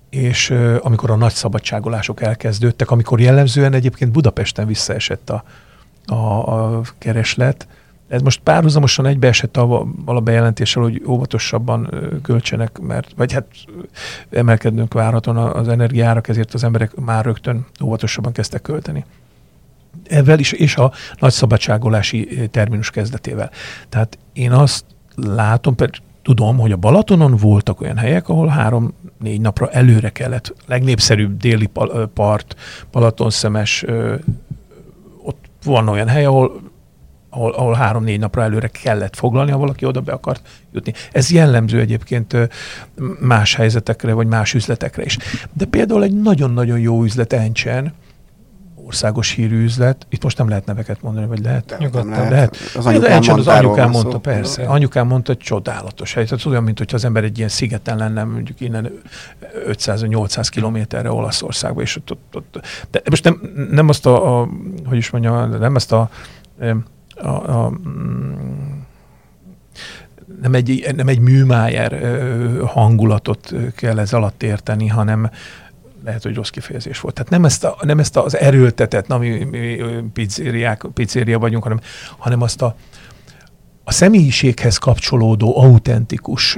és 0.09 0.49
amikor 0.79 1.11
a 1.11 1.15
nagy 1.15 1.33
szabadságolások 1.33 2.21
elkezdődtek, 2.21 2.91
amikor 2.91 3.19
jellemzően 3.19 3.73
egyébként 3.73 4.11
Budapesten 4.11 4.67
visszaesett 4.67 5.29
a, 5.29 5.43
a, 6.05 6.15
a 6.15 6.81
kereslet, 6.97 7.67
ez 8.07 8.21
most 8.21 8.39
párhuzamosan 8.39 9.05
egybeesett 9.05 9.57
a, 9.57 9.85
a 10.05 10.19
bejelentéssel, 10.19 10.83
hogy 10.83 11.01
óvatosabban 11.07 11.89
költsenek, 12.23 12.79
mert, 12.79 13.11
vagy 13.15 13.31
hát 13.31 13.45
emelkednünk 14.29 14.93
várhatóan 14.93 15.37
az 15.37 15.67
energiárak, 15.67 16.27
ezért 16.27 16.53
az 16.53 16.63
emberek 16.63 16.95
már 16.95 17.25
rögtön 17.25 17.65
óvatosabban 17.83 18.31
kezdtek 18.31 18.61
költeni. 18.61 19.05
Ezzel 20.07 20.39
is, 20.39 20.51
és 20.51 20.75
a 20.75 20.91
nagy 21.19 21.31
szabadságolási 21.31 22.49
terminus 22.51 22.89
kezdetével. 22.89 23.51
Tehát 23.89 24.17
én 24.33 24.51
azt 24.51 24.85
látom, 25.15 25.75
tudom, 26.21 26.57
hogy 26.57 26.71
a 26.71 26.77
Balatonon 26.77 27.35
voltak 27.35 27.81
olyan 27.81 27.97
helyek, 27.97 28.29
ahol 28.29 28.47
három-négy 28.47 29.41
napra 29.41 29.69
előre 29.69 30.09
kellett. 30.09 30.53
Legnépszerűbb 30.65 31.37
déli 31.37 31.69
part, 32.13 32.55
Balatonszemes, 32.91 33.85
ott 35.23 35.45
van 35.63 35.87
olyan 35.87 36.07
hely, 36.07 36.25
ahol 36.25 36.61
ahol, 37.37 37.51
ahol 37.51 37.73
három-négy 37.73 38.19
napra 38.19 38.43
előre 38.43 38.67
kellett 38.67 39.15
foglalni, 39.15 39.51
ha 39.51 39.57
valaki 39.57 39.85
oda 39.85 40.01
be 40.01 40.11
akart 40.11 40.47
jutni. 40.73 40.93
Ez 41.11 41.31
jellemző 41.31 41.79
egyébként 41.79 42.37
más 43.19 43.55
helyzetekre, 43.55 44.13
vagy 44.13 44.27
más 44.27 44.53
üzletekre 44.53 45.03
is. 45.03 45.17
De 45.53 45.65
például 45.65 46.03
egy 46.03 46.21
nagyon-nagyon 46.21 46.79
jó 46.79 47.03
üzlet 47.03 47.33
Encsen, 47.33 47.93
országos 48.85 49.31
hírű 49.31 49.63
üzlet. 49.63 50.05
Itt 50.09 50.23
most 50.23 50.37
nem 50.37 50.49
lehet 50.49 50.65
neveket 50.65 51.01
mondani, 51.01 51.27
vagy 51.27 51.39
lehet? 51.43 51.75
Nyugodtan 51.79 52.09
lehet. 52.09 52.29
lehet. 52.29 52.57
Az 52.75 52.85
anyukám, 52.85 53.21
De 53.21 53.31
az 53.31 53.47
anyukám 53.47 53.89
mondta, 53.89 54.11
szó. 54.11 54.19
persze. 54.19 54.63
No. 54.63 54.71
Anyukám 54.71 55.07
mondta, 55.07 55.31
hogy 55.33 55.41
csodálatos 55.41 56.13
hely. 56.13 56.25
Tehát 56.25 56.45
olyan, 56.45 56.63
mint 56.63 56.93
az 56.93 57.05
ember 57.05 57.23
egy 57.23 57.37
ilyen 57.37 57.49
szigeten 57.49 57.97
lenne, 57.97 58.23
mondjuk 58.23 58.61
innen 58.61 58.91
500-800 59.67 60.47
kilométerre 60.49 61.11
Olaszországba, 61.11 61.81
és 61.81 61.95
ott, 61.95 62.11
ott, 62.11 62.45
ott. 62.55 62.65
De 62.91 63.01
most 63.09 63.23
nem, 63.23 63.41
nem 63.71 63.89
azt 63.89 64.05
a, 64.05 64.41
a, 64.41 64.49
hogy 64.85 64.97
is 64.97 65.09
mondjam, 65.09 65.49
nem 65.49 65.75
azt 65.75 65.91
a, 65.91 66.09
a, 67.21 67.27
a 67.27 67.69
mm, 67.69 68.57
nem 70.41 70.53
egy, 70.53 70.93
nem 70.95 71.07
egy 71.07 71.19
műmájer 71.19 72.01
hangulatot 72.65 73.53
kell 73.75 73.99
ez 73.99 74.13
alatt 74.13 74.43
érteni, 74.43 74.87
hanem, 74.87 75.29
lehet, 76.05 76.23
hogy 76.23 76.35
rossz 76.35 76.49
kifejezés 76.49 76.99
volt. 76.99 77.13
Tehát 77.15 77.29
nem 77.29 77.45
ezt, 77.45 77.63
a, 77.63 77.77
nem 77.81 77.99
ezt 77.99 78.17
az 78.17 78.37
erőltetett, 78.37 79.07
na 79.07 79.17
mi, 79.17 79.43
mi 79.43 79.77
pizzériák, 80.13 80.85
pizzeria 80.93 81.39
vagyunk, 81.39 81.63
hanem, 81.63 81.79
hanem 82.17 82.41
azt 82.41 82.61
a, 82.61 82.75
a 83.83 83.91
személyiséghez 83.91 84.77
kapcsolódó 84.77 85.59
autentikus 85.59 86.57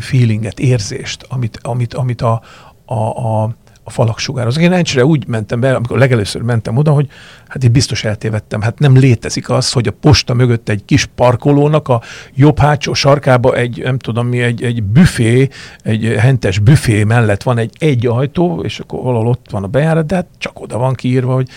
feelinget, 0.00 0.58
érzést, 0.58 1.26
amit, 1.28 1.58
amit, 1.62 1.94
amit 1.94 2.22
a, 2.22 2.42
a, 2.84 2.94
a, 2.94 3.54
a 3.90 3.92
falak 3.92 4.18
sugároznak. 4.18 4.64
Én 4.64 4.72
encsire 4.72 5.04
úgy 5.04 5.26
mentem 5.26 5.60
be, 5.60 5.74
amikor 5.74 5.98
legelőször 5.98 6.42
mentem 6.42 6.76
oda, 6.76 6.90
hogy 6.90 7.08
hát 7.48 7.64
itt 7.64 7.70
biztos 7.70 8.04
eltévedtem. 8.04 8.60
Hát 8.60 8.78
nem 8.78 8.96
létezik 8.96 9.50
az, 9.50 9.72
hogy 9.72 9.88
a 9.88 9.92
posta 10.00 10.34
mögött 10.34 10.68
egy 10.68 10.84
kis 10.84 11.04
parkolónak 11.04 11.88
a 11.88 12.02
jobb 12.34 12.58
hátsó 12.58 12.94
sarkába 12.94 13.54
egy, 13.56 13.82
nem 13.82 13.98
tudom 13.98 14.26
mi, 14.26 14.40
egy, 14.40 14.62
egy 14.62 14.82
büfé, 14.82 15.48
egy 15.82 16.14
hentes 16.18 16.58
büfé 16.58 17.04
mellett 17.04 17.42
van 17.42 17.58
egy 17.58 17.74
egy 17.78 18.06
ajtó, 18.06 18.60
és 18.62 18.78
akkor 18.80 19.02
valahol 19.02 19.26
ott 19.26 19.46
van 19.50 19.64
a 19.64 19.66
bejárat, 19.66 20.06
de 20.06 20.14
hát 20.14 20.26
csak 20.38 20.60
oda 20.60 20.78
van 20.78 20.94
kiírva, 20.94 21.34
hogy 21.34 21.48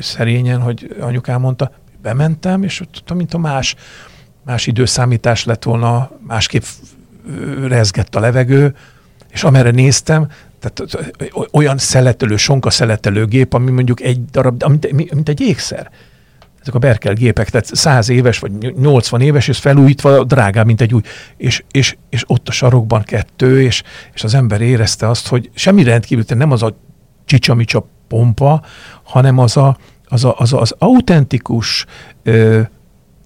szerényen, 0.00 0.60
hogy 0.60 0.96
anyukám 1.00 1.40
mondta, 1.40 1.70
bementem, 2.02 2.62
és 2.62 2.80
ott, 2.80 3.14
mint 3.14 3.34
a 3.34 3.38
más, 3.38 3.74
más 4.44 4.66
időszámítás 4.66 5.44
lett 5.44 5.62
volna, 5.62 6.10
másképp 6.26 6.62
rezgett 7.66 8.14
a 8.14 8.20
levegő, 8.20 8.74
és 9.34 9.44
amerre 9.44 9.70
néztem, 9.70 10.28
tehát 10.72 11.08
olyan 11.52 11.78
szeletelő, 11.78 12.36
sonka 12.36 12.70
szeletelő 12.70 13.26
gép, 13.26 13.54
ami 13.54 13.70
mondjuk 13.70 14.00
egy 14.00 14.24
darab, 14.24 14.64
mint, 14.68 15.12
mint 15.14 15.28
egy 15.28 15.40
ékszer. 15.40 15.90
Ezek 16.60 16.74
a 16.74 16.78
Berkel 16.78 17.14
gépek, 17.14 17.50
tehát 17.50 17.74
100 17.74 18.08
éves 18.08 18.38
vagy 18.38 18.52
80 18.76 19.20
éves, 19.20 19.48
és 19.48 19.58
felújítva 19.58 20.24
drágább, 20.24 20.66
mint 20.66 20.80
egy 20.80 20.94
új. 20.94 21.00
És, 21.36 21.64
és, 21.70 21.96
és 22.10 22.24
ott 22.26 22.48
a 22.48 22.52
sarokban 22.52 23.02
kettő, 23.02 23.62
és, 23.62 23.82
és 24.14 24.24
az 24.24 24.34
ember 24.34 24.60
érezte 24.60 25.08
azt, 25.08 25.28
hogy 25.28 25.50
semmi 25.54 25.82
rendkívül, 25.82 26.24
nem 26.28 26.50
az 26.50 26.62
a 26.62 26.76
csicsamicsa 27.24 27.88
pompa, 28.08 28.62
hanem 29.02 29.38
az 29.38 29.56
a, 29.56 29.76
az, 30.08 30.24
a, 30.24 30.34
az, 30.38 30.52
a, 30.52 30.60
az 30.60 30.74
autentikus, 30.78 31.86
ö, 32.22 32.60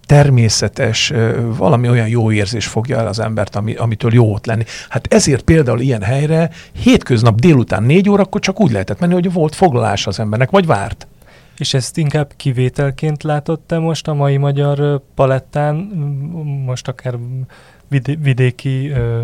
természetes, 0.09 1.13
valami 1.57 1.89
olyan 1.89 2.09
jó 2.09 2.33
érzés 2.33 2.67
fogja 2.67 2.99
el 2.99 3.07
az 3.07 3.19
embert, 3.19 3.57
ami, 3.57 3.75
amitől 3.75 4.15
jó 4.15 4.33
ott 4.33 4.47
lenni. 4.47 4.65
Hát 4.89 5.15
ezért 5.15 5.43
például 5.43 5.81
ilyen 5.81 6.03
helyre 6.03 6.51
hétköznap 6.73 7.41
délután 7.41 7.83
négy 7.83 8.09
órakor 8.09 8.41
csak 8.41 8.61
úgy 8.61 8.71
lehetett 8.71 9.01
menni, 9.01 9.13
hogy 9.13 9.33
volt 9.33 9.55
foglalás 9.55 10.07
az 10.07 10.21
embernek, 10.21 10.51
vagy 10.51 10.67
várt. 10.67 11.07
És 11.59 11.75
ezt 11.75 11.97
inkább 11.97 12.33
kivételként 12.37 13.23
látott 13.23 13.75
most 13.81 14.09
a 14.09 14.15
mai 14.15 14.37
magyar 14.37 15.03
palettán, 15.15 15.75
most 16.67 16.89
akár 16.89 17.19
vidéki 18.19 18.89
ö, 18.89 19.23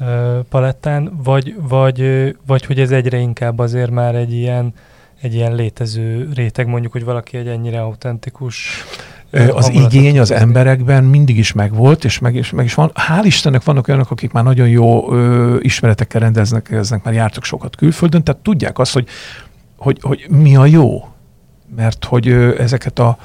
ö, 0.00 0.38
palettán, 0.48 1.20
vagy, 1.22 1.54
vagy, 1.68 2.00
vagy 2.46 2.64
hogy 2.64 2.80
ez 2.80 2.90
egyre 2.90 3.18
inkább 3.18 3.58
azért 3.58 3.90
már 3.90 4.14
egy 4.14 4.32
ilyen, 4.32 4.74
egy 5.20 5.34
ilyen 5.34 5.54
létező 5.54 6.28
réteg, 6.34 6.66
mondjuk, 6.66 6.92
hogy 6.92 7.04
valaki 7.04 7.36
egy 7.36 7.48
ennyire 7.48 7.80
autentikus 7.80 8.84
az 9.30 9.68
igény 9.68 10.18
az 10.18 10.30
emberekben 10.30 11.04
mindig 11.04 11.38
is 11.38 11.52
megvolt, 11.52 12.04
és 12.04 12.18
meg, 12.18 12.34
is, 12.34 12.50
meg 12.50 12.64
is 12.64 12.74
van. 12.74 12.92
Hál' 12.94 13.22
Istennek 13.24 13.64
vannak 13.64 13.88
olyanok, 13.88 14.10
akik 14.10 14.32
már 14.32 14.44
nagyon 14.44 14.68
jó 14.68 15.12
ö, 15.12 15.56
ismeretekkel 15.60 16.20
rendeznek, 16.20 16.70
eznek 16.70 17.04
már 17.04 17.14
jártak 17.14 17.44
sokat 17.44 17.76
külföldön, 17.76 18.22
tehát 18.22 18.40
tudják 18.42 18.78
azt, 18.78 18.92
hogy, 18.92 19.06
hogy, 19.76 19.98
hogy 20.02 20.26
mi 20.28 20.56
a 20.56 20.66
jó. 20.66 21.08
Mert 21.76 22.04
hogy 22.04 22.28
ö, 22.28 22.60
ezeket 22.60 22.98
a 22.98 23.18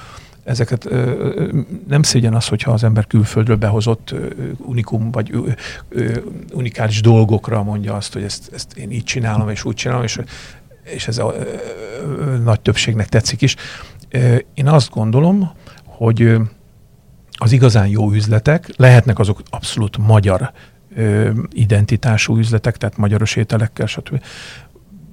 ezeket 0.44 0.86
ö, 0.86 1.48
nem 1.88 2.04
szégyen 2.04 2.34
az, 2.34 2.48
hogyha 2.48 2.72
az 2.72 2.84
ember 2.84 3.08
külföldről 3.08 3.56
behozott 3.56 4.12
ö, 4.12 4.28
unikum 4.58 5.12
vagy 5.12 5.30
ö, 5.32 5.50
ö, 5.90 6.18
unikális 6.54 7.02
dolgokra 7.02 7.64
mondja 7.64 7.96
azt, 7.96 8.14
hogy 8.14 8.24
ezt, 8.24 8.50
ezt 8.54 8.78
én 8.78 8.92
így 8.92 9.04
csinálom 9.04 9.50
és 9.50 9.64
úgy 9.64 9.76
csinálom, 9.76 10.04
és, 10.04 10.20
és 10.84 11.08
ez 11.08 11.18
a 11.18 11.34
ö, 11.38 11.44
ö, 12.04 12.38
nagy 12.38 12.60
többségnek 12.60 13.10
tetszik 13.10 13.42
is. 13.42 13.56
Én 14.54 14.68
azt 14.68 14.90
gondolom, 14.90 15.52
hogy 16.04 16.36
az 17.32 17.52
igazán 17.52 17.88
jó 17.88 18.12
üzletek, 18.12 18.70
lehetnek 18.76 19.20
azok 19.20 19.42
abszolút 19.50 19.98
magyar 19.98 20.52
ö, 20.96 21.30
identitású 21.52 22.38
üzletek, 22.38 22.78
tehát 22.78 22.98
magyaros 22.98 23.36
ételekkel, 23.36 23.86
stb. 23.86 24.24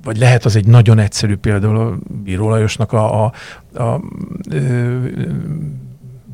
Vagy 0.02 0.18
lehet 0.18 0.44
az 0.44 0.56
egy 0.56 0.66
nagyon 0.66 0.98
egyszerű, 0.98 1.36
például 1.36 1.76
a 1.76 1.98
Bíró 2.22 2.48
Lajosnak 2.48 2.92
a, 2.92 3.24
a, 3.24 3.32
a 3.74 4.00
ö, 4.50 5.06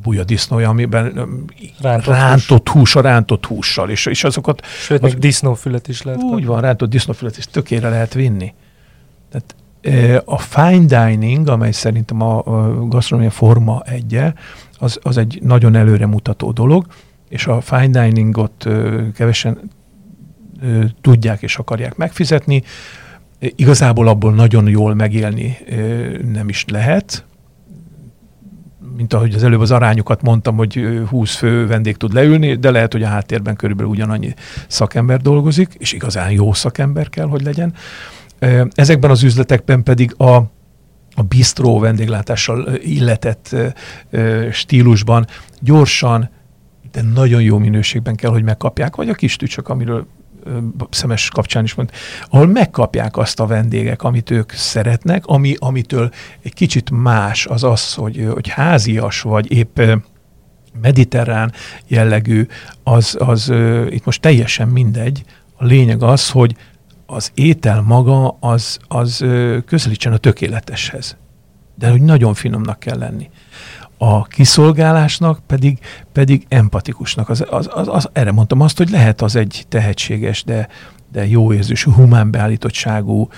buja 0.01 0.23
disznója, 0.23 0.69
amiben 0.69 1.13
rántott, 1.81 2.15
rántott 2.15 2.69
hús. 2.69 2.79
hús, 2.79 2.95
a 2.95 3.01
rántott 3.01 3.45
hússal, 3.45 3.89
és, 3.89 4.05
és 4.05 4.23
azokat... 4.23 4.65
Sőt, 4.65 5.03
az, 5.03 5.11
még 5.11 5.19
disznófület 5.19 5.87
is 5.87 6.01
lehet. 6.01 6.21
Úgy 6.21 6.29
kapni. 6.29 6.45
van, 6.45 6.61
rántott 6.61 6.89
disznófület 6.89 7.37
is 7.37 7.45
tökére 7.45 7.89
lehet 7.89 8.13
vinni. 8.13 8.53
Tehát 9.29 9.55
a 10.25 10.37
fine 10.37 10.85
dining, 10.85 11.47
amely 11.47 11.71
szerintem 11.71 12.21
a, 12.21 12.43
gasztronómia 12.87 13.31
forma 13.31 13.81
egye, 13.85 14.33
az, 14.79 14.99
az 15.01 15.17
egy 15.17 15.39
nagyon 15.43 15.75
előre 15.75 16.05
mutató 16.05 16.51
dolog, 16.51 16.85
és 17.29 17.47
a 17.47 17.61
fine 17.61 18.05
diningot 18.05 18.67
kevesen 19.15 19.71
tudják 21.01 21.41
és 21.41 21.57
akarják 21.57 21.95
megfizetni. 21.95 22.63
Igazából 23.39 24.07
abból 24.07 24.33
nagyon 24.33 24.67
jól 24.67 24.93
megélni 24.93 25.57
nem 26.33 26.49
is 26.49 26.65
lehet, 26.67 27.25
mint 28.95 29.13
ahogy 29.13 29.33
az 29.33 29.43
előbb 29.43 29.59
az 29.59 29.71
arányokat 29.71 30.21
mondtam, 30.21 30.55
hogy 30.55 31.03
20 31.09 31.35
fő 31.35 31.67
vendég 31.67 31.97
tud 31.97 32.13
leülni, 32.13 32.55
de 32.55 32.71
lehet, 32.71 32.91
hogy 32.91 33.03
a 33.03 33.07
háttérben 33.07 33.55
körülbelül 33.55 33.91
ugyanannyi 33.91 34.33
szakember 34.67 35.21
dolgozik, 35.21 35.73
és 35.77 35.93
igazán 35.93 36.31
jó 36.31 36.53
szakember 36.53 37.09
kell, 37.09 37.27
hogy 37.27 37.41
legyen. 37.41 37.73
Ezekben 38.71 39.11
az 39.11 39.23
üzletekben 39.23 39.83
pedig 39.83 40.13
a, 40.17 40.35
a 41.15 41.23
bistró 41.27 41.79
vendéglátással 41.79 42.75
illetett 42.75 43.55
stílusban 44.51 45.27
gyorsan, 45.59 46.29
de 46.91 47.01
nagyon 47.01 47.41
jó 47.41 47.57
minőségben 47.57 48.15
kell, 48.15 48.31
hogy 48.31 48.43
megkapják, 48.43 48.95
vagy 48.95 49.09
a 49.09 49.13
kis 49.13 49.35
tücsök, 49.35 49.69
amiről 49.69 50.07
szemes 50.89 51.29
kapcsán 51.29 51.63
is 51.63 51.73
mond, 51.73 51.89
ahol 52.29 52.47
megkapják 52.47 53.17
azt 53.17 53.39
a 53.39 53.45
vendégek, 53.45 54.03
amit 54.03 54.29
ők 54.29 54.51
szeretnek, 54.51 55.25
ami, 55.25 55.55
amitől 55.59 56.11
egy 56.41 56.53
kicsit 56.53 56.89
más 56.89 57.45
az 57.45 57.63
az, 57.63 57.93
hogy, 57.93 58.27
hogy 58.33 58.47
házias, 58.47 59.21
vagy 59.21 59.51
épp 59.51 59.79
mediterrán 60.81 61.53
jellegű, 61.87 62.47
az, 62.83 63.17
az 63.19 63.53
itt 63.89 64.05
most 64.05 64.21
teljesen 64.21 64.67
mindegy. 64.67 65.23
A 65.57 65.65
lényeg 65.65 66.03
az, 66.03 66.29
hogy 66.29 66.55
az 67.05 67.31
étel 67.33 67.81
maga 67.81 68.37
az, 68.39 68.79
az 68.87 69.25
közelítsen 69.65 70.13
a 70.13 70.17
tökéleteshez. 70.17 71.17
De 71.75 71.89
hogy 71.89 72.01
nagyon 72.01 72.33
finomnak 72.33 72.79
kell 72.79 72.97
lenni. 72.97 73.29
A 73.97 74.23
kiszolgálásnak 74.23 75.39
pedig, 75.47 75.79
pedig 76.11 76.45
empatikusnak. 76.49 77.29
Az, 77.29 77.45
az, 77.49 77.69
az, 77.73 77.87
az, 77.87 78.09
erre 78.13 78.31
mondtam 78.31 78.61
azt, 78.61 78.77
hogy 78.77 78.89
lehet 78.89 79.21
az 79.21 79.35
egy 79.35 79.65
tehetséges, 79.69 80.43
de, 80.43 80.67
de 81.11 81.27
jó 81.27 81.53
érzésű, 81.53 81.91
humán 81.91 82.31
beállítottságú 82.31 83.29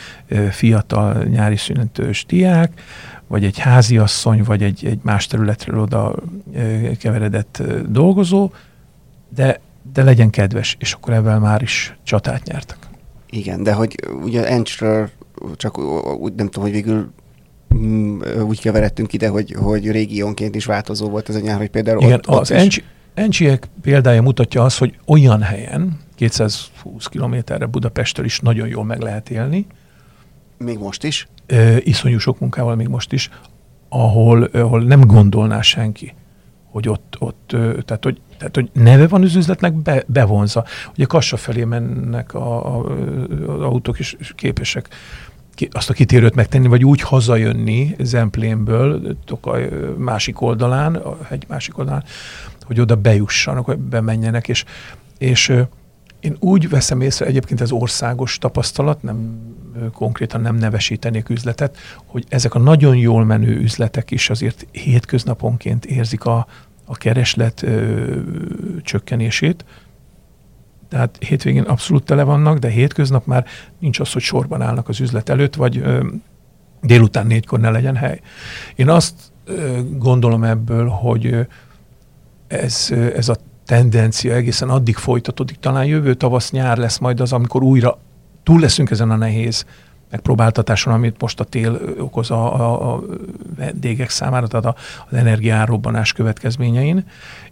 fiatal 0.50 1.24
nyári 1.24 1.58
szünetős 1.58 2.26
diák, 2.26 2.82
vagy 3.28 3.44
egy 3.44 3.58
háziasszony, 3.58 4.44
vagy 4.44 4.64
egy, 4.64 4.86
egy 4.86 5.00
más 5.04 5.28
területről 5.28 5.82
oda 5.82 6.16
keveredett 7.00 7.64
dolgozó, 7.88 8.52
de, 9.36 9.60
de 9.94 10.04
legyen 10.04 10.30
kedves, 10.30 10.76
és 10.80 10.94
akkor 10.94 11.14
ebben 11.14 11.42
már 11.42 11.62
is 11.62 11.98
csatát 12.04 12.44
nyertek. 12.44 12.87
Igen, 13.38 13.64
de 13.64 13.74
hogy 13.74 13.96
ugye 14.24 14.48
Encsről 14.48 15.10
csak 15.56 15.78
úgy 16.20 16.34
nem 16.34 16.46
tudom, 16.46 16.64
hogy 16.64 16.72
végül 16.72 17.10
mm, 17.76 18.22
úgy 18.48 18.62
keveredtünk 18.62 19.14
ide, 19.14 19.28
hogy, 19.28 19.56
hogy 19.60 19.92
régiónként 19.92 20.56
is 20.56 20.66
változó 20.66 21.10
volt 21.10 21.30
ez 21.30 21.36
a 21.36 21.40
nyár, 21.40 21.58
hogy 21.58 21.70
például 21.70 22.02
Igen, 22.02 22.14
ott, 22.14 22.26
az 22.26 22.52
ott 22.52 22.84
Encsiek 23.14 23.68
példája 23.82 24.22
mutatja 24.22 24.64
azt, 24.64 24.78
hogy 24.78 24.98
olyan 25.06 25.42
helyen, 25.42 26.00
220 26.16 27.06
kilométerre 27.06 27.66
Budapestről 27.66 28.26
is 28.26 28.40
nagyon 28.40 28.68
jól 28.68 28.84
meg 28.84 29.02
lehet 29.02 29.30
élni. 29.30 29.66
Még 30.58 30.78
most 30.78 31.04
is? 31.04 31.28
E, 31.46 31.78
iszonyú 31.80 32.18
sok 32.18 32.40
munkával 32.40 32.76
még 32.76 32.88
most 32.88 33.14
is, 33.14 33.30
ahol, 33.90 34.44
ahol 34.44 34.84
nem 34.84 35.02
gondolná 35.02 35.62
senki, 35.62 36.14
hogy 36.70 36.90
ott, 36.90 37.16
ott 37.20 37.56
tehát 37.86 38.04
hogy 38.04 38.22
tehát, 38.38 38.56
hogy 38.56 38.70
neve 38.74 39.08
van 39.08 39.24
az 39.24 39.36
üzletnek, 39.36 39.74
be, 39.74 40.04
bevonza. 40.08 40.66
Ugye 40.96 41.06
Kassa 41.06 41.38
felé 41.38 41.64
mennek 41.64 42.34
a, 42.34 42.76
a, 42.76 42.86
az 43.48 43.62
autók, 43.62 44.00
és 44.00 44.16
képesek 44.36 44.90
ki, 45.54 45.70
azt 45.72 45.90
a 45.90 45.94
kitérőt 45.94 46.36
megtenni, 46.36 46.68
vagy 46.68 46.86
úgy 46.86 47.02
hazajönni 47.02 47.96
Zemplénből, 48.00 49.18
Tokaj 49.26 49.70
másik 49.98 50.42
oldalán, 50.42 50.96
a 50.96 51.18
hegy 51.24 51.46
másik 51.48 51.78
oldalán, 51.78 52.04
hogy 52.64 52.80
oda 52.80 52.96
bejussanak, 52.96 53.66
hogy 53.66 53.78
bemenjenek, 53.78 54.48
és, 54.48 54.64
és 55.18 55.54
én 56.20 56.36
úgy 56.40 56.70
veszem 56.70 57.02
észre, 57.02 57.26
egyébként 57.26 57.62
ez 57.62 57.72
országos 57.72 58.38
tapasztalat, 58.38 59.04
nem 59.04 59.40
konkrétan 59.94 60.42
nem 60.42 60.56
nevesítenék 60.56 61.30
üzletet, 61.30 61.78
hogy 62.06 62.26
ezek 62.30 62.56
a 62.56 62.60
nagyon 62.60 62.96
jól 62.96 63.26
menő 63.26 63.56
üzletek 63.56 64.12
is 64.12 64.30
azért 64.30 64.68
hétköznaponként 64.72 65.86
érzik 65.86 66.26
a, 66.26 66.48
a 66.86 66.96
kereslet 66.96 67.64
ö, 67.64 68.20
csökkenését. 68.82 69.66
Tehát 70.90 71.18
hétvégén 71.20 71.64
abszolút 71.64 72.04
tele 72.04 72.24
vannak, 72.24 72.58
de 72.58 72.70
hétköznap 72.70 73.26
már 73.26 73.46
nincs 73.80 74.00
az, 74.00 74.12
hogy 74.12 74.22
sorban 74.22 74.62
állnak 74.62 74.90
az 74.90 75.00
üzlet 75.00 75.30
előtt, 75.30 75.56
vagy 75.56 75.78
ö, 75.78 76.08
délután 76.82 77.28
négykor 77.28 77.60
ne 77.60 77.70
legyen 77.70 77.96
hely. 77.96 78.22
Én 78.76 78.90
azt 78.90 79.14
ö, 79.46 79.80
gondolom 79.98 80.44
ebből, 80.44 80.88
hogy 80.88 81.48
ez, 82.48 82.90
ez 83.16 83.30
a 83.30 83.36
tendencia 83.66 84.34
egészen 84.34 84.70
addig 84.70 84.96
folytatódik, 84.96 85.60
talán 85.60 85.86
jövő 85.86 86.14
tavasz 86.14 86.52
nyár 86.52 86.78
lesz 86.78 86.98
majd 86.98 87.20
az, 87.20 87.34
amikor 87.34 87.64
újra 87.64 88.00
túl 88.48 88.60
leszünk 88.60 88.92
ezen 88.92 89.12
a 89.12 89.16
nehéz 89.16 89.66
megpróbáltatáson, 90.12 90.94
amit 90.94 91.22
most 91.22 91.40
a 91.40 91.44
tél 91.44 91.80
okoz 92.00 92.32
a, 92.32 92.56
a, 92.56 92.94
a 92.94 93.04
vendégek 93.56 94.10
számára, 94.10 94.48
tehát 94.48 94.66
a, 94.66 94.76
az 95.10 95.18
energiárobbanás 95.18 96.14
következményein, 96.14 97.06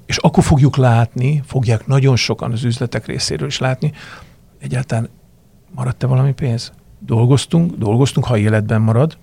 és 0.05 0.17
akkor 0.17 0.43
fogjuk 0.43 0.75
látni, 0.75 1.43
fogják 1.45 1.87
nagyon 1.87 2.15
sokan 2.15 2.51
az 2.51 2.63
üzletek 2.63 3.05
részéről 3.05 3.47
is 3.47 3.57
látni, 3.57 3.91
egyáltalán 4.59 5.09
maradt-e 5.71 6.07
valami 6.07 6.33
pénz? 6.33 6.71
Dolgoztunk, 6.99 7.75
dolgoztunk, 7.75 8.25
ha 8.25 8.37
életben 8.37 8.81
marad, 8.81 9.17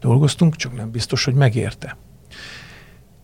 dolgoztunk, 0.00 0.56
csak 0.56 0.76
nem 0.76 0.90
biztos, 0.90 1.24
hogy 1.24 1.34
megérte. 1.34 1.96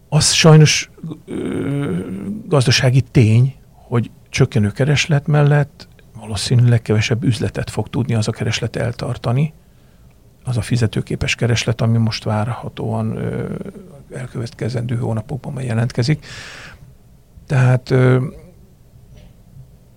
Az 0.08 0.32
sajnos 0.32 0.90
ö, 1.26 1.98
gazdasági 2.46 3.00
tény, 3.00 3.54
hogy 3.72 4.10
csökkenő 4.28 4.70
kereslet 4.70 5.26
mellett 5.26 5.85
valószínűleg 6.26 6.82
kevesebb 6.82 7.24
üzletet 7.24 7.70
fog 7.70 7.88
tudni 7.88 8.14
az 8.14 8.28
a 8.28 8.32
kereslet 8.32 8.76
eltartani, 8.76 9.52
az 10.44 10.56
a 10.56 10.60
fizetőképes 10.60 11.34
kereslet, 11.34 11.80
ami 11.80 11.98
most 11.98 12.24
várhatóan 12.24 13.18
elkövetkezendő 14.14 14.96
hónapokban 14.96 15.62
jelentkezik. 15.62 16.26
Tehát 17.46 17.94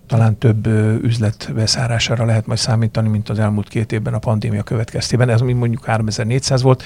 talán 0.06 0.38
több 0.38 0.66
üzlet 1.02 1.50
beszárására 1.54 2.24
lehet 2.24 2.46
majd 2.46 2.58
számítani, 2.58 3.08
mint 3.08 3.28
az 3.28 3.38
elmúlt 3.38 3.68
két 3.68 3.92
évben 3.92 4.14
a 4.14 4.18
pandémia 4.18 4.62
következtében. 4.62 5.28
Ez 5.28 5.40
mondjuk 5.40 5.84
3400 5.84 6.62
volt. 6.62 6.82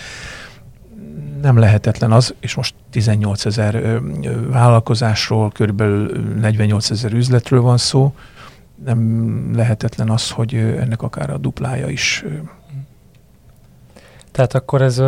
Nem 1.43 1.59
lehetetlen 1.59 2.13
az, 2.13 2.35
és 2.41 2.55
most 2.55 2.75
18 2.91 3.47
ezer 3.47 4.01
vállalkozásról, 4.49 5.51
körülbelül 5.51 6.25
48 6.41 6.91
ezer 6.91 7.13
üzletről 7.13 7.61
van 7.61 7.77
szó, 7.77 8.15
nem 8.85 9.51
lehetetlen 9.55 10.11
az, 10.11 10.31
hogy 10.31 10.55
ennek 10.55 11.03
akár 11.03 11.31
a 11.31 11.39
duplája 11.39 11.89
is. 11.89 12.25
Tehát 14.31 14.55
akkor 14.55 14.83
ez, 14.83 15.03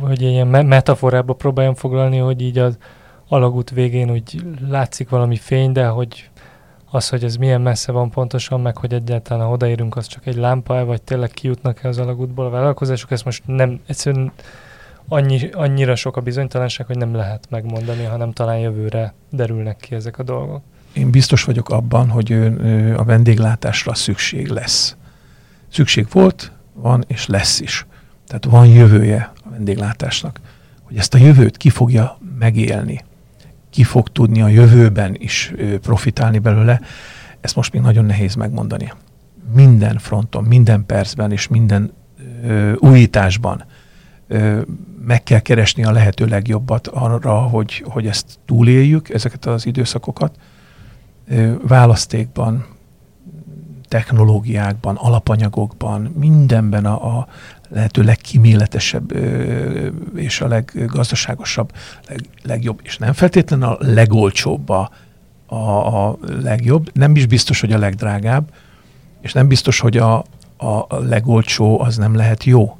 hogy 0.00 0.22
ilyen 0.22 0.46
metaforába 0.46 1.32
próbáljam 1.32 1.74
foglalni, 1.74 2.18
hogy 2.18 2.40
így 2.40 2.58
az 2.58 2.78
alagút 3.28 3.70
végén 3.70 4.10
úgy 4.10 4.44
látszik 4.68 5.08
valami 5.08 5.36
fény, 5.36 5.72
de 5.72 5.86
hogy 5.86 6.30
az, 6.90 7.08
hogy 7.08 7.24
ez 7.24 7.36
milyen 7.36 7.60
messze 7.60 7.92
van 7.92 8.10
pontosan, 8.10 8.60
meg 8.60 8.76
hogy 8.76 8.92
egyáltalán 8.92 9.46
ha 9.46 9.52
odaérünk, 9.52 9.96
az 9.96 10.06
csak 10.06 10.26
egy 10.26 10.36
lámpa, 10.36 10.84
vagy 10.84 11.02
tényleg 11.02 11.30
kijutnak-e 11.30 11.88
az 11.88 11.98
alagútból 11.98 12.46
a 12.46 12.50
vállalkozások, 12.50 13.10
ezt 13.10 13.24
most 13.24 13.42
nem, 13.46 13.80
egyszerűen 13.86 14.32
annyi, 15.08 15.50
annyira 15.52 15.94
sok 15.94 16.16
a 16.16 16.20
bizonytalanság, 16.20 16.86
hogy 16.86 16.96
nem 16.96 17.14
lehet 17.14 17.46
megmondani, 17.50 18.04
hanem 18.04 18.32
talán 18.32 18.58
jövőre 18.58 19.14
derülnek 19.30 19.76
ki 19.76 19.94
ezek 19.94 20.18
a 20.18 20.22
dolgok 20.22 20.62
én 20.92 21.10
biztos 21.10 21.44
vagyok 21.44 21.68
abban, 21.68 22.08
hogy 22.08 22.32
a 22.96 23.04
vendéglátásra 23.04 23.94
szükség 23.94 24.48
lesz. 24.48 24.96
Szükség 25.68 26.06
volt, 26.10 26.52
van 26.72 27.04
és 27.06 27.26
lesz 27.26 27.60
is. 27.60 27.86
Tehát 28.26 28.44
van 28.44 28.66
jövője 28.66 29.32
a 29.44 29.50
vendéglátásnak. 29.50 30.40
Hogy 30.82 30.96
ezt 30.96 31.14
a 31.14 31.18
jövőt 31.18 31.56
ki 31.56 31.70
fogja 31.70 32.18
megélni, 32.38 33.04
ki 33.70 33.82
fog 33.82 34.08
tudni 34.08 34.42
a 34.42 34.48
jövőben 34.48 35.14
is 35.18 35.52
profitálni 35.82 36.38
belőle, 36.38 36.80
ezt 37.40 37.56
most 37.56 37.72
még 37.72 37.82
nagyon 37.82 38.04
nehéz 38.04 38.34
megmondani. 38.34 38.92
Minden 39.54 39.98
fronton, 39.98 40.44
minden 40.44 40.86
percben 40.86 41.32
és 41.32 41.48
minden 41.48 41.92
ö, 42.42 42.72
újításban 42.72 43.64
ö, 44.28 44.60
meg 45.06 45.22
kell 45.22 45.38
keresni 45.38 45.84
a 45.84 45.92
lehető 45.92 46.26
legjobbat 46.26 46.86
arra, 46.86 47.34
hogy, 47.34 47.84
hogy 47.86 48.06
ezt 48.06 48.38
túléljük, 48.46 49.08
ezeket 49.08 49.46
az 49.46 49.66
időszakokat, 49.66 50.36
választékban, 51.62 52.66
technológiákban, 53.88 54.96
alapanyagokban, 54.96 56.00
mindenben 56.00 56.84
a, 56.84 57.18
a 57.18 57.26
lehető 57.68 58.02
legkíméletesebb 58.02 59.12
és 60.14 60.40
a 60.40 60.48
leggazdaságosabb, 60.48 61.72
leg, 62.08 62.20
legjobb, 62.42 62.80
és 62.82 62.98
nem 62.98 63.12
feltétlenül 63.12 63.66
a 63.66 63.76
legolcsóbb 63.80 64.68
a, 64.68 64.90
a, 65.46 66.06
a 66.08 66.18
legjobb, 66.42 66.90
nem 66.92 67.16
is 67.16 67.26
biztos, 67.26 67.60
hogy 67.60 67.72
a 67.72 67.78
legdrágább, 67.78 68.52
és 69.20 69.32
nem 69.32 69.48
biztos, 69.48 69.80
hogy 69.80 69.96
a, 69.96 70.24
a 70.56 70.96
legolcsó 70.98 71.80
az 71.80 71.96
nem 71.96 72.14
lehet 72.14 72.44
jó. 72.44 72.76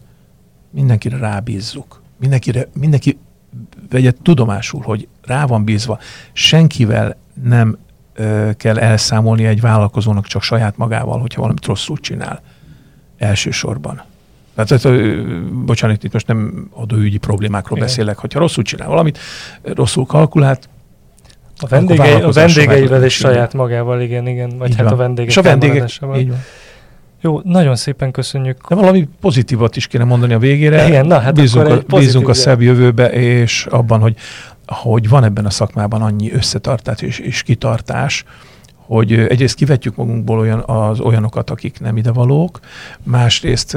Mindenkire 0.70 1.16
rábízzuk. 1.16 2.02
Mindenkire, 2.16 2.68
mindenki 2.74 3.18
vegye 3.90 4.12
tudomásul, 4.22 4.82
hogy 4.82 5.08
rá 5.22 5.46
van 5.46 5.64
bízva. 5.64 5.98
Senkivel 6.32 7.16
nem 7.42 7.78
kell 8.56 8.78
elszámolni 8.78 9.44
egy 9.44 9.60
vállalkozónak 9.60 10.26
csak 10.26 10.42
saját 10.42 10.76
magával, 10.76 11.20
hogyha 11.20 11.40
valamit 11.40 11.66
rosszul 11.66 11.96
csinál. 11.96 12.42
Elsősorban. 13.18 14.02
Tehát, 14.54 14.88
bocsánat, 15.64 16.04
itt 16.04 16.12
most 16.12 16.26
nem 16.26 16.68
adóügyi 16.70 17.18
problémákról 17.18 17.76
igen. 17.76 17.88
beszélek, 17.88 18.18
hogyha 18.18 18.38
rosszul 18.38 18.64
csinál 18.64 18.88
valamit, 18.88 19.18
rosszul 19.62 20.06
kalkulált, 20.06 20.68
a, 21.58 21.66
vendégei, 21.66 22.20
a 22.20 22.30
vendégeivel 22.30 23.04
és 23.04 23.14
saját 23.14 23.54
magával, 23.54 24.00
igen, 24.00 24.26
igen. 24.26 24.58
Vagy 24.58 24.70
így 24.70 24.76
hát 24.76 24.84
van. 24.84 24.92
a 24.92 24.96
vendégek 24.96 25.30
És 25.30 25.36
a 25.36 25.42
vendégek, 25.42 25.90
így 26.16 26.28
van. 26.28 26.44
Jó, 27.20 27.40
nagyon 27.44 27.76
szépen 27.76 28.10
köszönjük. 28.10 28.68
De 28.68 28.74
valami 28.74 29.08
pozitívat 29.20 29.76
is 29.76 29.86
kéne 29.86 30.04
mondani 30.04 30.32
a 30.32 30.38
végére. 30.38 30.86
Igen, 30.86 31.06
na 31.06 31.18
hát 31.18 31.34
bízunk, 31.34 31.66
a, 31.66 31.96
bízunk 31.96 32.28
a 32.28 32.34
szebb 32.34 32.60
jövőbe, 32.60 33.12
és 33.12 33.66
abban, 33.70 34.00
hogy 34.00 34.16
hogy 34.72 35.08
van 35.08 35.24
ebben 35.24 35.46
a 35.46 35.50
szakmában 35.50 36.02
annyi 36.02 36.32
összetartás 36.32 37.00
és, 37.00 37.18
és 37.18 37.42
kitartás, 37.42 38.24
hogy 38.74 39.12
egyrészt 39.12 39.54
kivetjük 39.54 39.96
magunkból 39.96 40.38
olyan, 40.38 40.60
az 40.60 41.00
olyanokat, 41.00 41.50
akik 41.50 41.80
nem 41.80 41.96
idevalók, 41.96 42.60
másrészt 43.02 43.76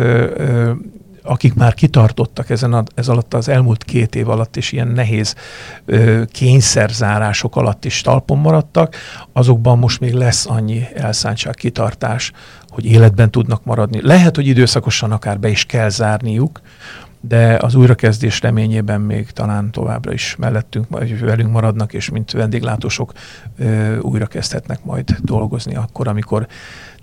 akik 1.26 1.54
már 1.54 1.74
kitartottak 1.74 2.50
ezen 2.50 2.74
a, 2.74 2.84
ez 2.96 3.08
alatt 3.08 3.34
az 3.34 3.48
elmúlt 3.48 3.84
két 3.84 4.16
év 4.16 4.30
alatt, 4.30 4.58
és 4.58 4.72
ilyen 4.72 4.88
nehéz 4.88 5.36
ö, 5.86 6.24
kényszerzárások 6.32 7.56
alatt 7.56 7.86
is 7.86 8.02
talpon 8.02 8.38
maradtak, 8.38 8.96
azokban 9.34 9.78
most 9.78 10.00
még 10.00 10.14
lesz 10.14 10.46
annyi 10.46 10.88
elszántság, 10.96 11.54
kitartás, 11.54 12.32
hogy 12.70 12.86
életben 12.86 13.32
tudnak 13.32 13.64
maradni. 13.64 14.00
Lehet, 14.02 14.36
hogy 14.36 14.48
időszakosan 14.48 15.12
akár 15.12 15.40
be 15.40 15.50
is 15.50 15.66
kell 15.66 15.90
zárniuk, 15.90 16.62
de 17.28 17.58
az 17.62 17.76
újrakezdés 17.76 18.42
reményében 18.42 19.02
még 19.02 19.32
talán 19.32 19.72
továbbra 19.72 20.14
is 20.14 20.36
mellettünk, 20.36 20.86
vagy 20.90 21.20
velünk 21.20 21.52
maradnak, 21.52 21.94
és 21.94 22.10
mint 22.10 22.32
vendéglátósok 22.32 23.14
újra 24.02 24.26
kezdhetnek 24.26 24.84
majd 24.84 25.16
dolgozni 25.22 25.76
akkor, 25.76 26.08
amikor 26.08 26.48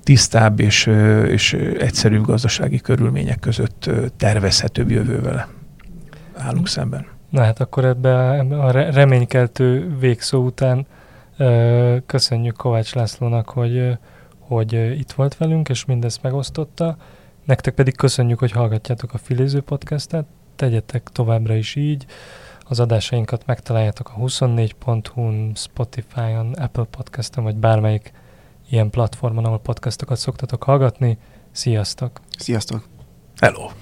tisztább 0.03 0.61
és, 0.61 0.87
és 1.29 1.53
egyszerűbb 1.79 2.25
gazdasági 2.25 2.81
körülmények 2.81 3.39
között 3.39 3.91
tervezhetőbb 4.17 4.91
jövővel 4.91 5.49
állunk 6.37 6.69
szemben. 6.69 7.07
Na 7.31 7.43
hát 7.43 7.61
akkor 7.61 7.85
ebbe, 7.85 8.33
ebbe 8.33 8.59
a 8.59 8.71
reménykeltő 8.71 9.97
végszó 9.99 10.45
után 10.45 10.87
köszönjük 12.07 12.57
Kovács 12.57 12.95
Lászlónak, 12.95 13.49
hogy, 13.49 13.99
hogy 14.39 14.73
itt 14.73 15.13
volt 15.13 15.37
velünk, 15.37 15.69
és 15.69 15.85
mindezt 15.85 16.23
megosztotta. 16.23 16.97
Nektek 17.45 17.75
pedig 17.75 17.97
köszönjük, 17.97 18.39
hogy 18.39 18.53
hallgatjátok 18.53 19.15
a 19.15 19.19
Filéző 19.19 19.61
podcastet, 19.61 20.27
tegyetek 20.57 21.09
továbbra 21.13 21.55
is 21.55 21.75
így. 21.75 22.07
Az 22.61 22.81
adásainkat 22.81 23.47
megtaláljátok 23.47 24.09
a 24.09 24.21
24.hu-n, 24.21 25.53
Spotify-on, 25.55 26.53
Apple 26.53 26.85
Podcast-on, 26.85 27.45
vagy 27.45 27.57
bármelyik 27.57 28.13
ilyen 28.71 28.91
platformon, 28.91 29.45
ahol 29.45 29.61
podcastokat 29.61 30.19
szoktatok 30.19 30.63
hallgatni. 30.63 31.19
Sziasztok! 31.53 32.21
Sziasztok! 32.39 32.89
Hello! 33.41 33.82